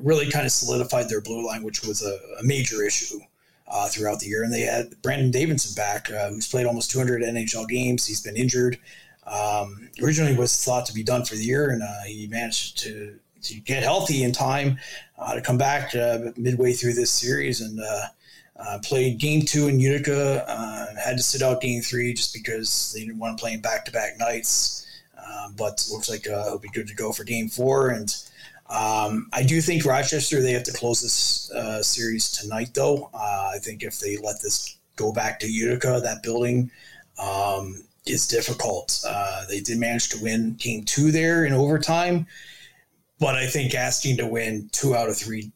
really 0.02 0.30
kind 0.30 0.46
of 0.46 0.52
solidified 0.52 1.08
their 1.08 1.22
blue 1.22 1.46
line, 1.46 1.64
which 1.64 1.84
was 1.84 2.04
a, 2.04 2.18
a 2.40 2.44
major 2.44 2.84
issue 2.84 3.20
uh, 3.68 3.88
throughout 3.88 4.20
the 4.20 4.28
year. 4.28 4.44
And 4.44 4.54
they 4.54 4.62
had 4.62 5.02
Brandon 5.02 5.32
Davidson 5.32 5.74
back, 5.76 6.12
uh, 6.12 6.30
who's 6.30 6.48
played 6.48 6.66
almost 6.66 6.92
200 6.92 7.22
NHL 7.22 7.68
games. 7.68 8.06
He's 8.06 8.22
been 8.22 8.36
injured. 8.36 8.78
Um, 9.26 9.90
originally 10.02 10.36
was 10.36 10.64
thought 10.64 10.86
to 10.86 10.94
be 10.94 11.04
done 11.04 11.26
for 11.26 11.36
the 11.36 11.44
year, 11.44 11.72
and 11.72 11.82
uh, 11.82 12.04
he 12.06 12.28
managed 12.28 12.78
to, 12.80 13.18
to 13.42 13.56
get 13.56 13.82
healthy 13.82 14.24
in 14.24 14.32
time 14.32 14.78
uh, 15.18 15.34
to 15.34 15.42
come 15.42 15.58
back 15.58 15.96
uh, 15.96 16.32
midway 16.38 16.74
through 16.74 16.94
this 16.94 17.10
series 17.10 17.62
and 17.62 17.80
uh, 17.80 18.80
played 18.84 19.18
game 19.18 19.42
two 19.42 19.68
in 19.68 19.80
Utica. 19.80 20.46
had 21.04 21.18
to 21.18 21.24
sit 21.24 21.42
out 21.42 21.62
game 21.62 21.82
three 21.82 22.14
just 22.14 22.34
because 22.34 22.94
they 22.94 23.02
didn't 23.02 23.18
want 23.18 23.36
to 23.36 23.42
play 23.42 23.58
back 23.58 23.86
to 23.86 23.92
back 23.92 24.20
nights. 24.20 24.86
but 25.58 25.88
looks 25.92 26.10
like 26.10 26.26
he'll 26.26 26.60
be 26.60 26.70
good 26.70 26.88
to 26.88 26.96
go 26.96 27.12
for 27.12 27.24
game 27.24 27.50
four. 27.50 27.90
And 27.90 28.16
um, 28.70 29.30
I 29.32 29.44
do 29.44 29.62
think 29.62 29.86
Rochester 29.86 30.42
they 30.42 30.52
have 30.54 30.64
to 30.64 30.74
close 30.74 31.02
this 31.02 31.52
uh, 31.52 31.84
series 31.84 32.32
tonight, 32.32 32.72
though. 32.74 33.10
Uh, 33.14 33.52
I 33.54 33.60
think 33.60 33.84
if 33.84 34.00
they 34.00 34.18
let 34.18 34.42
this 34.42 34.78
go 34.96 35.12
back 35.12 35.40
to 35.42 35.48
Utica, 35.48 36.00
that 36.04 36.24
building 36.24 36.72
um, 37.22 37.84
is 38.08 38.28
difficult. 38.28 39.04
Uh, 39.08 39.46
they 39.48 39.60
did 39.60 39.78
manage 39.78 40.10
to 40.10 40.24
win 40.24 40.56
game 40.56 40.84
two 40.84 41.12
there 41.12 41.46
in 41.46 41.54
overtime, 41.54 42.26
but 43.20 43.36
I 43.36 43.46
think 43.46 43.76
asking 43.76 44.18
to 44.18 44.28
win 44.28 44.70
two 44.72 44.96
out 44.96 45.10
of 45.10 45.18
three 45.18 45.52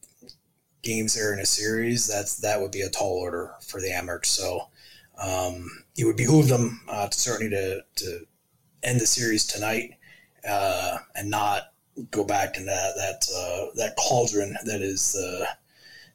games 0.82 1.16
there 1.16 1.34
in 1.34 1.40
a 1.40 1.46
series 1.46 2.08
that's 2.08 2.38
that 2.38 2.62
would 2.62 2.72
be 2.72 2.82
a 2.82 2.90
tall 2.90 3.18
order 3.18 3.54
for 3.62 3.82
the 3.82 3.90
Amerks. 3.90 4.28
So 4.28 4.68
um, 5.22 5.84
it 5.98 6.06
would 6.06 6.16
behoove 6.16 6.48
them 6.48 6.82
uh, 6.88 7.10
certainly 7.10 7.50
to, 7.50 7.84
to 7.96 8.20
end 8.84 9.02
the 9.02 9.06
series 9.06 9.46
tonight 9.46 9.96
uh, 10.48 11.00
and 11.16 11.30
not 11.30 11.74
go 12.12 12.24
back 12.24 12.54
to 12.54 12.64
that 12.64 12.94
that 12.96 13.28
uh, 13.36 13.66
that 13.76 13.96
cauldron 13.98 14.56
that 14.66 14.82
is 14.82 15.14
the 15.14 15.48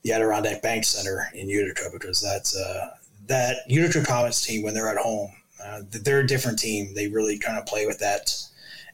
the 0.03 0.12
Adirondack 0.12 0.62
Bank 0.62 0.85
Center 0.85 1.28
in 1.35 1.49
Utica 1.49 1.89
because 1.93 2.20
that's 2.20 2.57
uh, 2.57 2.91
that 3.26 3.59
Utica 3.68 4.05
Comets 4.05 4.45
team 4.45 4.62
when 4.62 4.74
they're 4.74 4.89
at 4.89 4.99
home 4.99 5.32
uh, 5.64 5.80
they're 5.91 6.20
a 6.20 6.26
different 6.26 6.59
team 6.59 6.95
they 6.95 7.09
really 7.09 7.39
kind 7.39 7.59
of 7.59 7.66
play 7.66 7.87
with 7.87 7.99
that 7.99 8.35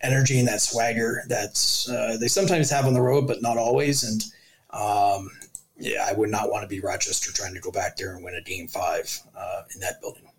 energy 0.03 0.39
and 0.39 0.49
that 0.49 0.61
swagger 0.61 1.23
that 1.29 1.87
uh, 1.91 2.17
they 2.17 2.29
sometimes 2.29 2.71
have 2.71 2.87
on 2.87 2.95
the 2.95 3.03
road 3.03 3.27
but 3.27 3.43
not 3.43 3.59
always 3.59 4.03
and 4.03 4.25
um, 4.71 5.31
yeah 5.77 6.07
I 6.09 6.13
would 6.13 6.31
not 6.31 6.51
want 6.51 6.63
to 6.63 6.69
be 6.69 6.81
Rochester 6.81 7.33
trying 7.33 7.55
to 7.55 7.61
go 7.61 7.71
back 7.71 7.97
there 7.97 8.15
and 8.15 8.25
win 8.25 8.35
a 8.35 8.41
game 8.41 8.69
five 8.69 9.21
uh, 9.37 9.63
in 9.75 9.81
that 9.81 10.01
building. 10.01 10.30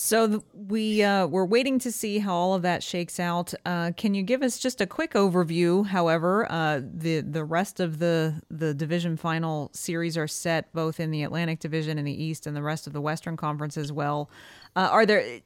So 0.00 0.44
we 0.54 1.02
uh, 1.02 1.26
we're 1.26 1.44
waiting 1.44 1.80
to 1.80 1.90
see 1.90 2.20
how 2.20 2.32
all 2.32 2.54
of 2.54 2.62
that 2.62 2.84
shakes 2.84 3.18
out. 3.18 3.52
Uh, 3.66 3.90
can 3.96 4.14
you 4.14 4.22
give 4.22 4.44
us 4.44 4.56
just 4.56 4.80
a 4.80 4.86
quick 4.86 5.14
overview? 5.14 5.84
However, 5.84 6.46
uh, 6.48 6.82
the 6.84 7.18
the 7.20 7.42
rest 7.42 7.80
of 7.80 7.98
the 7.98 8.40
the 8.48 8.72
division 8.74 9.16
final 9.16 9.70
series 9.72 10.16
are 10.16 10.28
set 10.28 10.72
both 10.72 11.00
in 11.00 11.10
the 11.10 11.24
Atlantic 11.24 11.58
Division 11.58 11.98
and 11.98 12.06
the 12.06 12.12
East 12.12 12.46
and 12.46 12.54
the 12.54 12.62
rest 12.62 12.86
of 12.86 12.92
the 12.92 13.00
Western 13.00 13.36
Conference 13.36 13.76
as 13.76 13.90
well. 13.90 14.30
Uh, 14.76 14.88
are 14.88 15.04
there 15.04 15.40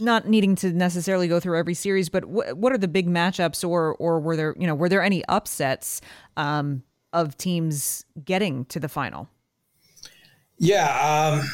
not 0.00 0.26
needing 0.26 0.56
to 0.56 0.72
necessarily 0.72 1.28
go 1.28 1.38
through 1.38 1.58
every 1.58 1.74
series, 1.74 2.08
but 2.08 2.24
wh- 2.24 2.56
what 2.56 2.72
are 2.72 2.78
the 2.78 2.88
big 2.88 3.06
matchups, 3.06 3.68
or 3.68 3.96
or 3.96 4.18
were 4.18 4.34
there 4.34 4.56
you 4.58 4.66
know 4.66 4.74
were 4.74 4.88
there 4.88 5.02
any 5.02 5.22
upsets 5.26 6.00
um, 6.38 6.82
of 7.12 7.36
teams 7.36 8.06
getting 8.24 8.64
to 8.64 8.80
the 8.80 8.88
final? 8.88 9.28
Yeah. 10.56 10.88
Um 11.42 11.50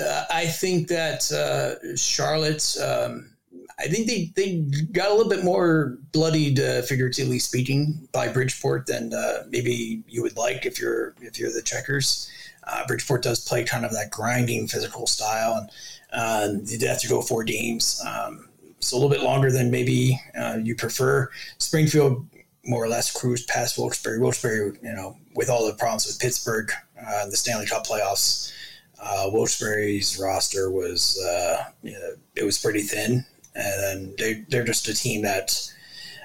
uh, 0.00 0.24
I 0.30 0.46
think 0.46 0.88
that 0.88 1.30
uh, 1.32 1.96
Charlotte, 1.96 2.76
um, 2.82 3.30
I 3.78 3.88
think 3.88 4.06
they, 4.06 4.32
they 4.36 4.60
got 4.92 5.10
a 5.10 5.14
little 5.14 5.30
bit 5.30 5.44
more 5.44 5.98
bloodied, 6.12 6.60
uh, 6.60 6.82
figuratively 6.82 7.38
speaking, 7.38 8.08
by 8.12 8.28
Bridgeport 8.28 8.86
than 8.86 9.12
uh, 9.12 9.44
maybe 9.48 10.02
you 10.08 10.22
would 10.22 10.36
like 10.36 10.66
if 10.66 10.78
you're 10.78 11.14
if 11.20 11.38
you're 11.38 11.52
the 11.52 11.62
Checkers. 11.62 12.30
Uh, 12.66 12.86
Bridgeport 12.86 13.22
does 13.22 13.46
play 13.46 13.64
kind 13.64 13.84
of 13.84 13.92
that 13.92 14.10
grinding 14.10 14.68
physical 14.68 15.06
style, 15.06 15.68
and 16.12 16.60
uh, 16.60 16.64
you 16.66 16.86
have 16.88 17.00
to 17.00 17.08
go 17.08 17.20
four 17.20 17.44
games. 17.44 18.02
Um, 18.06 18.48
a 18.92 18.94
little 18.94 19.08
bit 19.08 19.22
longer 19.22 19.50
than 19.50 19.70
maybe 19.70 20.20
you 20.62 20.76
prefer. 20.76 21.30
Springfield 21.56 22.26
more 22.66 22.84
or 22.84 22.88
less 22.88 23.12
cruised 23.12 23.48
past 23.48 23.78
Wilkes-Barre. 23.78 24.20
Wilkes-Barre, 24.20 24.72
you 24.82 24.92
know, 24.92 25.16
with 25.34 25.50
all 25.50 25.66
the 25.66 25.74
problems 25.74 26.06
with 26.06 26.18
Pittsburgh, 26.18 26.70
uh, 27.00 27.26
the 27.26 27.36
Stanley 27.36 27.66
Cup 27.66 27.86
playoffs, 27.86 28.52
uh, 29.00 29.28
Wilkes-Barre's 29.32 30.18
roster 30.18 30.70
was 30.70 31.20
uh, 31.20 31.64
you 31.82 31.92
know, 31.92 32.10
it 32.36 32.44
was 32.44 32.58
pretty 32.58 32.82
thin, 32.82 33.24
and 33.54 34.16
they 34.18 34.44
they're 34.48 34.64
just 34.64 34.88
a 34.88 34.94
team 34.94 35.22
that 35.22 35.60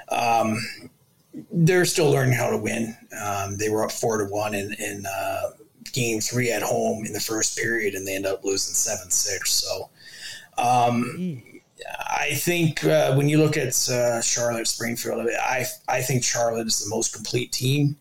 um, 0.09 0.57
they're 1.51 1.85
still 1.85 2.09
learning 2.09 2.33
how 2.33 2.49
to 2.49 2.57
win. 2.57 2.95
Um, 3.23 3.57
they 3.57 3.69
were 3.69 3.83
up 3.83 3.91
four 3.91 4.17
to 4.17 4.25
one 4.25 4.53
in 4.53 4.73
in 4.73 5.05
uh, 5.05 5.51
game 5.93 6.21
three 6.21 6.51
at 6.51 6.61
home 6.61 7.05
in 7.05 7.13
the 7.13 7.19
first 7.19 7.57
period, 7.57 7.95
and 7.95 8.07
they 8.07 8.15
end 8.15 8.25
up 8.25 8.43
losing 8.43 8.73
seven 8.73 9.09
six. 9.11 9.51
So. 9.51 9.89
Um, 10.57 11.43
I 12.09 12.33
think 12.33 12.83
uh, 12.83 13.15
when 13.15 13.29
you 13.29 13.37
look 13.37 13.55
at 13.55 13.89
uh, 13.89 14.21
Charlotte 14.21 14.67
Springfield, 14.67 15.29
I 15.41 15.65
I 15.87 16.01
think 16.01 16.25
Charlotte 16.25 16.67
is 16.67 16.83
the 16.83 16.89
most 16.89 17.13
complete 17.13 17.53
team 17.53 17.97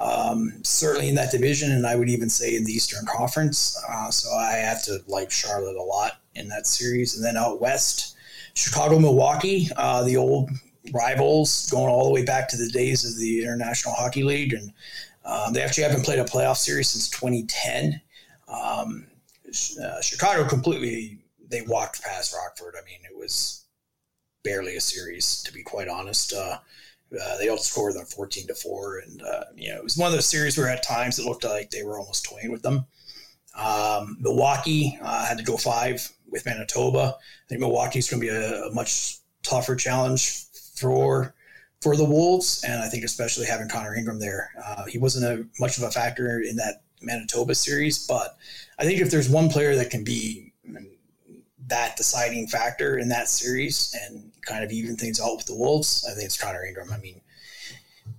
um, 0.00 0.52
certainly 0.62 1.08
in 1.08 1.14
that 1.16 1.30
division, 1.30 1.72
and 1.72 1.86
I 1.86 1.94
would 1.94 2.08
even 2.08 2.30
say 2.30 2.56
in 2.56 2.64
the 2.64 2.72
Eastern 2.72 3.04
Conference. 3.06 3.80
Uh, 3.88 4.10
so 4.10 4.32
I 4.34 4.52
have 4.52 4.82
to 4.84 5.00
like 5.06 5.30
Charlotte 5.30 5.76
a 5.76 5.82
lot 5.82 6.20
in 6.34 6.48
that 6.48 6.66
series. 6.66 7.16
And 7.16 7.24
then 7.24 7.36
out 7.36 7.60
west, 7.60 8.16
Chicago, 8.54 8.98
Milwaukee, 8.98 9.68
uh, 9.76 10.02
the 10.04 10.16
old 10.16 10.50
rivals 10.92 11.68
going 11.70 11.90
all 11.90 12.06
the 12.06 12.12
way 12.12 12.24
back 12.24 12.48
to 12.48 12.56
the 12.56 12.70
days 12.70 13.04
of 13.04 13.18
the 13.18 13.42
International 13.42 13.94
Hockey 13.94 14.22
League. 14.22 14.54
And 14.54 14.72
um, 15.24 15.52
they 15.52 15.62
actually 15.62 15.84
haven't 15.84 16.04
played 16.04 16.18
a 16.18 16.24
playoff 16.24 16.56
series 16.56 16.88
since 16.88 17.10
2010. 17.10 18.00
Um, 18.48 19.06
uh, 19.82 20.00
Chicago 20.00 20.48
completely, 20.48 21.18
they 21.48 21.62
walked 21.62 22.02
past 22.02 22.34
Rockford. 22.34 22.74
I 22.80 22.84
mean, 22.86 23.00
it 23.04 23.16
was 23.16 23.64
barely 24.44 24.76
a 24.76 24.80
series, 24.80 25.42
to 25.42 25.52
be 25.52 25.62
quite 25.62 25.88
honest. 25.88 26.32
Uh, 26.32 26.58
uh, 27.12 27.36
they 27.38 27.48
outscored 27.48 27.94
them 27.94 28.04
14 28.04 28.46
to 28.48 28.54
4. 28.54 28.98
And, 28.98 29.22
uh, 29.22 29.44
you 29.56 29.70
know, 29.70 29.78
it 29.78 29.84
was 29.84 29.96
one 29.96 30.06
of 30.06 30.12
those 30.12 30.26
series 30.26 30.56
where 30.56 30.68
at 30.68 30.82
times 30.82 31.18
it 31.18 31.24
looked 31.24 31.44
like 31.44 31.70
they 31.70 31.82
were 31.82 31.98
almost 31.98 32.24
toying 32.24 32.50
with 32.50 32.62
them. 32.62 32.86
Um, 33.54 34.16
Milwaukee 34.20 34.98
uh, 35.02 35.26
had 35.26 35.38
to 35.38 35.44
go 35.44 35.56
five 35.56 36.08
with 36.28 36.46
Manitoba. 36.46 37.16
I 37.18 37.48
think 37.48 37.60
Milwaukee's 37.60 38.08
going 38.08 38.22
to 38.22 38.28
be 38.28 38.32
a, 38.32 38.64
a, 38.66 38.72
much 38.72 39.18
tougher 39.42 39.74
challenge 39.74 40.44
for 40.76 41.34
for 41.80 41.96
the 41.96 42.04
Wolves, 42.04 42.62
and 42.62 42.82
I 42.82 42.88
think 42.88 43.04
especially 43.04 43.46
having 43.46 43.68
Connor 43.68 43.96
Ingram 43.96 44.18
there, 44.20 44.50
uh, 44.62 44.84
he 44.84 44.98
wasn't 44.98 45.24
a 45.24 45.46
much 45.58 45.78
of 45.78 45.82
a 45.82 45.90
factor 45.90 46.38
in 46.38 46.56
that 46.56 46.82
Manitoba 47.00 47.54
series. 47.54 48.06
But 48.06 48.36
I 48.78 48.84
think 48.84 49.00
if 49.00 49.10
there's 49.10 49.30
one 49.30 49.48
player 49.48 49.74
that 49.76 49.90
can 49.90 50.04
be 50.04 50.52
that 51.68 51.96
deciding 51.96 52.48
factor 52.48 52.98
in 52.98 53.08
that 53.08 53.28
series 53.28 53.96
and 54.04 54.29
kind 54.42 54.64
of 54.64 54.72
even 54.72 54.96
things 54.96 55.20
out 55.20 55.36
with 55.36 55.46
the 55.46 55.54
Wolves, 55.54 56.06
I 56.10 56.14
think 56.14 56.26
it's 56.26 56.40
Connor 56.40 56.64
Ingram. 56.64 56.92
I 56.92 56.98
mean, 56.98 57.20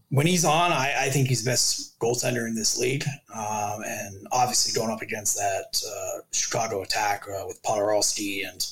when 0.09 0.27
he's 0.27 0.45
on, 0.45 0.71
I, 0.71 0.93
I 1.05 1.09
think 1.09 1.29
he's 1.29 1.43
the 1.43 1.51
best 1.51 1.97
goaltender 1.99 2.47
in 2.47 2.55
this 2.55 2.77
league. 2.77 3.05
Um, 3.33 3.81
and 3.85 4.27
obviously 4.31 4.77
going 4.77 4.91
up 4.91 5.01
against 5.01 5.37
that 5.37 5.81
uh, 5.87 6.21
Chicago 6.31 6.81
attack 6.81 7.25
uh, 7.27 7.45
with 7.47 7.63
Poturalski 7.63 8.43
and 8.43 8.65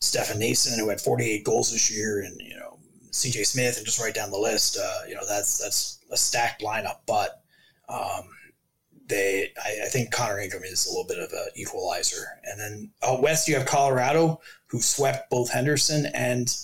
Stefan 0.00 0.40
Noesen, 0.40 0.78
who 0.78 0.88
had 0.88 1.00
48 1.00 1.44
goals 1.44 1.72
this 1.72 1.94
year, 1.94 2.20
and, 2.20 2.40
you 2.40 2.56
know, 2.56 2.78
CJ 3.10 3.46
Smith, 3.46 3.76
and 3.76 3.86
just 3.86 4.00
right 4.00 4.14
down 4.14 4.30
the 4.30 4.38
list, 4.38 4.78
uh, 4.78 5.00
you 5.08 5.14
know, 5.14 5.26
that's 5.26 5.58
that's 5.58 6.00
a 6.10 6.16
stacked 6.16 6.62
lineup. 6.62 6.98
But 7.06 7.42
um, 7.88 8.28
they 9.08 9.52
I, 9.64 9.84
I, 9.84 9.88
think 9.88 10.12
Connor 10.12 10.40
Ingram 10.40 10.64
is 10.64 10.86
a 10.86 10.90
little 10.90 11.06
bit 11.06 11.18
of 11.18 11.32
an 11.32 11.48
equalizer. 11.56 12.26
And 12.44 12.60
then 12.60 12.90
out 13.02 13.22
west, 13.22 13.48
you 13.48 13.54
have 13.54 13.66
Colorado, 13.66 14.40
who 14.66 14.80
swept 14.80 15.30
both 15.30 15.50
Henderson 15.50 16.06
and 16.14 16.54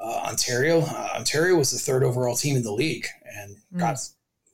uh, 0.00 0.28
Ontario. 0.28 0.80
Uh, 0.80 1.10
Ontario 1.16 1.56
was 1.56 1.70
the 1.70 1.78
third 1.78 2.02
overall 2.02 2.36
team 2.36 2.56
in 2.56 2.62
the 2.62 2.72
league 2.72 3.06
and 3.38 3.56
mm. 3.74 3.78
got 3.78 3.98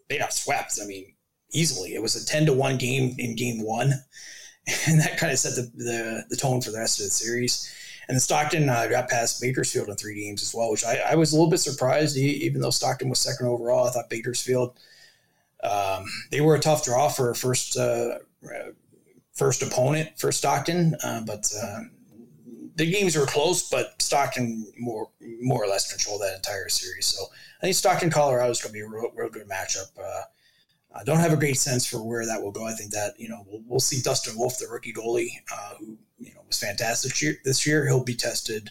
they 0.08 0.18
got 0.18 0.32
swept. 0.32 0.78
I 0.82 0.86
mean, 0.86 1.14
easily. 1.52 1.94
It 1.94 2.02
was 2.02 2.16
a 2.16 2.26
ten 2.26 2.46
to 2.46 2.52
one 2.52 2.78
game 2.78 3.14
in 3.18 3.36
game 3.36 3.62
one, 3.62 3.92
and 4.86 5.00
that 5.00 5.18
kind 5.18 5.32
of 5.32 5.38
set 5.38 5.54
the, 5.54 5.70
the, 5.76 6.24
the 6.30 6.36
tone 6.36 6.60
for 6.60 6.70
the 6.70 6.78
rest 6.78 7.00
of 7.00 7.06
the 7.06 7.10
series. 7.10 7.72
And 8.08 8.14
then 8.14 8.20
Stockton 8.20 8.68
uh, 8.68 8.86
got 8.86 9.08
past 9.08 9.40
Bakersfield 9.40 9.88
in 9.88 9.96
three 9.96 10.24
games 10.24 10.40
as 10.40 10.54
well, 10.54 10.70
which 10.70 10.84
I, 10.84 10.98
I 11.10 11.14
was 11.16 11.32
a 11.32 11.34
little 11.34 11.50
bit 11.50 11.58
surprised. 11.58 12.16
Even 12.16 12.60
though 12.60 12.70
Stockton 12.70 13.08
was 13.08 13.18
second 13.18 13.48
overall, 13.48 13.88
I 13.88 13.90
thought 13.90 14.08
Bakersfield 14.08 14.78
um, 15.62 16.04
they 16.30 16.40
were 16.40 16.54
a 16.54 16.60
tough 16.60 16.84
draw 16.84 17.08
for 17.08 17.34
first 17.34 17.76
uh, 17.76 18.18
first 19.34 19.62
opponent 19.62 20.10
for 20.18 20.32
Stockton, 20.32 20.94
uh, 21.02 21.22
but 21.26 21.50
uh, 21.62 21.80
the 22.76 22.90
games 22.90 23.16
were 23.16 23.26
close. 23.26 23.68
But 23.68 24.00
Stockton 24.00 24.72
more 24.78 25.10
more 25.42 25.62
or 25.62 25.66
less 25.66 25.90
controlled 25.90 26.22
that 26.22 26.36
entire 26.36 26.68
series. 26.68 27.06
So 27.06 27.24
I 27.60 27.66
think 27.66 27.76
Stockton, 27.76 28.10
Colorado 28.10 28.50
is 28.50 28.60
going 28.60 28.72
to 28.72 28.78
be 28.78 28.84
a 28.84 28.88
real, 28.88 29.10
real 29.14 29.30
good 29.30 29.48
matchup. 29.48 29.90
Uh, 29.98 30.22
I 30.94 31.04
don't 31.04 31.18
have 31.18 31.32
a 31.32 31.36
great 31.36 31.58
sense 31.58 31.86
for 31.86 32.02
where 32.02 32.24
that 32.24 32.42
will 32.42 32.52
go. 32.52 32.66
I 32.66 32.72
think 32.72 32.92
that 32.92 33.14
you 33.18 33.28
know 33.28 33.44
we'll, 33.46 33.62
we'll 33.66 33.80
see 33.80 34.00
Dustin 34.00 34.38
Wolf, 34.38 34.58
the 34.58 34.68
rookie 34.68 34.92
goalie, 34.92 35.30
uh, 35.52 35.74
who 35.78 35.98
you 36.18 36.34
know 36.34 36.42
was 36.46 36.58
fantastic 36.58 37.12
this 37.12 37.22
year. 37.22 37.36
This 37.44 37.66
year 37.66 37.86
he'll 37.86 38.04
be 38.04 38.14
tested 38.14 38.70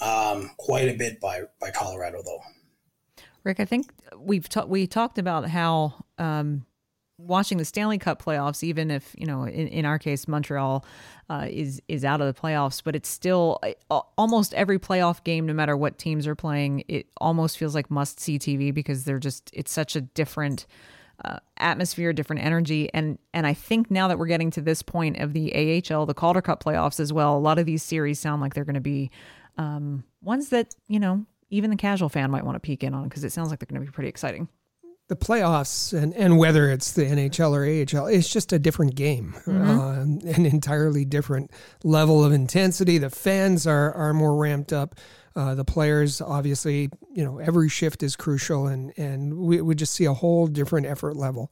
um, 0.00 0.50
quite 0.56 0.88
a 0.88 0.94
bit 0.94 1.20
by 1.20 1.42
by 1.60 1.70
Colorado, 1.70 2.22
though. 2.24 2.40
Rick, 3.42 3.60
I 3.60 3.66
think 3.66 3.92
we've 4.18 4.48
ta- 4.48 4.64
we 4.64 4.86
talked 4.86 5.18
about 5.18 5.48
how 5.48 6.04
um, 6.18 6.64
watching 7.18 7.58
the 7.58 7.64
Stanley 7.64 7.98
Cup 7.98 8.22
playoffs, 8.22 8.62
even 8.62 8.90
if 8.90 9.14
you 9.18 9.26
know, 9.26 9.44
in, 9.44 9.68
in 9.68 9.84
our 9.84 9.98
case, 9.98 10.26
Montreal 10.26 10.84
uh, 11.30 11.46
is 11.48 11.80
is 11.88 12.04
out 12.04 12.20
of 12.20 12.32
the 12.32 12.38
playoffs, 12.38 12.82
but 12.82 12.94
it's 12.94 13.08
still 13.08 13.58
uh, 13.90 14.00
almost 14.18 14.54
every 14.54 14.78
playoff 14.78 15.24
game, 15.24 15.46
no 15.46 15.52
matter 15.52 15.76
what 15.76 15.98
teams 15.98 16.26
are 16.26 16.34
playing, 16.34 16.84
it 16.88 17.06
almost 17.18 17.58
feels 17.58 17.74
like 17.74 17.90
must 17.90 18.20
see 18.20 18.38
TV 18.38 18.72
because 18.72 19.04
they're 19.04 19.18
just 19.18 19.50
it's 19.52 19.72
such 19.72 19.96
a 19.96 20.00
different. 20.00 20.66
Uh, 21.24 21.38
atmosphere, 21.58 22.12
different 22.12 22.42
energy, 22.42 22.90
and 22.92 23.18
and 23.32 23.46
I 23.46 23.54
think 23.54 23.88
now 23.88 24.08
that 24.08 24.18
we're 24.18 24.26
getting 24.26 24.50
to 24.50 24.60
this 24.60 24.82
point 24.82 25.18
of 25.18 25.32
the 25.32 25.54
AHL, 25.88 26.06
the 26.06 26.12
Calder 26.12 26.42
Cup 26.42 26.60
playoffs 26.60 26.98
as 26.98 27.12
well, 27.12 27.36
a 27.36 27.38
lot 27.38 27.60
of 27.60 27.66
these 27.66 27.84
series 27.84 28.18
sound 28.18 28.42
like 28.42 28.52
they're 28.52 28.64
going 28.64 28.74
to 28.74 28.80
be 28.80 29.12
um, 29.56 30.02
ones 30.22 30.48
that 30.48 30.74
you 30.88 30.98
know 30.98 31.24
even 31.50 31.70
the 31.70 31.76
casual 31.76 32.08
fan 32.08 32.32
might 32.32 32.44
want 32.44 32.56
to 32.56 32.60
peek 32.60 32.82
in 32.82 32.94
on 32.94 33.04
because 33.04 33.22
it 33.22 33.30
sounds 33.30 33.50
like 33.50 33.60
they're 33.60 33.66
going 33.66 33.80
to 33.80 33.86
be 33.88 33.94
pretty 33.94 34.08
exciting. 34.08 34.48
The 35.08 35.16
playoffs 35.16 35.92
and, 35.92 36.14
and 36.14 36.38
whether 36.38 36.70
it's 36.70 36.92
the 36.92 37.04
NHL 37.04 37.52
or 37.52 37.64
AHL, 37.64 38.06
it's 38.06 38.28
just 38.28 38.52
a 38.54 38.58
different 38.58 38.94
game, 38.94 39.34
mm-hmm. 39.44 39.70
uh, 39.70 40.00
an 40.32 40.46
entirely 40.46 41.04
different 41.04 41.50
level 41.82 42.24
of 42.24 42.32
intensity. 42.32 42.96
The 42.96 43.10
fans 43.10 43.66
are, 43.66 43.92
are 43.92 44.14
more 44.14 44.34
ramped 44.34 44.72
up. 44.72 44.94
Uh, 45.36 45.54
the 45.54 45.64
players, 45.64 46.20
obviously, 46.20 46.88
you 47.12 47.24
know, 47.24 47.38
every 47.38 47.68
shift 47.68 48.02
is 48.02 48.16
crucial, 48.16 48.66
and, 48.66 48.92
and 48.96 49.36
we 49.36 49.60
would 49.60 49.78
just 49.78 49.92
see 49.92 50.04
a 50.04 50.14
whole 50.14 50.46
different 50.46 50.86
effort 50.86 51.16
level. 51.16 51.50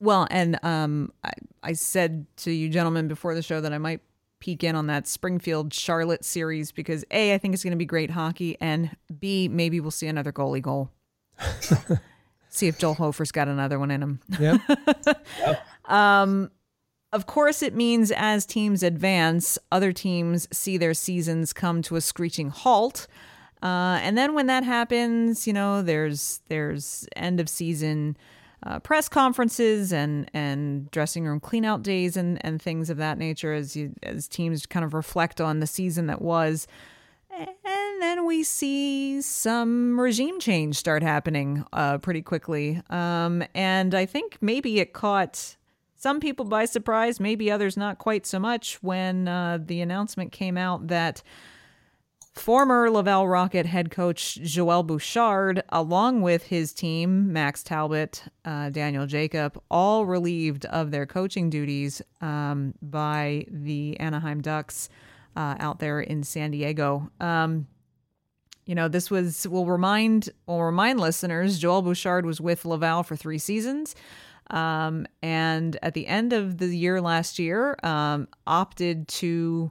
Well, 0.00 0.26
and 0.30 0.62
um, 0.64 1.12
I, 1.24 1.32
I 1.62 1.72
said 1.72 2.26
to 2.38 2.52
you 2.52 2.68
gentlemen 2.68 3.08
before 3.08 3.34
the 3.34 3.42
show 3.42 3.60
that 3.60 3.72
I 3.72 3.78
might 3.78 4.00
peek 4.38 4.62
in 4.62 4.76
on 4.76 4.86
that 4.88 5.08
Springfield 5.08 5.72
Charlotte 5.72 6.24
series 6.24 6.70
because 6.70 7.04
A, 7.10 7.34
I 7.34 7.38
think 7.38 7.54
it's 7.54 7.64
going 7.64 7.72
to 7.72 7.76
be 7.78 7.86
great 7.86 8.10
hockey, 8.10 8.56
and 8.60 8.94
B, 9.18 9.48
maybe 9.48 9.80
we'll 9.80 9.90
see 9.90 10.06
another 10.06 10.32
goalie 10.32 10.62
goal. 10.62 10.90
see 12.58 12.68
if 12.68 12.78
Joel 12.78 12.94
Hofer's 12.94 13.32
got 13.32 13.48
another 13.48 13.78
one 13.78 13.90
in 13.90 14.02
him. 14.02 14.20
Yeah. 14.38 14.58
Um, 15.86 16.50
of 17.12 17.26
course, 17.26 17.62
it 17.62 17.74
means 17.74 18.10
as 18.10 18.46
teams 18.46 18.82
advance, 18.82 19.58
other 19.70 19.92
teams 19.92 20.48
see 20.50 20.76
their 20.76 20.94
seasons 20.94 21.52
come 21.52 21.82
to 21.82 21.96
a 21.96 22.00
screeching 22.00 22.48
halt. 22.48 23.06
Uh, 23.62 23.98
and 24.02 24.18
then 24.18 24.34
when 24.34 24.46
that 24.46 24.64
happens, 24.64 25.46
you 25.46 25.52
know, 25.52 25.80
there's 25.80 26.40
there's 26.48 27.06
end 27.16 27.38
of 27.38 27.48
season 27.48 28.16
uh, 28.64 28.78
press 28.80 29.08
conferences 29.08 29.92
and 29.92 30.28
and 30.34 30.90
dressing 30.90 31.24
room 31.24 31.38
cleanout 31.38 31.82
days 31.82 32.16
and 32.16 32.44
and 32.44 32.60
things 32.60 32.90
of 32.90 32.96
that 32.96 33.16
nature 33.16 33.54
as 33.54 33.76
you 33.76 33.94
as 34.02 34.26
teams 34.26 34.66
kind 34.66 34.84
of 34.84 34.92
reflect 34.92 35.40
on 35.40 35.60
the 35.60 35.66
season 35.66 36.08
that 36.08 36.20
was. 36.20 36.66
And 37.30 37.48
then 38.04 38.26
we 38.26 38.42
see 38.42 39.22
some 39.22 39.98
regime 39.98 40.38
change 40.38 40.76
start 40.76 41.02
happening 41.02 41.64
uh, 41.72 41.96
pretty 41.98 42.20
quickly. 42.20 42.82
Um, 42.90 43.42
and 43.54 43.94
I 43.94 44.04
think 44.04 44.36
maybe 44.42 44.78
it 44.78 44.92
caught 44.92 45.56
some 45.96 46.20
people 46.20 46.44
by 46.44 46.66
surprise, 46.66 47.18
maybe 47.18 47.50
others 47.50 47.78
not 47.78 47.96
quite 47.98 48.26
so 48.26 48.38
much, 48.38 48.82
when 48.82 49.26
uh, 49.26 49.58
the 49.58 49.80
announcement 49.80 50.32
came 50.32 50.58
out 50.58 50.88
that 50.88 51.22
former 52.34 52.90
Laval 52.90 53.26
Rocket 53.26 53.64
head 53.64 53.90
coach 53.90 54.34
Joel 54.34 54.82
Bouchard, 54.82 55.62
along 55.70 56.20
with 56.20 56.42
his 56.42 56.74
team, 56.74 57.32
Max 57.32 57.62
Talbot, 57.62 58.24
uh, 58.44 58.68
Daniel 58.68 59.06
Jacob, 59.06 59.58
all 59.70 60.04
relieved 60.04 60.66
of 60.66 60.90
their 60.90 61.06
coaching 61.06 61.48
duties 61.48 62.02
um, 62.20 62.74
by 62.82 63.46
the 63.50 63.98
Anaheim 63.98 64.42
Ducks 64.42 64.90
uh, 65.36 65.54
out 65.58 65.78
there 65.78 66.00
in 66.00 66.22
San 66.22 66.50
Diego. 66.50 67.10
Um, 67.18 67.66
you 68.66 68.74
know, 68.74 68.88
this 68.88 69.10
was 69.10 69.46
will 69.46 69.66
remind 69.66 70.30
will 70.46 70.62
remind 70.62 71.00
listeners. 71.00 71.58
Joel 71.58 71.82
Bouchard 71.82 72.24
was 72.24 72.40
with 72.40 72.64
Laval 72.64 73.02
for 73.02 73.16
three 73.16 73.38
seasons, 73.38 73.94
um, 74.50 75.06
and 75.22 75.76
at 75.82 75.94
the 75.94 76.06
end 76.06 76.32
of 76.32 76.58
the 76.58 76.74
year 76.74 77.00
last 77.00 77.38
year, 77.38 77.76
um, 77.82 78.28
opted 78.46 79.08
to 79.08 79.70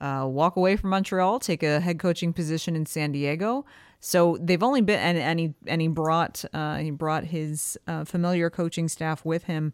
uh, 0.00 0.26
walk 0.28 0.56
away 0.56 0.76
from 0.76 0.90
Montreal, 0.90 1.40
take 1.40 1.62
a 1.62 1.80
head 1.80 1.98
coaching 1.98 2.32
position 2.32 2.76
in 2.76 2.86
San 2.86 3.12
Diego. 3.12 3.64
So 4.00 4.38
they've 4.40 4.62
only 4.62 4.80
been 4.80 5.00
and, 5.00 5.18
and 5.18 5.40
he 5.40 5.54
and 5.66 5.80
he 5.80 5.88
brought 5.88 6.44
uh, 6.52 6.76
he 6.76 6.90
brought 6.90 7.24
his 7.24 7.76
uh, 7.88 8.04
familiar 8.04 8.50
coaching 8.50 8.88
staff 8.88 9.24
with 9.24 9.44
him. 9.44 9.72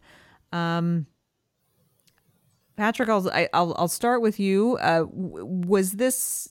Um, 0.51 1.05
Patrick, 2.75 3.07
I'll, 3.07 3.29
I, 3.29 3.47
will 3.53 3.75
I'll 3.77 3.87
start 3.87 4.21
with 4.21 4.39
you. 4.39 4.77
Uh, 4.77 5.05
was 5.09 5.93
this 5.93 6.49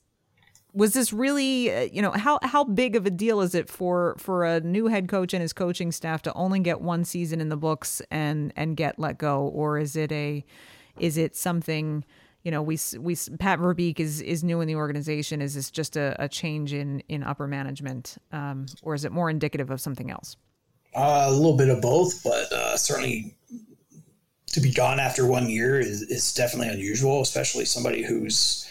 was 0.75 0.93
this 0.93 1.13
really 1.13 1.73
uh, 1.73 1.87
you 1.91 2.01
know 2.01 2.11
how 2.11 2.37
how 2.43 2.63
big 2.63 2.95
of 2.95 3.05
a 3.05 3.09
deal 3.09 3.41
is 3.41 3.55
it 3.55 3.69
for 3.69 4.15
for 4.19 4.43
a 4.43 4.59
new 4.59 4.87
head 4.87 5.07
coach 5.07 5.33
and 5.33 5.41
his 5.41 5.53
coaching 5.53 5.91
staff 5.91 6.21
to 6.23 6.33
only 6.33 6.59
get 6.59 6.81
one 6.81 7.05
season 7.05 7.41
in 7.41 7.49
the 7.49 7.57
books 7.57 8.01
and 8.11 8.51
and 8.55 8.77
get 8.77 8.99
let 8.99 9.17
go, 9.17 9.47
or 9.47 9.79
is 9.79 9.95
it 9.95 10.11
a 10.11 10.45
is 10.99 11.17
it 11.17 11.35
something? 11.35 12.03
You 12.43 12.51
know, 12.51 12.61
we 12.61 12.77
we 12.99 13.15
Pat 13.39 13.59
Verbeek 13.59 13.99
is 13.99 14.21
is 14.21 14.43
new 14.43 14.61
in 14.61 14.67
the 14.67 14.75
organization. 14.75 15.41
Is 15.41 15.55
this 15.55 15.71
just 15.71 15.97
a, 15.97 16.15
a 16.19 16.29
change 16.29 16.73
in 16.73 17.01
in 17.07 17.23
upper 17.23 17.47
management, 17.47 18.17
um, 18.31 18.67
or 18.83 18.93
is 18.93 19.05
it 19.05 19.11
more 19.11 19.29
indicative 19.29 19.71
of 19.71 19.81
something 19.81 20.11
else? 20.11 20.35
Uh, 20.93 21.25
a 21.27 21.31
little 21.31 21.57
bit 21.57 21.69
of 21.69 21.81
both, 21.81 22.23
but 22.23 22.51
uh, 22.53 22.77
certainly 22.77 23.35
to 24.47 24.61
be 24.61 24.71
gone 24.71 24.99
after 24.99 25.25
one 25.25 25.49
year 25.49 25.79
is, 25.79 26.03
is 26.03 26.33
definitely 26.33 26.69
unusual, 26.69 27.21
especially 27.21 27.65
somebody 27.65 28.01
whose 28.01 28.69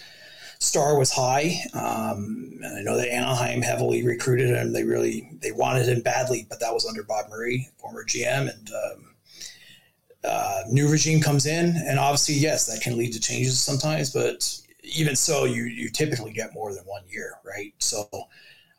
star 0.65 0.99
was 0.99 1.13
high. 1.13 1.61
Um, 1.75 2.61
I 2.65 2.83
know 2.83 2.97
that 2.97 3.13
Anaheim 3.13 3.63
heavily 3.63 4.05
recruited 4.05 4.51
him. 4.51 4.73
They 4.73 4.85
really 4.85 5.31
they 5.41 5.53
wanted 5.53 5.89
him 5.89 6.01
badly, 6.01 6.47
but 6.49 6.61
that 6.61 6.73
was 6.73 6.87
under 6.87 7.03
Bob 7.03 7.29
Murray, 7.29 7.69
former 7.79 8.05
GM, 8.05 8.53
and 8.53 8.71
um, 8.71 9.15
uh, 10.25 10.63
new 10.71 10.91
regime 10.91 11.21
comes 11.21 11.47
in, 11.47 11.77
and 11.87 11.99
obviously, 11.99 12.35
yes, 12.37 12.67
that 12.67 12.83
can 12.83 12.97
lead 12.97 13.13
to 13.13 13.21
changes 13.21 13.61
sometimes. 13.61 14.11
But 14.11 14.59
even 14.83 15.17
so, 15.17 15.45
you 15.45 15.65
you 15.65 15.91
typically 15.91 16.33
get 16.33 16.55
more 16.55 16.73
than 16.75 16.85
one 16.85 17.03
year, 17.09 17.35
right? 17.45 17.75
So. 17.79 18.09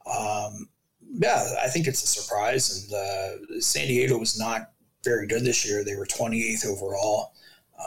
Um, 0.05 0.69
yeah, 1.17 1.55
I 1.63 1.67
think 1.67 1.87
it's 1.87 2.03
a 2.03 2.07
surprise, 2.07 2.83
and 2.83 2.93
uh, 2.93 3.59
San 3.61 3.87
Diego 3.87 4.17
was 4.17 4.37
not 4.37 4.71
very 5.03 5.27
good 5.27 5.45
this 5.45 5.65
year. 5.65 5.83
They 5.83 5.95
were 5.95 6.05
28th 6.05 6.65
overall. 6.65 7.33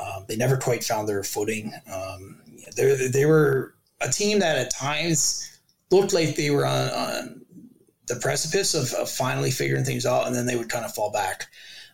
Um, 0.00 0.24
they 0.28 0.36
never 0.36 0.56
quite 0.56 0.84
found 0.84 1.08
their 1.08 1.22
footing. 1.22 1.72
Um, 1.92 2.40
they, 2.76 3.08
they 3.08 3.26
were 3.26 3.74
a 4.00 4.08
team 4.08 4.38
that 4.40 4.58
at 4.58 4.70
times 4.70 5.60
looked 5.90 6.12
like 6.12 6.36
they 6.36 6.50
were 6.50 6.66
on, 6.66 6.88
on 6.90 7.44
the 8.06 8.16
precipice 8.16 8.74
of, 8.74 8.92
of, 8.94 9.10
finally 9.10 9.50
figuring 9.50 9.84
things 9.84 10.06
out, 10.06 10.26
and 10.26 10.34
then 10.34 10.46
they 10.46 10.56
would 10.56 10.70
kind 10.70 10.84
of 10.84 10.94
fall 10.94 11.10
back. 11.10 11.46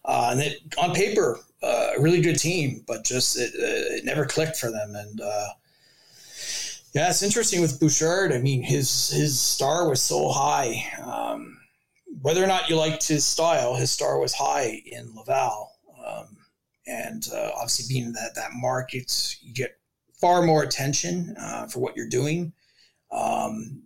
Uh, 0.04 0.28
and 0.32 0.40
it, 0.40 0.58
on 0.78 0.94
paper, 0.94 1.40
uh, 1.62 1.92
a 1.96 2.00
really 2.00 2.20
good 2.20 2.38
team, 2.38 2.84
but 2.86 3.04
just 3.04 3.38
it, 3.38 3.52
uh, 3.54 3.96
it 3.96 4.04
never 4.04 4.26
clicked 4.26 4.56
for 4.56 4.70
them. 4.70 4.94
And 4.94 5.20
uh, 5.20 5.48
yeah, 6.92 7.08
it's 7.08 7.22
interesting 7.22 7.60
with 7.60 7.80
Bouchard. 7.80 8.32
I 8.32 8.38
mean, 8.38 8.62
his 8.62 9.10
his 9.10 9.40
star 9.40 9.88
was 9.88 10.02
so 10.02 10.28
high. 10.28 10.84
Um, 11.02 11.58
whether 12.20 12.44
or 12.44 12.46
not 12.46 12.68
you 12.68 12.76
liked 12.76 13.08
his 13.08 13.26
style, 13.26 13.74
his 13.74 13.90
star 13.90 14.18
was 14.20 14.34
high 14.34 14.82
in 14.86 15.14
Laval. 15.14 15.72
Um, 16.06 16.36
and 16.86 17.26
uh, 17.32 17.50
obviously, 17.54 17.92
being 17.92 18.12
that 18.12 18.34
that 18.36 18.52
market, 18.52 19.36
you 19.40 19.54
get 19.54 19.78
far 20.24 20.40
more 20.40 20.62
attention 20.62 21.36
uh, 21.38 21.66
for 21.66 21.80
what 21.80 21.94
you're 21.94 22.08
doing. 22.08 22.50
Um, 23.12 23.82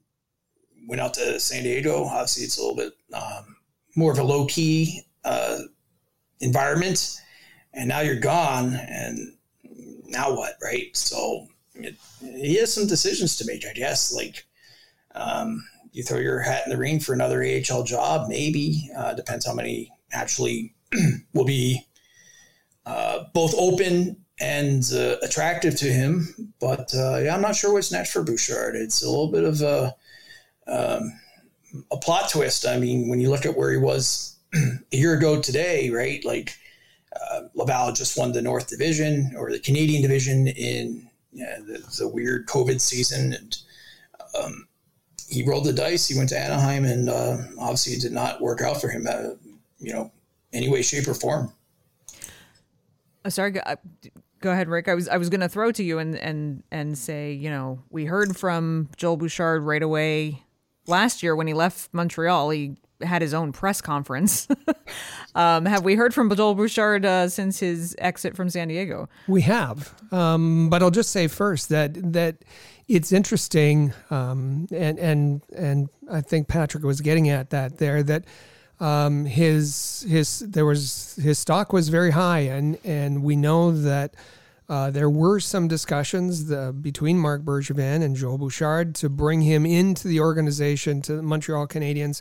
went 0.86 1.00
out 1.00 1.14
to 1.14 1.40
San 1.40 1.64
Diego. 1.64 2.04
Obviously, 2.04 2.44
it's 2.44 2.56
a 2.56 2.60
little 2.60 2.76
bit 2.76 2.92
um, 3.12 3.56
more 3.96 4.12
of 4.12 4.20
a 4.20 4.22
low 4.22 4.46
key 4.46 5.02
uh, 5.24 5.58
environment. 6.38 7.20
And 7.74 7.88
now 7.88 8.02
you're 8.02 8.20
gone, 8.20 8.74
and 8.74 9.32
now 10.06 10.32
what, 10.32 10.52
right? 10.62 10.96
So 10.96 11.48
he 12.20 12.54
has 12.60 12.72
some 12.72 12.86
decisions 12.86 13.34
to 13.38 13.44
make, 13.44 13.66
I 13.66 13.72
guess. 13.72 14.14
Like, 14.14 14.46
um, 15.16 15.66
you 15.90 16.04
throw 16.04 16.18
your 16.18 16.38
hat 16.38 16.62
in 16.64 16.70
the 16.70 16.78
ring 16.78 17.00
for 17.00 17.14
another 17.14 17.42
AHL 17.42 17.82
job, 17.82 18.28
maybe. 18.28 18.88
Uh, 18.96 19.12
depends 19.14 19.44
how 19.44 19.54
many 19.54 19.90
actually 20.12 20.76
will 21.34 21.44
be 21.44 21.84
uh, 22.86 23.24
both 23.34 23.56
open 23.58 24.24
and 24.40 24.84
uh, 24.92 25.16
attractive 25.22 25.76
to 25.76 25.86
him. 25.86 26.52
But 26.60 26.94
uh, 26.94 27.18
yeah, 27.18 27.34
I'm 27.34 27.40
not 27.40 27.56
sure 27.56 27.72
what's 27.72 27.92
next 27.92 28.12
for 28.12 28.22
Bouchard. 28.22 28.76
It's 28.76 29.02
a 29.02 29.08
little 29.08 29.30
bit 29.30 29.44
of 29.44 29.60
a 29.62 29.94
um, 30.66 31.12
a 31.90 31.96
plot 31.96 32.30
twist. 32.30 32.66
I 32.66 32.78
mean, 32.78 33.08
when 33.08 33.20
you 33.20 33.30
look 33.30 33.46
at 33.46 33.56
where 33.56 33.70
he 33.70 33.78
was 33.78 34.36
a 34.54 34.96
year 34.96 35.14
ago 35.14 35.40
today, 35.40 35.90
right? 35.90 36.24
Like 36.24 36.54
uh, 37.30 37.42
Laval 37.54 37.92
just 37.92 38.18
won 38.18 38.32
the 38.32 38.42
North 38.42 38.68
Division 38.68 39.32
or 39.36 39.50
the 39.50 39.58
Canadian 39.58 40.02
Division 40.02 40.48
in 40.48 41.08
yeah, 41.32 41.58
the, 41.58 41.84
the 41.98 42.08
weird 42.08 42.46
COVID 42.46 42.80
season, 42.80 43.32
and 43.32 43.58
um, 44.38 44.68
he 45.28 45.42
rolled 45.42 45.64
the 45.64 45.72
dice. 45.72 46.08
He 46.08 46.16
went 46.16 46.30
to 46.30 46.38
Anaheim, 46.38 46.84
and 46.84 47.08
uh, 47.08 47.36
obviously 47.60 47.94
it 47.94 48.00
did 48.00 48.12
not 48.12 48.40
work 48.40 48.60
out 48.62 48.80
for 48.80 48.88
him. 48.88 49.06
Uh, 49.08 49.30
you 49.78 49.92
know, 49.92 50.10
any 50.52 50.68
way, 50.68 50.82
shape, 50.82 51.06
or 51.06 51.14
form. 51.14 51.52
Oh, 53.24 53.28
sorry, 53.28 53.54
go, 54.40 54.50
ahead, 54.52 54.68
Rick. 54.68 54.88
I 54.88 54.94
was 54.94 55.08
I 55.08 55.16
was 55.16 55.28
going 55.28 55.40
to 55.40 55.48
throw 55.48 55.72
to 55.72 55.82
you 55.82 55.98
and 55.98 56.16
and 56.16 56.62
and 56.70 56.96
say, 56.96 57.32
you 57.32 57.50
know, 57.50 57.82
we 57.90 58.04
heard 58.04 58.36
from 58.36 58.88
Joel 58.96 59.16
Bouchard 59.16 59.62
right 59.62 59.82
away 59.82 60.42
last 60.86 61.22
year 61.22 61.36
when 61.36 61.46
he 61.46 61.54
left 61.54 61.92
Montreal. 61.92 62.50
He 62.50 62.76
had 63.02 63.22
his 63.22 63.34
own 63.34 63.52
press 63.52 63.80
conference. 63.80 64.48
um, 65.34 65.66
have 65.66 65.84
we 65.84 65.94
heard 65.94 66.12
from 66.12 66.34
Joel 66.34 66.54
Bouchard 66.54 67.04
uh, 67.04 67.28
since 67.28 67.60
his 67.60 67.94
exit 67.98 68.34
from 68.36 68.50
San 68.50 68.68
Diego? 68.68 69.08
We 69.26 69.42
have, 69.42 69.94
um, 70.12 70.68
but 70.70 70.82
I'll 70.82 70.90
just 70.90 71.10
say 71.10 71.28
first 71.28 71.68
that 71.68 72.12
that 72.12 72.44
it's 72.88 73.12
interesting, 73.12 73.92
um, 74.10 74.66
and 74.72 74.98
and 74.98 75.42
and 75.54 75.88
I 76.10 76.22
think 76.22 76.48
Patrick 76.48 76.84
was 76.84 77.00
getting 77.00 77.28
at 77.28 77.50
that 77.50 77.78
there 77.78 78.02
that 78.02 78.24
um, 78.80 79.24
his 79.24 80.04
his 80.08 80.40
there 80.40 80.64
was 80.64 81.16
his 81.16 81.38
stock 81.38 81.72
was 81.72 81.88
very 81.88 82.10
high, 82.10 82.40
and 82.40 82.78
and 82.84 83.22
we 83.22 83.36
know 83.36 83.72
that. 83.72 84.14
Uh, 84.70 84.90
there 84.90 85.08
were 85.08 85.40
some 85.40 85.66
discussions 85.66 86.44
the, 86.44 86.74
between 86.78 87.18
Marc 87.18 87.40
Bergevin 87.40 88.02
and 88.02 88.14
Joel 88.14 88.36
Bouchard 88.36 88.94
to 88.96 89.08
bring 89.08 89.40
him 89.40 89.64
into 89.64 90.06
the 90.06 90.20
organization 90.20 91.00
to 91.00 91.16
the 91.16 91.22
Montreal 91.22 91.66
Canadiens 91.66 92.20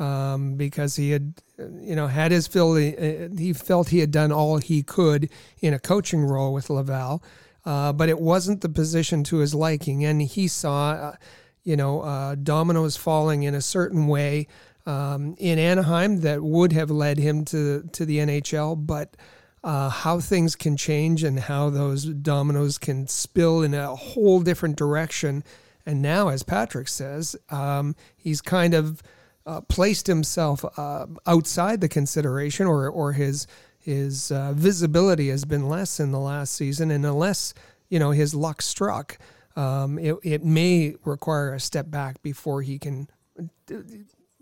um, 0.00 0.56
because 0.56 0.96
he 0.96 1.12
had, 1.12 1.34
you 1.56 1.94
know, 1.94 2.08
had 2.08 2.32
his 2.32 2.48
fill. 2.48 2.72
Uh, 2.72 3.28
he 3.38 3.52
felt 3.52 3.90
he 3.90 4.00
had 4.00 4.10
done 4.10 4.32
all 4.32 4.58
he 4.58 4.82
could 4.82 5.30
in 5.60 5.72
a 5.72 5.78
coaching 5.78 6.24
role 6.24 6.52
with 6.52 6.68
Laval 6.68 7.22
uh, 7.66 7.92
but 7.92 8.08
it 8.08 8.20
wasn't 8.20 8.60
the 8.60 8.68
position 8.68 9.24
to 9.24 9.38
his 9.38 9.54
liking. 9.54 10.04
And 10.04 10.20
he 10.20 10.48
saw, 10.48 10.90
uh, 10.90 11.16
you 11.62 11.76
know, 11.76 12.02
uh, 12.02 12.34
dominoes 12.34 12.96
falling 12.96 13.42
in 13.42 13.54
a 13.54 13.62
certain 13.62 14.06
way 14.06 14.46
um, 14.86 15.34
in 15.38 15.58
Anaheim 15.58 16.20
that 16.20 16.42
would 16.42 16.72
have 16.72 16.90
led 16.90 17.18
him 17.18 17.44
to 17.46 17.88
to 17.92 18.04
the 18.04 18.18
NHL. 18.18 18.86
But 18.86 19.16
uh, 19.64 19.88
how 19.88 20.20
things 20.20 20.54
can 20.54 20.76
change 20.76 21.24
and 21.24 21.40
how 21.40 21.70
those 21.70 22.04
dominoes 22.04 22.76
can 22.76 23.08
spill 23.08 23.62
in 23.62 23.72
a 23.72 23.96
whole 23.96 24.40
different 24.40 24.76
direction. 24.76 25.42
And 25.86 26.02
now, 26.02 26.28
as 26.28 26.42
Patrick 26.42 26.86
says, 26.86 27.34
um, 27.48 27.96
he's 28.14 28.42
kind 28.42 28.74
of 28.74 29.02
uh, 29.46 29.62
placed 29.62 30.06
himself 30.06 30.64
uh, 30.78 31.06
outside 31.26 31.80
the 31.80 31.88
consideration, 31.88 32.66
or 32.66 32.88
or 32.88 33.12
his 33.12 33.46
his 33.78 34.30
uh, 34.30 34.52
visibility 34.54 35.28
has 35.28 35.44
been 35.44 35.68
less 35.68 36.00
in 36.00 36.10
the 36.10 36.20
last 36.20 36.54
season, 36.54 36.90
and 36.90 37.04
unless 37.04 37.52
you 37.88 37.98
know 37.98 38.10
his 38.10 38.34
luck 38.34 38.62
struck, 38.62 39.18
um, 39.56 39.98
it 39.98 40.16
it 40.22 40.44
may 40.44 40.94
require 41.04 41.52
a 41.54 41.60
step 41.60 41.90
back 41.90 42.22
before 42.22 42.62
he 42.62 42.78
can 42.78 43.08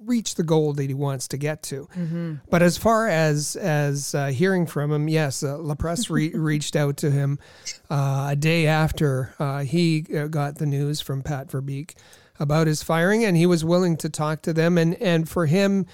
reach 0.05 0.35
the 0.35 0.43
goal 0.43 0.73
that 0.75 0.89
he 0.89 0.95
wants 0.95 1.29
to 1.29 1.37
get 1.37 1.63
to. 1.65 1.89
Mm-hmm. 1.97 2.35
But 2.51 2.63
as 2.63 2.77
far 2.77 3.09
as 3.09 3.57
as 3.57 4.15
uh, 4.15 4.27
hearing 4.29 4.67
from 4.67 4.93
him, 4.93 5.09
yes, 5.09 5.43
uh, 5.43 5.59
La 5.59 5.75
Presse 5.75 6.11
re- 6.11 6.33
reached 6.35 6.77
out 6.77 6.97
to 6.99 7.11
him 7.11 7.39
uh, 7.91 8.29
a 8.31 8.37
day 8.37 8.67
after 8.67 9.35
uh, 9.39 9.61
he 9.61 10.07
uh, 10.17 10.27
got 10.27 10.57
the 10.57 10.67
news 10.67 11.01
from 11.01 11.23
Pat 11.23 11.49
Verbeek 11.49 11.95
about 12.39 12.67
his 12.67 12.83
firing, 12.83 13.25
and 13.25 13.37
he 13.37 13.47
was 13.47 13.65
willing 13.65 13.97
to 13.99 14.09
talk 14.09 14.43
to 14.43 14.53
them. 14.53 14.79
And 14.79 14.95
and 14.97 15.29
for 15.29 15.47
him, 15.47 15.87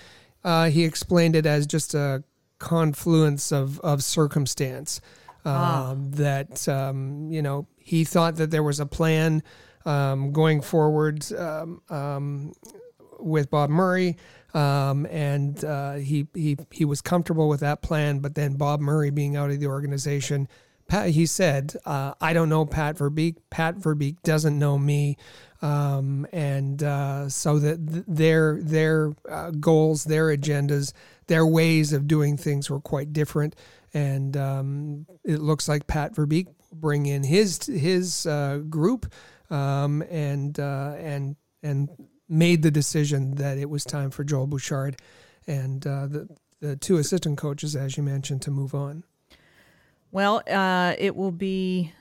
uh, 0.44 0.70
he 0.70 0.84
explained 0.84 1.36
it 1.36 1.46
as 1.46 1.66
just 1.66 1.94
a 1.94 2.24
confluence 2.58 3.52
of 3.52 3.80
of 3.80 4.02
circumstance. 4.02 5.00
Ah. 5.44 5.90
Um, 5.90 6.10
that 6.12 6.68
um, 6.68 7.30
you 7.30 7.40
know 7.40 7.66
he 7.76 8.04
thought 8.04 8.36
that 8.36 8.50
there 8.50 8.62
was 8.62 8.80
a 8.80 8.86
plan 8.86 9.42
um, 9.86 10.32
going 10.32 10.60
forward 10.60 11.24
um, 11.32 11.80
um, 11.88 12.52
with 13.18 13.50
Bob 13.50 13.70
Murray, 13.70 14.16
um, 14.54 15.06
and 15.06 15.64
uh, 15.64 15.94
he 15.94 16.26
he 16.34 16.56
he 16.70 16.84
was 16.84 17.00
comfortable 17.00 17.48
with 17.48 17.60
that 17.60 17.82
plan. 17.82 18.18
But 18.20 18.34
then 18.34 18.54
Bob 18.54 18.80
Murray 18.80 19.10
being 19.10 19.36
out 19.36 19.50
of 19.50 19.60
the 19.60 19.66
organization, 19.66 20.48
Pat, 20.88 21.10
he 21.10 21.26
said, 21.26 21.76
uh, 21.84 22.14
"I 22.20 22.32
don't 22.32 22.48
know 22.48 22.64
Pat 22.64 22.96
Verbeek. 22.96 23.36
Pat 23.50 23.76
Verbeek 23.76 24.22
doesn't 24.22 24.58
know 24.58 24.78
me." 24.78 25.16
Um, 25.60 26.26
and 26.32 26.82
uh, 26.82 27.28
so 27.28 27.58
that 27.58 27.86
th- 27.86 28.04
their 28.06 28.60
their 28.62 29.12
uh, 29.28 29.50
goals, 29.50 30.04
their 30.04 30.28
agendas, 30.28 30.92
their 31.26 31.46
ways 31.46 31.92
of 31.92 32.06
doing 32.06 32.36
things 32.36 32.70
were 32.70 32.80
quite 32.80 33.12
different. 33.12 33.56
And 33.94 34.36
um, 34.36 35.06
it 35.24 35.40
looks 35.40 35.68
like 35.68 35.86
Pat 35.86 36.14
Verbeek 36.14 36.46
will 36.46 36.78
bring 36.78 37.06
in 37.06 37.24
his 37.24 37.64
his 37.66 38.26
uh, 38.26 38.58
group 38.68 39.12
um, 39.50 40.02
and 40.02 40.58
uh, 40.58 40.94
and 40.98 41.36
and 41.62 41.88
made 42.28 42.62
the 42.62 42.70
decision 42.70 43.36
that 43.36 43.58
it 43.58 43.70
was 43.70 43.84
time 43.84 44.10
for 44.10 44.24
Joel 44.24 44.46
Bouchard 44.46 45.00
and 45.46 45.86
uh, 45.86 46.06
the 46.06 46.28
the 46.60 46.76
two 46.76 46.96
assistant 46.96 47.38
coaches, 47.38 47.76
as 47.76 47.96
you 47.96 48.02
mentioned, 48.02 48.42
to 48.42 48.50
move 48.50 48.74
on. 48.74 49.04
Well, 50.10 50.42
uh, 50.50 50.94
it 50.98 51.14
will 51.14 51.30
be. 51.30 51.92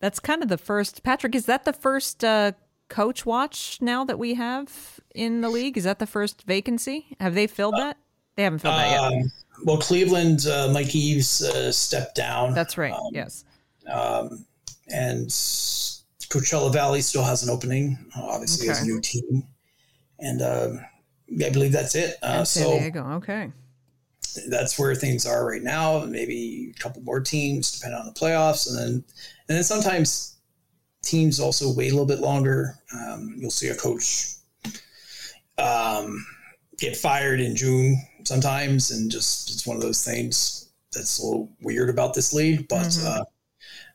That's 0.00 0.20
kind 0.20 0.42
of 0.42 0.48
the 0.48 0.58
first. 0.58 1.02
Patrick, 1.02 1.34
is 1.34 1.46
that 1.46 1.64
the 1.64 1.72
first 1.72 2.24
uh, 2.24 2.52
coach 2.88 3.24
watch 3.24 3.78
now 3.80 4.04
that 4.04 4.18
we 4.18 4.34
have 4.34 5.00
in 5.14 5.40
the 5.40 5.48
league? 5.48 5.76
Is 5.76 5.84
that 5.84 5.98
the 5.98 6.06
first 6.06 6.42
vacancy? 6.42 7.16
Have 7.20 7.34
they 7.34 7.46
filled 7.46 7.74
that? 7.74 7.96
They 8.36 8.42
haven't 8.42 8.60
filled 8.60 8.74
that 8.74 8.90
yet. 8.90 9.12
Um, 9.12 9.32
well, 9.64 9.78
Cleveland, 9.78 10.46
uh, 10.46 10.70
Mike 10.72 10.94
Eaves 10.94 11.42
uh, 11.42 11.70
stepped 11.70 12.16
down. 12.16 12.54
That's 12.54 12.76
right. 12.76 12.92
Um, 12.92 13.10
yes. 13.12 13.44
Um, 13.90 14.44
and 14.88 15.30
Coachella 16.34 16.72
Valley 16.72 17.00
still 17.00 17.22
has 17.22 17.44
an 17.44 17.50
opening. 17.50 17.96
Obviously, 18.16 18.68
okay. 18.68 18.76
has 18.76 18.82
a 18.82 18.90
new 18.90 19.00
team, 19.00 19.44
and 20.18 20.42
uh, 20.42 20.70
I 21.44 21.50
believe 21.50 21.70
that's 21.70 21.94
it. 21.94 22.16
Uh, 22.22 22.42
San 22.44 22.64
so 22.64 22.78
Diego. 22.78 23.06
Okay. 23.12 23.52
That's 24.48 24.76
where 24.76 24.96
things 24.96 25.26
are 25.26 25.46
right 25.46 25.62
now. 25.62 26.04
Maybe 26.04 26.72
a 26.76 26.80
couple 26.80 27.02
more 27.02 27.20
teams, 27.20 27.70
depending 27.70 28.00
on 28.00 28.06
the 28.06 28.12
playoffs, 28.12 28.68
and 28.68 28.76
then 28.76 29.04
and 29.48 29.56
then 29.56 29.62
sometimes 29.62 30.36
teams 31.02 31.38
also 31.38 31.72
wait 31.72 31.92
a 31.92 31.94
little 31.94 32.04
bit 32.06 32.18
longer. 32.18 32.74
Um, 32.92 33.36
you'll 33.38 33.50
see 33.50 33.68
a 33.68 33.76
coach 33.76 34.34
um, 35.56 36.26
get 36.78 36.96
fired 36.96 37.40
in 37.40 37.54
June 37.54 37.96
sometimes, 38.24 38.90
and 38.90 39.08
just 39.08 39.50
it's 39.50 39.68
one 39.68 39.76
of 39.76 39.82
those 39.82 40.04
things 40.04 40.72
that's 40.92 41.20
a 41.20 41.24
little 41.24 41.52
weird 41.62 41.90
about 41.90 42.12
this 42.12 42.32
league. 42.32 42.66
But 42.66 42.86
mm-hmm. 42.86 43.06
uh, 43.06 43.24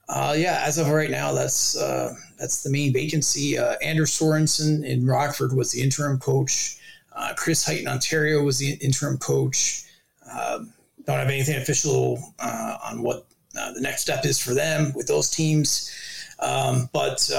uh, 0.10 0.34
yeah, 0.36 0.64
as 0.66 0.80
of 0.80 0.89
right 0.89 1.12
now, 1.12 1.32
that's 1.32 1.78
uh, 1.78 2.16
that's 2.39 2.64
the 2.64 2.70
main 2.72 2.91
vacancy. 2.91 3.60
Uh, 3.60 3.76
Anders 3.82 4.10
Sorensen 4.12 4.84
in 4.84 5.05
Rockford 5.05 5.53
was 5.53 5.72
the 5.72 5.82
interim 5.82 6.18
coach. 6.18 6.78
Uh, 7.16 7.34
Chris 7.38 7.64
Hajt 7.68 7.82
in 7.82 7.88
Ontario 7.88 8.41
was 8.41 8.57
the 8.57 8.74
interim 8.82 9.20
coach. 9.20 9.84
Um, 10.32 10.74
don't 11.05 11.20
have 11.20 11.28
anything 11.28 11.57
official 11.57 12.20
uh, 12.39 12.78
on 12.84 13.03
what 13.03 13.28
uh, 13.57 13.72
the 13.74 13.82
next 13.82 14.01
step 14.01 14.26
is 14.26 14.39
for 14.39 14.55
them 14.55 14.93
with 14.95 15.05
those 15.05 15.30
teams, 15.30 15.91
um, 16.39 16.89
but 16.91 17.30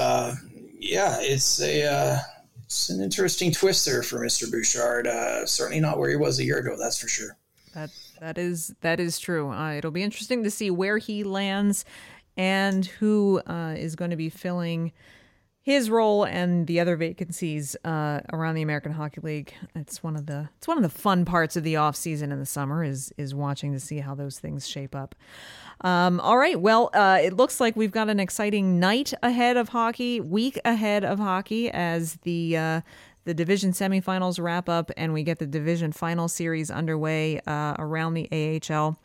yeah, 0.79 1.17
it's 1.19 1.61
a 1.61 2.21
it's 2.63 2.89
an 2.89 3.01
interesting 3.01 3.51
twist 3.51 3.85
there 3.85 4.01
for 4.01 4.19
Mr. 4.19 4.49
Bouchard. 4.49 5.07
certainly 5.47 5.81
not 5.81 5.99
where 5.99 6.09
he 6.09 6.15
was 6.15 6.39
a 6.39 6.45
year 6.45 6.59
ago, 6.59 6.77
that's 6.79 6.97
for 6.97 7.09
sure. 7.09 7.37
That 7.73 7.89
that 8.21 8.37
is 8.37 8.73
that 8.79 9.01
is 9.01 9.19
true. 9.19 9.53
it'll 9.73 9.91
be 9.91 10.03
interesting 10.03 10.43
to 10.43 10.51
see 10.51 10.71
where 10.71 10.99
he 10.99 11.25
lands 11.25 11.83
and 12.37 12.85
who 12.85 13.41
uh, 13.47 13.75
is 13.77 13.95
going 13.95 14.11
to 14.11 14.17
be 14.17 14.29
filling 14.29 14.91
his 15.63 15.91
role 15.91 16.23
and 16.23 16.65
the 16.65 16.79
other 16.79 16.95
vacancies 16.95 17.75
uh, 17.85 18.19
around 18.33 18.55
the 18.55 18.63
American 18.63 18.91
Hockey 18.91 19.21
League. 19.21 19.53
It's 19.75 20.01
one 20.01 20.15
of 20.15 20.25
the 20.25 20.49
it's 20.57 20.67
one 20.67 20.77
of 20.77 20.83
the 20.83 20.89
fun 20.89 21.23
parts 21.23 21.55
of 21.55 21.63
the 21.63 21.75
off 21.75 21.95
season 21.95 22.31
in 22.31 22.39
the 22.39 22.45
summer 22.45 22.83
is 22.83 23.13
is 23.17 23.35
watching 23.35 23.71
to 23.73 23.79
see 23.79 23.99
how 23.99 24.15
those 24.15 24.39
things 24.39 24.67
shape 24.67 24.95
up. 24.95 25.13
Um, 25.81 26.19
all 26.19 26.37
right, 26.37 26.59
well, 26.59 26.89
uh, 26.93 27.19
it 27.21 27.33
looks 27.33 27.59
like 27.59 27.75
we've 27.75 27.91
got 27.91 28.09
an 28.09 28.19
exciting 28.19 28.79
night 28.79 29.13
ahead 29.21 29.55
of 29.57 29.69
hockey, 29.69 30.19
week 30.19 30.59
ahead 30.65 31.03
of 31.03 31.19
hockey 31.19 31.69
as 31.69 32.15
the 32.23 32.57
uh, 32.57 32.81
the 33.25 33.33
division 33.35 33.71
semifinals 33.71 34.41
wrap 34.41 34.67
up 34.67 34.89
and 34.97 35.13
we 35.13 35.21
get 35.21 35.37
the 35.37 35.45
division 35.45 35.91
final 35.91 36.27
series 36.27 36.71
underway 36.71 37.39
uh, 37.45 37.75
around 37.77 38.15
the 38.15 38.27
AHL. 38.71 38.97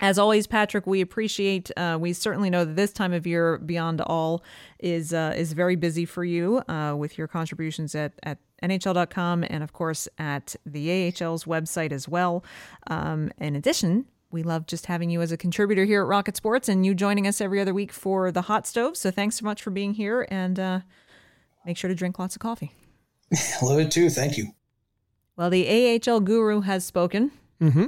As 0.00 0.18
always, 0.18 0.46
Patrick, 0.46 0.86
we 0.86 1.00
appreciate. 1.00 1.70
Uh, 1.76 1.96
we 2.00 2.12
certainly 2.12 2.50
know 2.50 2.64
that 2.64 2.74
this 2.74 2.92
time 2.92 3.12
of 3.12 3.26
year, 3.26 3.58
beyond 3.58 4.00
all, 4.00 4.42
is 4.80 5.12
uh, 5.12 5.34
is 5.36 5.52
very 5.52 5.76
busy 5.76 6.04
for 6.04 6.24
you 6.24 6.62
uh, 6.68 6.94
with 6.96 7.16
your 7.16 7.28
contributions 7.28 7.94
at 7.94 8.12
at 8.22 8.38
NHL.com 8.62 9.44
and 9.48 9.62
of 9.62 9.72
course 9.72 10.08
at 10.18 10.56
the 10.66 10.90
AHL's 10.90 11.44
website 11.44 11.92
as 11.92 12.08
well. 12.08 12.44
Um, 12.88 13.30
in 13.38 13.54
addition, 13.56 14.06
we 14.30 14.42
love 14.42 14.66
just 14.66 14.86
having 14.86 15.10
you 15.10 15.20
as 15.22 15.30
a 15.32 15.36
contributor 15.36 15.84
here 15.84 16.02
at 16.02 16.08
Rocket 16.08 16.36
Sports 16.36 16.68
and 16.68 16.84
you 16.84 16.94
joining 16.94 17.26
us 17.26 17.40
every 17.40 17.60
other 17.60 17.74
week 17.74 17.92
for 17.92 18.32
the 18.32 18.42
hot 18.42 18.66
stove. 18.66 18.96
So 18.96 19.10
thanks 19.10 19.38
so 19.38 19.44
much 19.44 19.62
for 19.62 19.70
being 19.70 19.94
here 19.94 20.26
and 20.30 20.58
uh, 20.58 20.80
make 21.64 21.76
sure 21.76 21.88
to 21.88 21.94
drink 21.94 22.18
lots 22.18 22.34
of 22.34 22.40
coffee. 22.40 22.72
love 23.62 23.78
it 23.78 23.90
too. 23.90 24.10
Thank 24.10 24.38
you. 24.38 24.54
Well, 25.36 25.50
the 25.50 26.00
AHL 26.06 26.20
guru 26.20 26.62
has 26.62 26.84
spoken. 26.84 27.32
Mm-hmm 27.60 27.86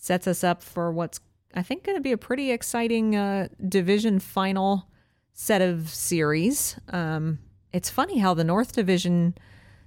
sets 0.00 0.26
us 0.26 0.42
up 0.42 0.62
for 0.62 0.90
what's 0.90 1.20
I 1.54 1.62
think 1.62 1.84
going 1.84 1.96
to 1.96 2.02
be 2.02 2.12
a 2.12 2.18
pretty 2.18 2.50
exciting 2.52 3.16
uh, 3.16 3.48
division 3.68 4.20
final 4.20 4.88
set 5.32 5.60
of 5.60 5.88
series. 5.88 6.76
Um, 6.88 7.40
it's 7.72 7.90
funny 7.90 8.18
how 8.18 8.34
the 8.34 8.44
North 8.44 8.72
Division, 8.72 9.34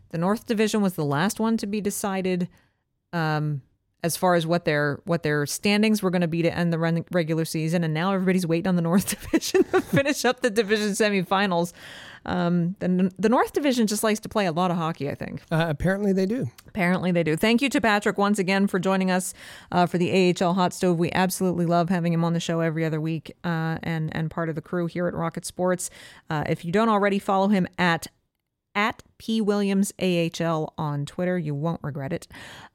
the 0.09 0.17
North 0.17 0.45
Division 0.45 0.81
was 0.81 0.95
the 0.95 1.05
last 1.05 1.39
one 1.39 1.57
to 1.57 1.67
be 1.67 1.79
decided. 1.79 2.49
Um, 3.13 3.61
as 4.03 4.17
far 4.17 4.35
as 4.35 4.45
what 4.45 4.65
their 4.65 4.99
what 5.05 5.23
their 5.23 5.45
standings 5.45 6.03
were 6.03 6.11
going 6.11 6.21
to 6.21 6.27
be 6.27 6.41
to 6.41 6.55
end 6.55 6.73
the 6.73 7.05
regular 7.11 7.45
season, 7.45 7.83
and 7.83 7.93
now 7.93 8.11
everybody's 8.13 8.45
waiting 8.45 8.67
on 8.67 8.75
the 8.75 8.81
North 8.81 9.21
Division 9.21 9.63
to 9.65 9.81
finish 9.81 10.25
up 10.25 10.41
the 10.41 10.49
division 10.49 10.89
semifinals. 10.89 11.73
Um, 12.25 12.75
the, 12.79 13.11
the 13.19 13.29
North 13.29 13.53
Division 13.53 13.87
just 13.87 14.03
likes 14.03 14.19
to 14.21 14.29
play 14.29 14.45
a 14.45 14.51
lot 14.51 14.71
of 14.71 14.77
hockey, 14.77 15.09
I 15.09 15.15
think. 15.15 15.41
Uh, 15.51 15.65
apparently 15.69 16.13
they 16.13 16.25
do. 16.25 16.47
Apparently 16.67 17.11
they 17.11 17.23
do. 17.23 17.35
Thank 17.35 17.61
you 17.61 17.69
to 17.69 17.81
Patrick 17.81 18.17
once 18.17 18.39
again 18.39 18.67
for 18.67 18.79
joining 18.79 19.11
us 19.11 19.33
uh, 19.71 19.85
for 19.85 19.97
the 19.97 20.33
AHL 20.41 20.53
Hot 20.53 20.73
Stove. 20.73 20.97
We 20.97 21.11
absolutely 21.11 21.65
love 21.65 21.89
having 21.89 22.13
him 22.13 22.23
on 22.23 22.33
the 22.33 22.39
show 22.39 22.61
every 22.61 22.85
other 22.85 23.01
week 23.01 23.35
uh, 23.43 23.77
and, 23.83 24.15
and 24.15 24.31
part 24.31 24.49
of 24.49 24.55
the 24.55 24.61
crew 24.61 24.85
here 24.85 25.07
at 25.07 25.13
Rocket 25.13 25.45
Sports. 25.45 25.89
Uh, 26.29 26.43
if 26.47 26.63
you 26.63 26.71
don't 26.71 26.89
already 26.89 27.19
follow 27.19 27.49
him 27.49 27.67
at 27.77 28.07
at 28.75 29.03
P 29.17 29.41
Williams 29.41 29.93
AHL 30.01 30.73
on 30.77 31.05
Twitter. 31.05 31.37
You 31.37 31.53
won't 31.53 31.79
regret 31.83 32.13
it. 32.13 32.27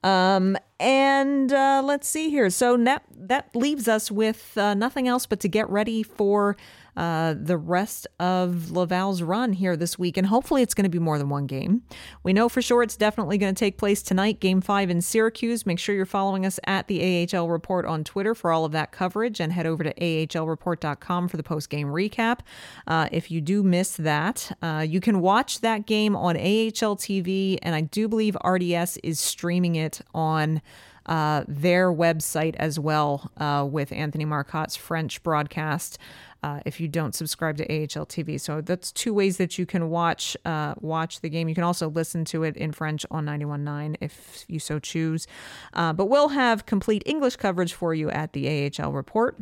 Um, 0.03 0.57
and 0.81 1.53
uh, 1.53 1.83
let's 1.85 2.09
see 2.09 2.31
here. 2.31 2.51
So 2.51 2.77
that 2.77 3.05
that 3.15 3.55
leaves 3.55 3.89
us 3.89 4.11
with 4.11 4.57
uh, 4.57 4.75
nothing 4.75 5.09
else 5.09 5.27
but 5.27 5.41
to 5.41 5.49
get 5.49 5.69
ready 5.69 6.03
for 6.03 6.57
uh, 6.99 7.33
the 7.41 7.57
rest 7.57 8.09
of 8.19 8.73
Laval's 8.73 9.23
run 9.23 9.53
here 9.53 9.77
this 9.77 9.97
week. 9.97 10.17
And 10.17 10.27
hopefully 10.27 10.63
it's 10.63 10.75
going 10.75 10.83
to 10.83 10.91
be 10.91 10.99
more 10.99 11.17
than 11.17 11.29
one 11.29 11.47
game. 11.47 11.83
We 12.25 12.33
know 12.33 12.49
for 12.49 12.61
sure 12.61 12.83
it's 12.83 12.97
definitely 12.97 13.39
going 13.39 13.55
to 13.55 13.59
take 13.59 13.79
place 13.79 14.03
tonight, 14.03 14.41
game 14.41 14.61
five 14.61 14.91
in 14.91 15.01
Syracuse. 15.01 15.65
Make 15.65 15.79
sure 15.79 15.95
you're 15.95 16.07
following 16.07 16.45
us 16.45 16.59
at 16.65 16.89
the 16.89 17.29
AHL 17.33 17.49
Report 17.49 17.87
on 17.87 18.03
Twitter 18.03 18.35
for 18.35 18.51
all 18.51 18.65
of 18.65 18.73
that 18.73 18.91
coverage 18.91 19.39
and 19.39 19.53
head 19.53 19.65
over 19.65 19.85
to 19.85 19.95
ahlreport.com 19.95 21.29
for 21.29 21.37
the 21.37 21.45
post 21.45 21.71
game 21.71 21.87
recap. 21.87 22.41
Uh, 22.89 23.09
if 23.13 23.31
you 23.31 23.41
do 23.41 23.63
miss 23.63 23.97
that, 23.97 24.51
uh, 24.61 24.85
you 24.87 25.01
can 25.01 25.21
watch 25.21 25.61
that 25.61 25.87
game 25.87 26.17
on 26.17 26.37
AHL 26.37 26.97
TV, 26.97 27.59
and 27.63 27.77
I 27.77 27.83
do 27.83 28.09
believe 28.09 28.37
RDS 28.45 28.99
is 29.05 29.21
streaming 29.21 29.77
it 29.77 30.01
on 30.13 30.61
uh, 31.09 31.45
their 31.49 31.93
website 31.93 32.55
as 32.57 32.79
well 32.79 33.31
uh, 33.39 33.67
with 33.69 33.91
Anthony 33.93 34.25
Marcotte's 34.25 34.77
French 34.77 35.23
broadcast. 35.23 35.99
Uh, 36.41 36.61
if 36.65 36.79
you 36.79 36.87
don't 36.87 37.17
subscribe 37.17 37.57
to 37.57 37.65
AHL 37.65 38.07
TV, 38.07 38.41
so 38.41 38.61
that's 38.61 38.93
two 38.93 39.13
ways 39.13 39.39
that 39.39 39.59
you 39.59 39.67
can 39.67 39.91
watch 39.91 40.37
uh, 40.45 40.75
watch 40.79 41.21
the 41.21 41.29
game. 41.29 41.49
You 41.49 41.55
can 41.55 41.65
also 41.65 41.89
listen 41.89 42.25
to 42.27 42.45
it 42.45 42.57
in 42.57 42.71
French 42.71 43.05
on 43.11 43.27
91.9 43.27 43.97
if 44.01 44.45
you 44.47 44.61
so 44.61 44.79
choose. 44.79 45.27
Uh, 45.73 45.93
but 45.93 46.07
we'll 46.07 46.29
have 46.29 46.65
complete 46.65 47.03
English 47.07 47.37
coverage 47.37 47.73
for 47.73 47.93
you 47.93 48.09
at 48.11 48.35
the 48.35 48.71
AHL 48.79 48.93
Report. 48.93 49.37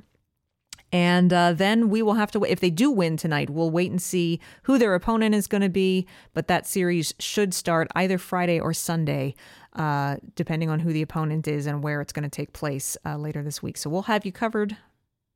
And 0.93 1.33
uh, 1.33 1.53
then 1.53 1.91
we 1.91 2.01
will 2.03 2.15
have 2.15 2.31
to, 2.31 2.41
wait. 2.41 2.53
if 2.53 2.61
they 2.61 2.71
do 2.71 2.91
win 2.91 3.17
tonight, 3.17 3.51
we'll 3.51 3.71
wait 3.71 3.91
and 3.91 4.01
see 4.01 4.41
who 4.63 4.79
their 4.79 4.95
opponent 4.95 5.35
is 5.35 5.47
going 5.47 5.63
to 5.63 5.69
be. 5.69 6.07
But 6.33 6.49
that 6.49 6.67
series 6.67 7.13
should 7.19 7.53
start 7.53 7.89
either 7.95 8.19
Friday 8.19 8.61
or 8.61 8.73
Sunday, 8.73 9.35
uh, 9.77 10.17
depending 10.35 10.71
on 10.71 10.81
who 10.81 10.93
the 10.93 11.03
opponent 11.03 11.47
is 11.47 11.67
and 11.67 11.83
where 11.83 12.01
it's 12.01 12.13
going 12.13 12.29
to 12.29 12.29
take 12.29 12.53
place 12.53 12.97
uh, 13.05 13.17
later 13.17 13.43
this 13.43 13.63
week. 13.63 13.77
So 13.77 13.89
we'll 13.91 14.03
have 14.03 14.25
you 14.27 14.33
covered 14.33 14.77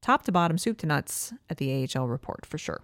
top 0.03 0.23
to 0.25 0.33
bottom, 0.33 0.59
soup 0.59 0.79
to 0.79 0.87
nuts 0.87 1.33
at 1.49 1.59
the 1.59 1.89
AHL 1.95 2.09
report 2.09 2.47
for 2.47 2.59
sure. 2.59 2.83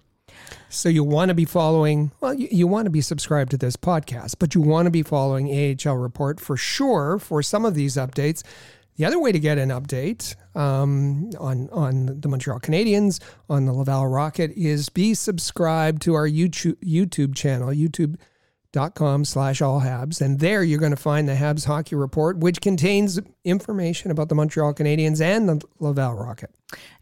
So 0.68 0.88
you 0.88 1.04
want 1.04 1.28
to 1.30 1.34
be 1.34 1.44
following, 1.44 2.12
well, 2.20 2.34
you, 2.34 2.48
you 2.50 2.66
want 2.66 2.86
to 2.86 2.90
be 2.90 3.00
subscribed 3.00 3.52
to 3.52 3.56
this 3.56 3.76
podcast, 3.76 4.36
but 4.38 4.54
you 4.54 4.60
want 4.60 4.86
to 4.86 4.90
be 4.90 5.02
following 5.02 5.48
AHL 5.48 5.96
Report 5.96 6.40
for 6.40 6.56
sure 6.56 7.18
for 7.18 7.42
some 7.42 7.64
of 7.64 7.74
these 7.74 7.96
updates. 7.96 8.42
The 8.96 9.04
other 9.04 9.20
way 9.20 9.30
to 9.30 9.38
get 9.38 9.58
an 9.58 9.68
update 9.68 10.34
um, 10.56 11.30
on 11.38 11.68
on 11.70 12.20
the 12.20 12.28
Montreal 12.28 12.60
Canadiens, 12.60 13.22
on 13.48 13.66
the 13.66 13.72
Laval 13.72 14.06
Rocket, 14.06 14.52
is 14.52 14.88
be 14.88 15.12
subscribed 15.12 16.00
to 16.02 16.14
our 16.14 16.26
YouTube 16.26 16.76
YouTube 16.82 17.34
channel, 17.34 17.68
youtube.com 18.76 19.24
slash 19.24 19.62
all 19.62 19.80
habs. 19.80 20.20
And 20.20 20.38
there 20.38 20.62
you're 20.62 20.78
going 20.78 20.90
to 20.90 20.96
find 20.96 21.28
the 21.28 21.34
Habs 21.34 21.66
Hockey 21.66 21.94
Report, 21.94 22.38
which 22.38 22.60
contains 22.60 23.18
information 23.44 24.10
about 24.10 24.28
the 24.28 24.34
Montreal 24.34 24.74
Canadiens 24.74 25.20
and 25.20 25.48
the 25.48 25.66
Laval 25.78 26.14
Rocket. 26.14 26.50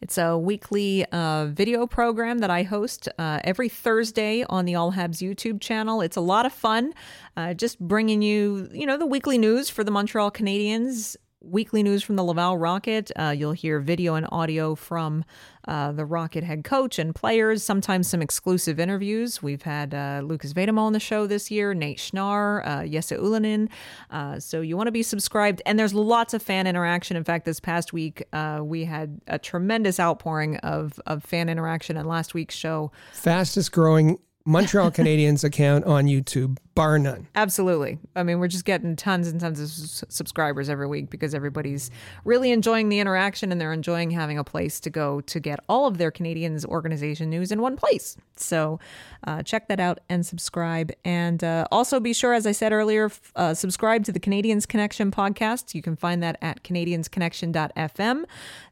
It's 0.00 0.18
a 0.18 0.36
weekly 0.36 1.06
uh, 1.06 1.46
video 1.46 1.86
program 1.86 2.38
that 2.38 2.50
I 2.50 2.64
host 2.64 3.08
uh, 3.18 3.40
every 3.44 3.68
Thursday 3.68 4.44
on 4.44 4.66
the 4.66 4.74
All 4.74 4.92
Habs 4.92 5.22
YouTube 5.22 5.60
channel. 5.60 6.00
It's 6.02 6.16
a 6.16 6.20
lot 6.20 6.44
of 6.44 6.52
fun, 6.52 6.92
uh, 7.36 7.54
just 7.54 7.80
bringing 7.80 8.20
you, 8.20 8.68
you 8.72 8.86
know, 8.86 8.98
the 8.98 9.06
weekly 9.06 9.38
news 9.38 9.70
for 9.70 9.82
the 9.82 9.90
Montreal 9.90 10.30
Canadiens 10.30 11.16
weekly 11.44 11.82
news 11.82 12.02
from 12.02 12.16
the 12.16 12.24
Laval 12.24 12.58
Rocket. 12.58 13.10
Uh, 13.16 13.34
you'll 13.36 13.52
hear 13.52 13.80
video 13.80 14.14
and 14.14 14.26
audio 14.32 14.74
from 14.74 15.24
uh, 15.66 15.92
the 15.92 16.04
Rocket 16.04 16.44
head 16.44 16.64
coach 16.64 16.98
and 16.98 17.14
players, 17.14 17.62
sometimes 17.62 18.08
some 18.08 18.20
exclusive 18.20 18.78
interviews. 18.78 19.42
We've 19.42 19.62
had 19.62 19.94
uh, 19.94 20.22
Lukas 20.24 20.52
Vejdemo 20.52 20.78
on 20.78 20.92
the 20.92 21.00
show 21.00 21.26
this 21.26 21.50
year, 21.50 21.74
Nate 21.74 21.98
Schnarr, 21.98 22.66
uh, 22.66 22.86
Jesse 22.86 23.16
Ylönen. 23.16 23.68
Uh, 24.10 24.38
so 24.38 24.60
you 24.60 24.76
want 24.76 24.88
to 24.88 24.92
be 24.92 25.02
subscribed. 25.02 25.62
And 25.66 25.78
there's 25.78 25.94
lots 25.94 26.34
of 26.34 26.42
fan 26.42 26.66
interaction. 26.66 27.16
In 27.16 27.24
fact, 27.24 27.44
this 27.44 27.60
past 27.60 27.92
week, 27.92 28.24
uh, 28.32 28.60
we 28.62 28.84
had 28.84 29.20
a 29.26 29.38
tremendous 29.38 29.98
outpouring 29.98 30.56
of, 30.58 31.00
of 31.06 31.22
fan 31.22 31.48
interaction 31.48 31.96
in 31.96 32.06
last 32.06 32.34
week's 32.34 32.54
show. 32.54 32.92
Fastest 33.12 33.72
growing 33.72 34.18
Montreal 34.46 34.90
Canadiens 34.90 35.42
account 35.42 35.86
on 35.86 36.04
YouTube, 36.04 36.58
bar 36.74 36.98
none. 36.98 37.26
Absolutely. 37.34 37.98
I 38.14 38.22
mean, 38.22 38.40
we're 38.40 38.48
just 38.48 38.66
getting 38.66 38.94
tons 38.94 39.26
and 39.26 39.40
tons 39.40 39.58
of 39.58 39.68
s- 39.68 40.04
subscribers 40.10 40.68
every 40.68 40.86
week 40.86 41.08
because 41.08 41.34
everybody's 41.34 41.90
really 42.26 42.50
enjoying 42.50 42.90
the 42.90 42.98
interaction 42.98 43.50
and 43.50 43.58
they're 43.58 43.72
enjoying 43.72 44.10
having 44.10 44.36
a 44.36 44.44
place 44.44 44.80
to 44.80 44.90
go 44.90 45.22
to 45.22 45.40
get 45.40 45.60
all 45.66 45.86
of 45.86 45.96
their 45.96 46.10
Canadiens 46.10 46.66
organization 46.66 47.30
news 47.30 47.50
in 47.52 47.62
one 47.62 47.74
place. 47.76 48.18
So 48.36 48.80
uh, 49.26 49.42
check 49.42 49.68
that 49.68 49.80
out 49.80 50.00
and 50.10 50.26
subscribe. 50.26 50.92
And 51.06 51.42
uh, 51.42 51.66
also 51.72 51.98
be 51.98 52.12
sure, 52.12 52.34
as 52.34 52.46
I 52.46 52.52
said 52.52 52.70
earlier, 52.70 53.06
f- 53.06 53.32
uh, 53.36 53.54
subscribe 53.54 54.04
to 54.04 54.12
the 54.12 54.20
Canadiens 54.20 54.68
Connection 54.68 55.10
podcast. 55.10 55.74
You 55.74 55.80
can 55.80 55.96
find 55.96 56.22
that 56.22 56.36
at 56.42 56.62
CanadiensConnection.fm. 56.64 58.24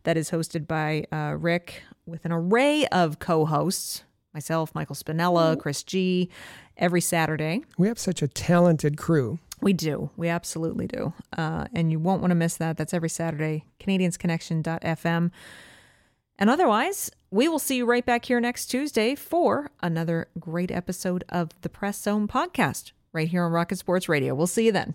That 0.03 0.17
is 0.19 0.31
hosted 0.31 0.67
by 0.67 1.07
uh, 1.11 1.37
Rick 1.39 1.83
with 2.05 2.27
an 2.27 2.33
array 2.33 2.87
of 2.89 3.19
co 3.19 3.47
hosts 3.47 4.05
myself, 4.35 4.75
Michael 4.75 4.97
Spinella, 4.97 5.59
Chris 5.59 5.83
G, 5.83 6.31
every 6.77 7.01
Saturday. 7.01 7.63
We 7.79 7.89
have 7.89 7.99
such 7.99 8.23
a 8.23 8.29
talented 8.29 8.97
crew. 8.97 9.39
We 9.61 9.73
do. 9.73 10.11
We 10.17 10.29
absolutely 10.29 10.89
do. 10.89 11.13
Uh, 11.37 11.67
and 11.75 11.91
you 11.93 11.99
won't 11.99 12.21
want 12.21 12.33
to 12.33 12.37
miss 12.37 12.57
that. 12.57 12.77
That's 12.77 12.93
every 12.93 13.09
Saturday, 13.09 13.65
CanadiensConnection.fm. 13.81 15.31
And 16.39 16.51
otherwise, 16.51 17.11
we 17.31 17.49
will 17.49 17.61
see 17.61 17.77
you 17.77 17.87
right 17.87 18.05
back 18.05 18.25
here 18.25 18.41
next 18.41 18.67
Tuesday 18.67 19.15
for 19.15 19.71
another 19.81 20.29
great 20.41 20.71
episode 20.73 21.25
of 21.29 21.51
the 21.61 21.69
Press 21.69 22.03
Zone 22.03 22.27
podcast 22.27 22.93
right 23.13 23.29
here 23.29 23.45
on 23.45 23.53
Rocket 23.53 23.77
Sports 23.79 24.09
Radio. 24.09 24.35
We'll 24.35 24.47
see 24.49 24.67
you 24.67 24.73
then. 24.73 24.95